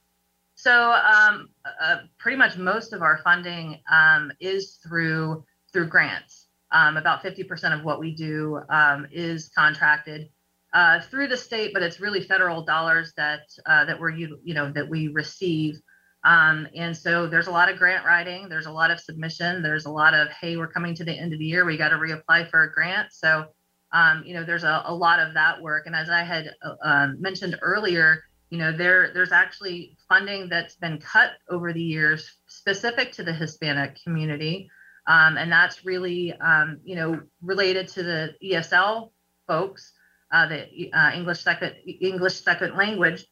So 0.56 0.92
um, 0.92 1.50
uh, 1.80 1.98
pretty 2.18 2.36
much 2.36 2.56
most 2.56 2.92
of 2.92 3.00
our 3.00 3.20
funding 3.22 3.78
um, 3.90 4.32
is 4.40 4.80
through 4.82 5.44
through 5.72 5.86
grants. 5.86 6.48
Um, 6.72 6.96
about 6.96 7.22
50% 7.22 7.78
of 7.78 7.84
what 7.84 8.00
we 8.00 8.14
do 8.14 8.60
um, 8.70 9.06
is 9.12 9.50
contracted 9.54 10.30
uh, 10.72 11.00
through 11.00 11.28
the 11.28 11.36
state, 11.36 11.72
but 11.74 11.82
it's 11.82 12.00
really 12.00 12.22
federal 12.22 12.64
dollars 12.64 13.12
that 13.16 13.42
uh, 13.66 13.84
that 13.84 13.98
we're 14.00 14.10
you 14.10 14.38
know 14.46 14.70
that 14.72 14.88
we 14.88 15.08
receive. 15.08 15.80
Um, 16.24 16.68
and 16.76 16.96
so 16.96 17.26
there's 17.26 17.48
a 17.48 17.50
lot 17.50 17.68
of 17.68 17.78
grant 17.78 18.06
writing, 18.06 18.48
there's 18.48 18.66
a 18.66 18.72
lot 18.72 18.92
of 18.92 19.00
submission, 19.00 19.60
there's 19.60 19.86
a 19.86 19.90
lot 19.90 20.14
of 20.14 20.28
hey, 20.40 20.56
we're 20.56 20.68
coming 20.68 20.94
to 20.94 21.04
the 21.04 21.12
end 21.12 21.32
of 21.32 21.38
the 21.38 21.44
year, 21.44 21.64
we 21.64 21.76
got 21.76 21.88
to 21.88 21.96
reapply 21.96 22.48
for 22.48 22.62
a 22.62 22.72
grant. 22.72 23.12
So 23.12 23.46
um, 23.92 24.22
you 24.24 24.34
know 24.34 24.44
there's 24.44 24.64
a, 24.64 24.82
a, 24.86 24.94
lot 24.94 25.18
of 25.18 25.34
that 25.34 25.60
work. 25.60 25.86
And 25.86 25.94
as 25.94 26.08
I 26.08 26.22
had 26.22 26.50
uh, 26.62 26.74
um, 26.82 27.20
mentioned 27.20 27.58
earlier, 27.60 28.22
you 28.50 28.58
know 28.58 28.74
there 28.74 29.12
there's 29.12 29.32
actually 29.32 29.98
funding 30.08 30.48
that's 30.48 30.76
been 30.76 30.98
cut 30.98 31.32
over 31.50 31.72
the 31.72 31.82
years 31.82 32.38
specific 32.46 33.12
to 33.12 33.22
the 33.22 33.32
Hispanic 33.32 33.98
community. 34.02 34.70
Um, 35.08 35.36
and 35.36 35.50
that's 35.50 35.84
really 35.84 36.32
um, 36.34 36.78
you 36.84 36.94
know 36.94 37.20
related 37.42 37.88
to 37.88 38.02
the 38.02 38.34
ESL 38.42 39.10
folks, 39.48 39.92
uh, 40.32 40.46
the 40.46 40.92
uh, 40.92 41.12
English 41.14 41.40
second 41.40 41.74
English 42.00 42.42
second 42.42 42.76
language, 42.76 43.24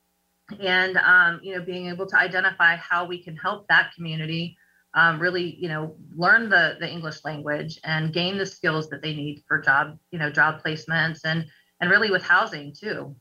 and 0.60 0.96
um, 0.98 1.40
you 1.42 1.56
know 1.56 1.64
being 1.64 1.88
able 1.88 2.06
to 2.06 2.16
identify 2.16 2.76
how 2.76 3.04
we 3.04 3.22
can 3.22 3.36
help 3.36 3.66
that 3.68 3.92
community 3.94 4.56
um, 4.94 5.20
really 5.20 5.56
you 5.56 5.68
know 5.68 5.96
learn 6.14 6.48
the 6.48 6.76
the 6.80 6.88
English 6.88 7.24
language 7.24 7.78
and 7.84 8.12
gain 8.12 8.38
the 8.38 8.46
skills 8.46 8.88
that 8.90 9.02
they 9.02 9.14
need 9.14 9.42
for 9.46 9.58
job 9.58 9.98
you 10.10 10.18
know 10.18 10.30
job 10.30 10.62
placements 10.62 11.20
and 11.24 11.46
and 11.80 11.90
really 11.90 12.10
with 12.10 12.22
housing 12.22 12.74
too. 12.74 13.14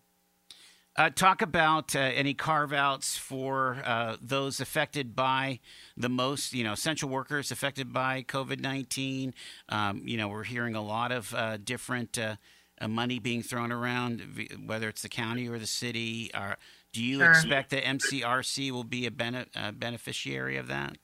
Uh, 0.97 1.09
talk 1.09 1.41
about 1.41 1.95
uh, 1.95 1.99
any 1.99 2.33
carve 2.33 2.73
outs 2.73 3.17
for 3.17 3.77
uh, 3.85 4.17
those 4.21 4.59
affected 4.59 5.15
by 5.15 5.59
the 5.95 6.09
most, 6.09 6.51
you 6.51 6.61
know, 6.61 6.73
essential 6.73 7.07
workers 7.07 7.51
affected 7.51 7.93
by 7.93 8.21
COVID 8.23 8.59
19. 8.59 9.33
Um, 9.69 10.01
you 10.03 10.17
know, 10.17 10.27
we're 10.27 10.43
hearing 10.43 10.75
a 10.75 10.81
lot 10.81 11.13
of 11.13 11.33
uh, 11.33 11.55
different 11.55 12.17
uh, 12.81 12.87
money 12.87 13.19
being 13.19 13.41
thrown 13.41 13.71
around, 13.71 14.21
whether 14.65 14.89
it's 14.89 15.01
the 15.01 15.09
county 15.09 15.47
or 15.47 15.59
the 15.59 15.67
city. 15.67 16.31
Or 16.33 16.57
do 16.93 17.03
you 17.03 17.19
sure. 17.19 17.31
expect 17.31 17.71
that 17.71 17.83
MCRC 17.83 18.71
will 18.71 18.83
be 18.83 19.05
a 19.05 19.11
bene- 19.11 19.47
beneficiary 19.73 20.57
of 20.57 20.67
that? 20.67 20.97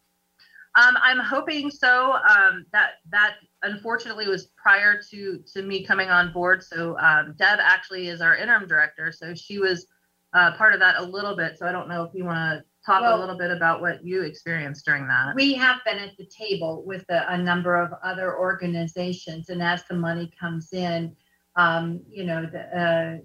Um, 0.75 0.97
I'm 1.01 1.19
hoping 1.19 1.71
so. 1.71 2.13
Um, 2.13 2.65
that 2.73 2.95
that 3.09 3.35
unfortunately 3.63 4.27
was 4.27 4.49
prior 4.61 5.01
to 5.09 5.39
to 5.53 5.61
me 5.61 5.85
coming 5.85 6.09
on 6.09 6.33
board. 6.33 6.63
So 6.63 6.97
um, 6.99 7.33
Deb 7.37 7.59
actually 7.61 8.09
is 8.09 8.19
our 8.19 8.35
interim 8.35 8.67
director, 8.67 9.13
so 9.13 9.33
she 9.33 9.57
was 9.57 9.87
uh, 10.33 10.51
part 10.57 10.73
of 10.73 10.81
that 10.81 10.97
a 10.97 11.03
little 11.03 11.35
bit. 11.35 11.57
So 11.57 11.65
I 11.65 11.71
don't 11.71 11.87
know 11.87 12.03
if 12.03 12.13
you 12.13 12.25
want 12.25 12.59
to 12.59 12.65
talk 12.85 13.01
well, 13.01 13.17
a 13.17 13.19
little 13.19 13.37
bit 13.37 13.51
about 13.51 13.79
what 13.79 14.03
you 14.03 14.23
experienced 14.23 14.85
during 14.85 15.07
that. 15.07 15.33
We 15.33 15.53
have 15.53 15.79
been 15.85 15.97
at 15.97 16.17
the 16.17 16.25
table 16.25 16.83
with 16.85 17.05
a, 17.09 17.25
a 17.29 17.37
number 17.37 17.75
of 17.75 17.93
other 18.03 18.37
organizations, 18.37 19.47
and 19.47 19.63
as 19.63 19.83
the 19.89 19.95
money 19.95 20.29
comes 20.37 20.73
in, 20.73 21.15
um, 21.55 22.01
you 22.09 22.25
know, 22.25 22.45
the, 22.45 22.59
uh, 22.59 23.17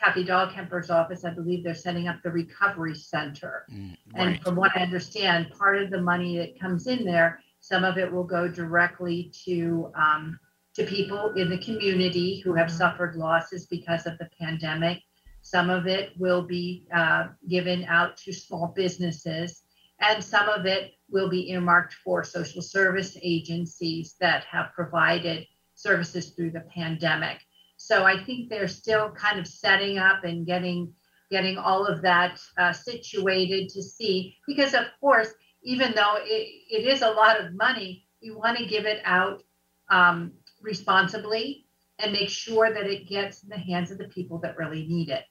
Kathy 0.00 0.24
Dahlkemper's 0.24 0.90
office, 0.90 1.24
I 1.24 1.30
believe 1.30 1.62
they're 1.62 1.74
setting 1.74 2.08
up 2.08 2.16
the 2.22 2.30
recovery 2.30 2.94
center. 2.94 3.64
Mm, 3.72 3.96
right. 4.12 4.26
And 4.26 4.42
from 4.42 4.56
what 4.56 4.76
I 4.76 4.80
understand, 4.80 5.50
part 5.56 5.80
of 5.80 5.90
the 5.90 6.00
money 6.00 6.36
that 6.38 6.58
comes 6.58 6.86
in 6.88 7.04
there, 7.04 7.40
some 7.60 7.84
of 7.84 7.96
it 7.96 8.12
will 8.12 8.24
go 8.24 8.48
directly 8.48 9.32
to 9.44 9.90
um, 9.94 10.38
to 10.74 10.84
people 10.84 11.32
in 11.34 11.48
the 11.48 11.58
community 11.58 12.40
who 12.40 12.52
have 12.54 12.66
mm-hmm. 12.66 12.76
suffered 12.76 13.14
losses 13.14 13.66
because 13.66 14.06
of 14.06 14.18
the 14.18 14.28
pandemic. 14.40 15.00
Some 15.40 15.70
of 15.70 15.86
it 15.86 16.10
will 16.18 16.42
be 16.42 16.86
uh, 16.92 17.28
given 17.48 17.84
out 17.84 18.16
to 18.18 18.32
small 18.32 18.72
businesses, 18.74 19.62
and 20.00 20.22
some 20.22 20.48
of 20.48 20.66
it 20.66 20.92
will 21.08 21.28
be 21.28 21.50
earmarked 21.50 21.94
for 22.04 22.24
social 22.24 22.60
service 22.60 23.16
agencies 23.22 24.16
that 24.20 24.44
have 24.44 24.72
provided 24.74 25.46
services 25.84 26.30
through 26.30 26.50
the 26.50 26.64
pandemic. 26.74 27.38
So 27.76 28.04
I 28.04 28.24
think 28.24 28.48
they're 28.48 28.68
still 28.68 29.10
kind 29.10 29.38
of 29.38 29.46
setting 29.46 29.98
up 29.98 30.24
and 30.24 30.46
getting 30.46 30.92
getting 31.30 31.58
all 31.58 31.86
of 31.86 32.02
that 32.02 32.40
uh, 32.58 32.72
situated 32.72 33.68
to 33.68 33.82
see 33.82 34.36
because 34.46 34.74
of 34.74 34.84
course 35.00 35.30
even 35.62 35.92
though 35.94 36.16
it, 36.18 36.46
it 36.70 36.86
is 36.86 37.02
a 37.02 37.10
lot 37.10 37.40
of 37.40 37.54
money 37.54 38.06
we 38.22 38.30
want 38.30 38.56
to 38.58 38.66
give 38.66 38.84
it 38.84 39.00
out 39.04 39.42
um, 39.90 40.32
responsibly 40.62 41.66
and 41.98 42.12
make 42.12 42.28
sure 42.28 42.72
that 42.72 42.86
it 42.86 43.08
gets 43.08 43.42
in 43.42 43.48
the 43.48 43.58
hands 43.58 43.90
of 43.90 43.98
the 43.98 44.08
people 44.08 44.38
that 44.38 44.56
really 44.58 44.86
need 44.86 45.08
it 45.08 45.24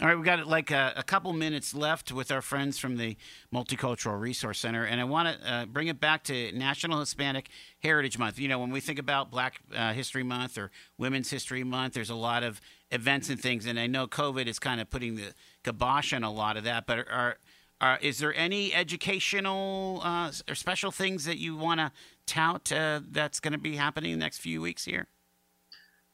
all 0.00 0.06
right, 0.06 0.14
we've 0.14 0.24
got 0.24 0.46
like 0.46 0.70
a, 0.70 0.92
a, 0.96 1.02
couple 1.02 1.32
minutes 1.32 1.74
left 1.74 2.12
with 2.12 2.30
our 2.30 2.40
friends 2.40 2.78
from 2.78 2.96
the 2.96 3.16
Multicultural 3.52 4.20
Resource 4.20 4.60
Center, 4.60 4.84
and 4.84 5.00
I 5.00 5.04
want 5.04 5.28
to 5.28 5.52
uh, 5.52 5.66
bring 5.66 5.88
it 5.88 5.98
back 5.98 6.22
to 6.24 6.52
National 6.52 7.00
Hispanic 7.00 7.48
Heritage 7.80 8.16
Month. 8.16 8.38
You 8.38 8.46
know, 8.46 8.60
when 8.60 8.70
we 8.70 8.80
think 8.80 8.98
about 8.98 9.30
Black 9.30 9.60
uh, 9.74 9.92
History 9.92 10.22
Month 10.22 10.56
or 10.56 10.70
Women's 10.98 11.30
History 11.30 11.64
Month, 11.64 11.94
there's 11.94 12.10
a 12.10 12.14
lot 12.14 12.44
of 12.44 12.60
events 12.92 13.28
and 13.28 13.40
things, 13.40 13.66
and 13.66 13.78
I 13.78 13.88
know 13.88 14.06
COVID 14.06 14.46
is 14.46 14.58
kind 14.58 14.80
of 14.80 14.88
putting 14.88 15.16
the 15.16 15.32
kibosh 15.64 16.12
on 16.12 16.22
a 16.22 16.30
lot 16.30 16.56
of 16.56 16.64
that. 16.64 16.86
But 16.86 17.08
are, 17.10 17.38
are 17.80 17.98
is 18.00 18.18
there 18.18 18.34
any 18.34 18.72
educational 18.72 20.00
uh, 20.04 20.30
or 20.48 20.54
special 20.54 20.92
things 20.92 21.24
that 21.24 21.38
you 21.38 21.56
want 21.56 21.80
to 21.80 21.92
tout 22.26 22.70
uh, 22.70 23.00
that's 23.10 23.40
going 23.40 23.52
to 23.52 23.58
be 23.58 23.74
happening 23.74 24.12
in 24.12 24.18
the 24.20 24.24
next 24.24 24.38
few 24.38 24.60
weeks 24.60 24.84
here? 24.84 25.08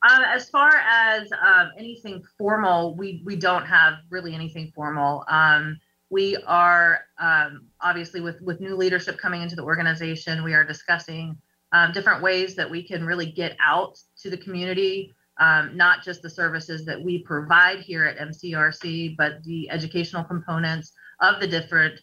Um, 0.04 0.22
as 0.22 0.50
far 0.50 0.70
as 0.86 1.32
um, 1.32 1.70
anything 1.78 2.22
formal, 2.36 2.94
we 2.94 3.22
we 3.24 3.36
don't 3.36 3.64
have 3.64 3.94
really 4.10 4.34
anything 4.34 4.70
formal. 4.74 5.24
Um, 5.28 5.78
we 6.10 6.36
are 6.46 7.00
um, 7.18 7.68
obviously 7.80 8.20
with 8.20 8.38
with 8.42 8.60
new 8.60 8.76
leadership 8.76 9.16
coming 9.16 9.40
into 9.40 9.56
the 9.56 9.62
organization, 9.62 10.44
we 10.44 10.52
are 10.52 10.64
discussing 10.64 11.38
um, 11.72 11.92
different 11.92 12.22
ways 12.22 12.54
that 12.56 12.70
we 12.70 12.86
can 12.86 13.06
really 13.06 13.32
get 13.32 13.56
out 13.64 13.98
to 14.20 14.28
the 14.28 14.36
community, 14.36 15.14
um, 15.40 15.74
not 15.74 16.04
just 16.04 16.20
the 16.20 16.30
services 16.30 16.84
that 16.84 17.02
we 17.02 17.22
provide 17.22 17.80
here 17.80 18.04
at 18.04 18.18
MCRC, 18.18 19.16
but 19.16 19.42
the 19.44 19.70
educational 19.70 20.22
components 20.22 20.92
of 21.20 21.40
the 21.40 21.46
different 21.46 21.98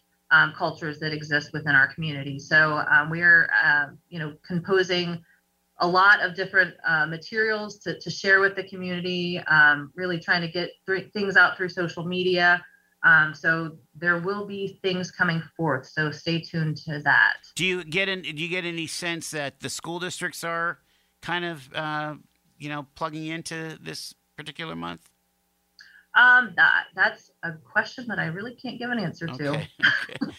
cultures 0.56 0.98
that 0.98 1.12
exist 1.12 1.50
within 1.52 1.74
our 1.74 1.92
community. 1.94 2.38
So 2.38 2.82
we're 3.08 3.48
uh, 3.64 3.88
you 4.08 4.18
know 4.18 4.34
composing 4.44 5.22
a 5.82 5.86
lot 5.86 6.22
of 6.22 6.34
different 6.34 6.74
uh, 6.86 7.06
materials 7.06 7.78
to, 7.80 7.98
to 7.98 8.08
share 8.08 8.40
with 8.40 8.54
the 8.54 8.62
community, 8.62 9.40
um, 9.48 9.92
really 9.96 10.18
trying 10.18 10.40
to 10.40 10.48
get 10.48 10.70
th- 10.86 11.12
things 11.12 11.36
out 11.36 11.56
through 11.56 11.68
social 11.68 12.04
media. 12.04 12.64
Um, 13.04 13.34
so 13.34 13.76
there 13.96 14.18
will 14.18 14.46
be 14.46 14.78
things 14.80 15.10
coming 15.10 15.42
forth. 15.56 15.86
So 15.86 16.12
stay 16.12 16.40
tuned 16.40 16.76
to 16.78 17.00
that. 17.00 17.38
Do 17.56 17.66
you 17.66 17.82
get 17.82 18.08
in, 18.08 18.22
do 18.22 18.30
you 18.30 18.48
get 18.48 18.64
any 18.64 18.86
sense 18.86 19.32
that 19.32 19.58
the 19.58 19.68
school 19.68 19.98
districts 19.98 20.44
are 20.44 20.78
kind 21.20 21.44
of 21.44 21.74
uh, 21.74 22.14
you 22.58 22.68
know 22.68 22.86
plugging 22.94 23.26
into 23.26 23.76
this 23.80 24.14
particular 24.36 24.76
month? 24.76 25.11
Um, 26.14 26.52
that 26.56 26.84
that's 26.94 27.30
a 27.42 27.52
question 27.52 28.06
that 28.08 28.18
I 28.18 28.26
really 28.26 28.54
can't 28.54 28.78
give 28.78 28.90
an 28.90 28.98
answer 28.98 29.26
to. 29.26 29.48
Okay. 29.48 29.68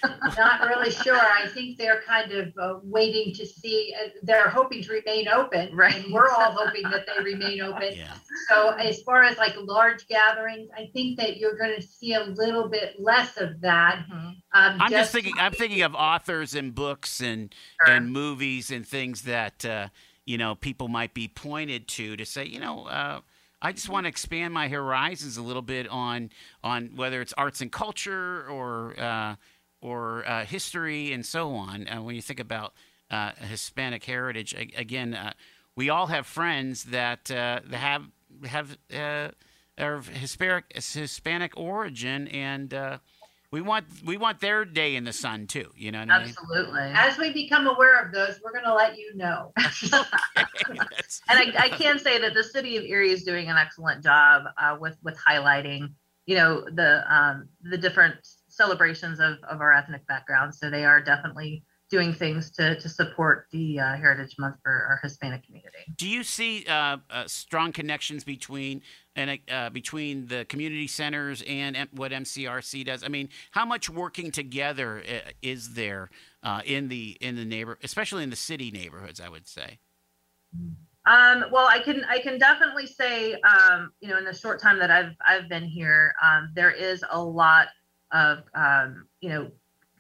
Not 0.37 0.67
really 0.67 0.91
sure. 0.91 1.17
I 1.17 1.47
think 1.47 1.79
they're 1.79 2.01
kind 2.01 2.31
of 2.31 2.53
uh, 2.61 2.79
waiting 2.83 3.33
to 3.33 3.45
see. 3.45 3.91
Uh, 3.99 4.09
they're 4.21 4.49
hoping 4.49 4.83
to 4.83 4.93
remain 4.93 5.27
open, 5.27 5.75
right? 5.75 5.95
And 5.95 6.13
we're 6.13 6.29
all 6.29 6.51
hoping 6.51 6.83
that 6.83 7.07
they 7.07 7.23
remain 7.23 7.61
open. 7.63 7.93
Yeah. 7.95 8.13
So 8.49 8.69
as 8.71 9.01
far 9.01 9.23
as 9.23 9.39
like 9.39 9.55
large 9.57 10.07
gatherings, 10.07 10.69
I 10.77 10.91
think 10.93 11.17
that 11.17 11.37
you're 11.37 11.57
going 11.57 11.75
to 11.75 11.81
see 11.81 12.13
a 12.13 12.23
little 12.23 12.69
bit 12.69 12.99
less 12.99 13.37
of 13.37 13.59
that. 13.61 14.05
Mm-hmm. 14.07 14.27
Um, 14.27 14.35
I'm 14.53 14.79
just, 14.79 14.91
just, 14.91 15.11
thinking. 15.11 15.33
I'm 15.39 15.53
thinking 15.53 15.81
of 15.81 15.95
authors 15.95 16.53
and 16.53 16.75
books 16.75 17.19
and 17.19 17.53
sure. 17.83 17.95
and 17.95 18.11
movies 18.11 18.69
and 18.69 18.87
things 18.87 19.23
that 19.23 19.65
uh, 19.65 19.87
you 20.23 20.37
know 20.37 20.53
people 20.53 20.87
might 20.87 21.15
be 21.15 21.27
pointed 21.27 21.87
to 21.87 22.15
to 22.15 22.25
say, 22.27 22.45
you 22.45 22.59
know 22.59 22.85
uh, 22.85 23.21
I 23.63 23.71
just 23.71 23.87
want 23.87 24.03
to 24.03 24.09
expand 24.09 24.53
my 24.53 24.67
horizons 24.67 25.37
a 25.37 25.41
little 25.41 25.61
bit 25.61 25.87
on 25.87 26.31
on 26.63 26.91
whether 26.97 27.21
it's 27.21 27.33
arts 27.37 27.61
and 27.61 27.71
culture 27.71 28.45
or 28.49 28.99
uh, 28.99 29.35
or 29.81 30.27
uh, 30.27 30.45
history 30.45 31.13
and 31.13 31.25
so 31.25 31.53
on. 31.53 31.87
Uh, 31.87 32.01
when 32.01 32.13
you 32.13 32.21
think 32.21 32.41
about 32.41 32.73
uh, 33.09 33.31
Hispanic 33.49 34.03
heritage, 34.03 34.53
again, 34.53 35.13
uh, 35.13 35.31
we 35.77 35.89
all 35.89 36.07
have 36.07 36.27
friends 36.27 36.83
that 36.85 37.31
uh, 37.31 37.61
have 37.71 38.03
have 38.43 38.77
are 39.79 40.01
Hispanic 40.01 40.65
Hispanic 40.75 41.57
origin 41.57 42.27
and 42.27 42.99
we 43.53 43.61
want 43.61 43.85
we 44.03 44.17
want 44.17 44.39
their 44.39 44.65
day 44.65 44.95
in 44.95 45.03
the 45.03 45.13
sun 45.13 45.45
too. 45.45 45.69
You 45.77 45.91
know 45.91 45.99
Absolutely. 45.99 46.81
I 46.81 46.87
mean? 46.87 46.95
As 46.95 47.19
we 47.19 47.31
become 47.31 47.67
aware 47.67 48.03
of 48.03 48.11
those, 48.11 48.39
we're 48.43 48.51
going 48.51 48.65
to 48.65 48.73
let 48.73 48.97
you 48.97 49.15
know. 49.15 49.53
and 50.69 50.79
I, 51.29 51.53
I, 51.59 51.69
can 51.69 51.99
say 51.99 52.19
that 52.19 52.33
the 52.33 52.43
city 52.43 52.77
of 52.77 52.83
Erie 52.83 53.11
is 53.11 53.23
doing 53.23 53.49
an 53.49 53.57
excellent 53.57 54.03
job 54.03 54.45
uh, 54.57 54.75
with 54.81 54.97
with 55.03 55.15
highlighting, 55.17 55.93
you 56.25 56.35
know, 56.35 56.65
the 56.73 57.03
um, 57.07 57.47
the 57.61 57.77
different 57.77 58.15
celebrations 58.47 59.19
of 59.19 59.37
of 59.47 59.61
our 59.61 59.71
ethnic 59.71 60.07
backgrounds. 60.07 60.57
So 60.57 60.71
they 60.71 60.83
are 60.83 60.99
definitely 60.99 61.63
doing 61.91 62.11
things 62.11 62.49
to 62.53 62.79
to 62.79 62.89
support 62.89 63.45
the 63.51 63.79
uh, 63.79 63.95
Heritage 63.97 64.33
Month 64.39 64.55
for 64.63 64.71
our 64.71 64.99
Hispanic 65.03 65.45
community. 65.45 65.77
Do 65.95 66.09
you 66.09 66.23
see 66.23 66.65
uh, 66.67 66.97
uh, 67.07 67.27
strong 67.27 67.71
connections 67.71 68.23
between 68.23 68.81
and 69.15 69.39
uh, 69.51 69.69
between 69.69 70.27
the 70.27 70.45
community 70.45 70.87
centers 70.87 71.43
and 71.47 71.77
what 71.91 72.11
MCRC 72.11 72.85
does? 72.85 73.03
I 73.03 73.07
mean, 73.07 73.29
how 73.51 73.65
much 73.65 73.89
working 73.89 74.31
together 74.31 75.03
uh, 75.07 75.31
is 75.41 75.73
there 75.73 76.09
uh, 76.41 76.61
in 76.65 76.87
the 76.89 77.17
in 77.21 77.35
the 77.35 77.45
neighbor, 77.45 77.77
especially 77.83 78.23
in 78.23 78.29
the 78.29 78.35
city 78.35 78.71
neighborhoods? 78.71 79.19
I 79.19 79.29
would 79.29 79.47
say. 79.47 79.79
Um, 81.05 81.45
well, 81.51 81.67
I 81.69 81.79
can 81.79 82.05
I 82.05 82.19
can 82.19 82.39
definitely 82.39 82.87
say, 82.87 83.33
um, 83.41 83.91
you 83.99 84.09
know, 84.09 84.17
in 84.17 84.25
the 84.25 84.33
short 84.33 84.61
time 84.61 84.79
that 84.79 84.89
I've 84.89 85.15
I've 85.27 85.49
been 85.49 85.65
here, 85.65 86.15
um, 86.23 86.51
there 86.55 86.71
is 86.71 87.03
a 87.11 87.21
lot 87.21 87.67
of 88.11 88.39
um, 88.55 89.07
you 89.21 89.29
know 89.29 89.51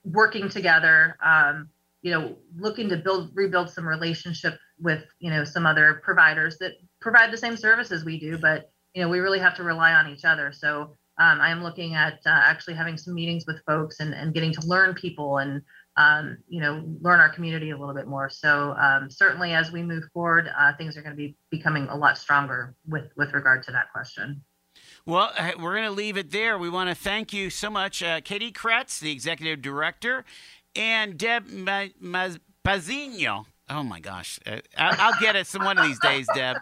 working 0.05 0.49
together. 0.49 1.17
Um, 1.23 1.69
you 2.01 2.11
know, 2.11 2.35
looking 2.57 2.89
to 2.89 2.97
build 2.97 3.31
rebuild 3.33 3.69
some 3.69 3.87
relationship 3.87 4.59
with 4.79 5.03
you 5.19 5.29
know 5.29 5.43
some 5.43 5.65
other 5.65 6.01
providers 6.03 6.57
that 6.59 6.73
provide 6.99 7.31
the 7.31 7.37
same 7.37 7.57
services 7.57 8.03
we 8.03 8.19
do, 8.19 8.37
but 8.37 8.72
you 8.93 9.01
know 9.01 9.09
we 9.09 9.19
really 9.19 9.39
have 9.39 9.55
to 9.57 9.63
rely 9.63 9.93
on 9.93 10.09
each 10.09 10.25
other. 10.25 10.51
So 10.51 10.95
um, 11.19 11.39
I'm 11.41 11.61
looking 11.61 11.95
at 11.95 12.15
uh, 12.25 12.29
actually 12.29 12.73
having 12.73 12.97
some 12.97 13.13
meetings 13.13 13.45
with 13.45 13.61
folks 13.65 13.99
and, 13.99 14.13
and 14.13 14.33
getting 14.33 14.51
to 14.53 14.65
learn 14.65 14.95
people 14.95 15.37
and 15.37 15.61
um, 15.95 16.37
you 16.47 16.59
know, 16.59 16.83
learn 17.01 17.19
our 17.19 17.29
community 17.29 17.69
a 17.69 17.77
little 17.77 17.93
bit 17.93 18.07
more. 18.07 18.29
So 18.29 18.75
um, 18.79 19.09
certainly, 19.09 19.53
as 19.53 19.71
we 19.71 19.83
move 19.83 20.03
forward, 20.13 20.49
uh, 20.57 20.73
things 20.75 20.97
are 20.97 21.01
going 21.01 21.15
to 21.15 21.17
be 21.17 21.35
becoming 21.51 21.87
a 21.89 21.95
lot 21.95 22.17
stronger 22.17 22.75
with 22.87 23.11
with 23.15 23.33
regard 23.33 23.63
to 23.63 23.71
that 23.71 23.91
question. 23.91 24.41
Well, 25.05 25.31
we're 25.59 25.75
going 25.75 25.83
to 25.83 25.91
leave 25.91 26.17
it 26.17 26.31
there. 26.31 26.57
We 26.57 26.69
want 26.69 26.89
to 26.89 26.95
thank 26.95 27.33
you 27.33 27.49
so 27.49 27.69
much, 27.69 28.01
uh, 28.01 28.21
Katie 28.21 28.51
Kretz, 28.51 28.99
the 28.99 29.11
executive 29.11 29.61
director, 29.61 30.25
and 30.75 31.17
Deb 31.17 31.47
Ma- 31.47 31.87
Ma- 31.99 32.37
Pazino. 32.65 33.45
Oh 33.75 33.81
my 33.81 33.99
gosh, 33.99 34.39
uh, 34.45 34.57
I- 34.77 35.07
will 35.09 35.15
get 35.19 35.35
it 35.35 35.47
some 35.47 35.65
one 35.65 35.79
of 35.79 35.85
these 35.85 35.97
days, 35.99 36.27
Deb. 36.35 36.57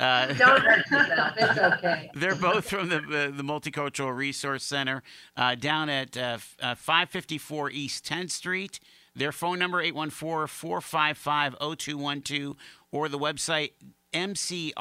Uh, 0.00 0.26
Don't 0.34 0.60
hurt 0.62 0.90
yourself. 0.90 1.32
It's 1.36 1.58
okay. 1.58 2.10
They're 2.14 2.34
both 2.34 2.68
from 2.68 2.88
the 2.88 2.96
uh, 2.96 3.30
the 3.36 3.44
Multicultural 3.44 4.14
Resource 4.16 4.64
Center 4.64 5.04
uh, 5.36 5.54
down 5.54 5.88
at 5.88 6.16
uh, 6.16 6.38
uh, 6.60 6.74
554 6.74 7.70
East 7.70 8.04
10th 8.04 8.32
Street. 8.32 8.80
Their 9.14 9.30
phone 9.32 9.58
number 9.60 9.80
814-455-0212 9.84 12.56
or 12.90 13.08
the 13.08 13.18
website 13.18 13.70
mcrcerie.com 14.12 14.74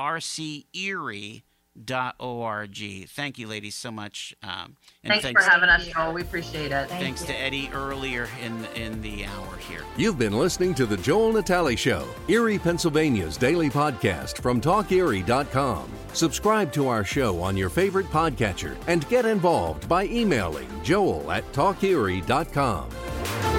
org. 2.19 3.07
Thank 3.07 3.39
you, 3.39 3.47
ladies, 3.47 3.75
so 3.75 3.91
much. 3.91 4.35
Um, 4.43 4.75
thanks, 5.05 5.23
thanks, 5.23 5.43
for 5.43 5.49
having 5.49 5.69
us, 5.69 5.87
Joel. 5.87 6.13
We 6.13 6.21
appreciate 6.21 6.71
it. 6.71 6.87
Thank 6.87 7.01
thanks 7.01 7.21
you. 7.21 7.27
to 7.27 7.39
Eddie 7.39 7.69
earlier 7.73 8.27
in 8.43 8.65
in 8.75 9.01
the 9.01 9.25
hour 9.25 9.57
here. 9.57 9.81
You've 9.97 10.17
been 10.17 10.33
listening 10.33 10.73
to 10.75 10.85
the 10.85 10.97
Joel 10.97 11.33
Natale 11.33 11.75
Show, 11.75 12.07
Erie, 12.27 12.59
Pennsylvania's 12.59 13.37
daily 13.37 13.69
podcast 13.69 14.41
from 14.41 14.61
TalkErie.com. 14.61 15.89
Subscribe 16.13 16.71
to 16.73 16.87
our 16.87 17.03
show 17.03 17.41
on 17.41 17.57
your 17.57 17.69
favorite 17.69 18.07
podcatcher 18.07 18.77
and 18.87 19.07
get 19.09 19.25
involved 19.25 19.89
by 19.89 20.05
emailing 20.05 20.67
joel 20.83 21.29
at 21.31 21.49
TalkErie.com. 21.51 23.54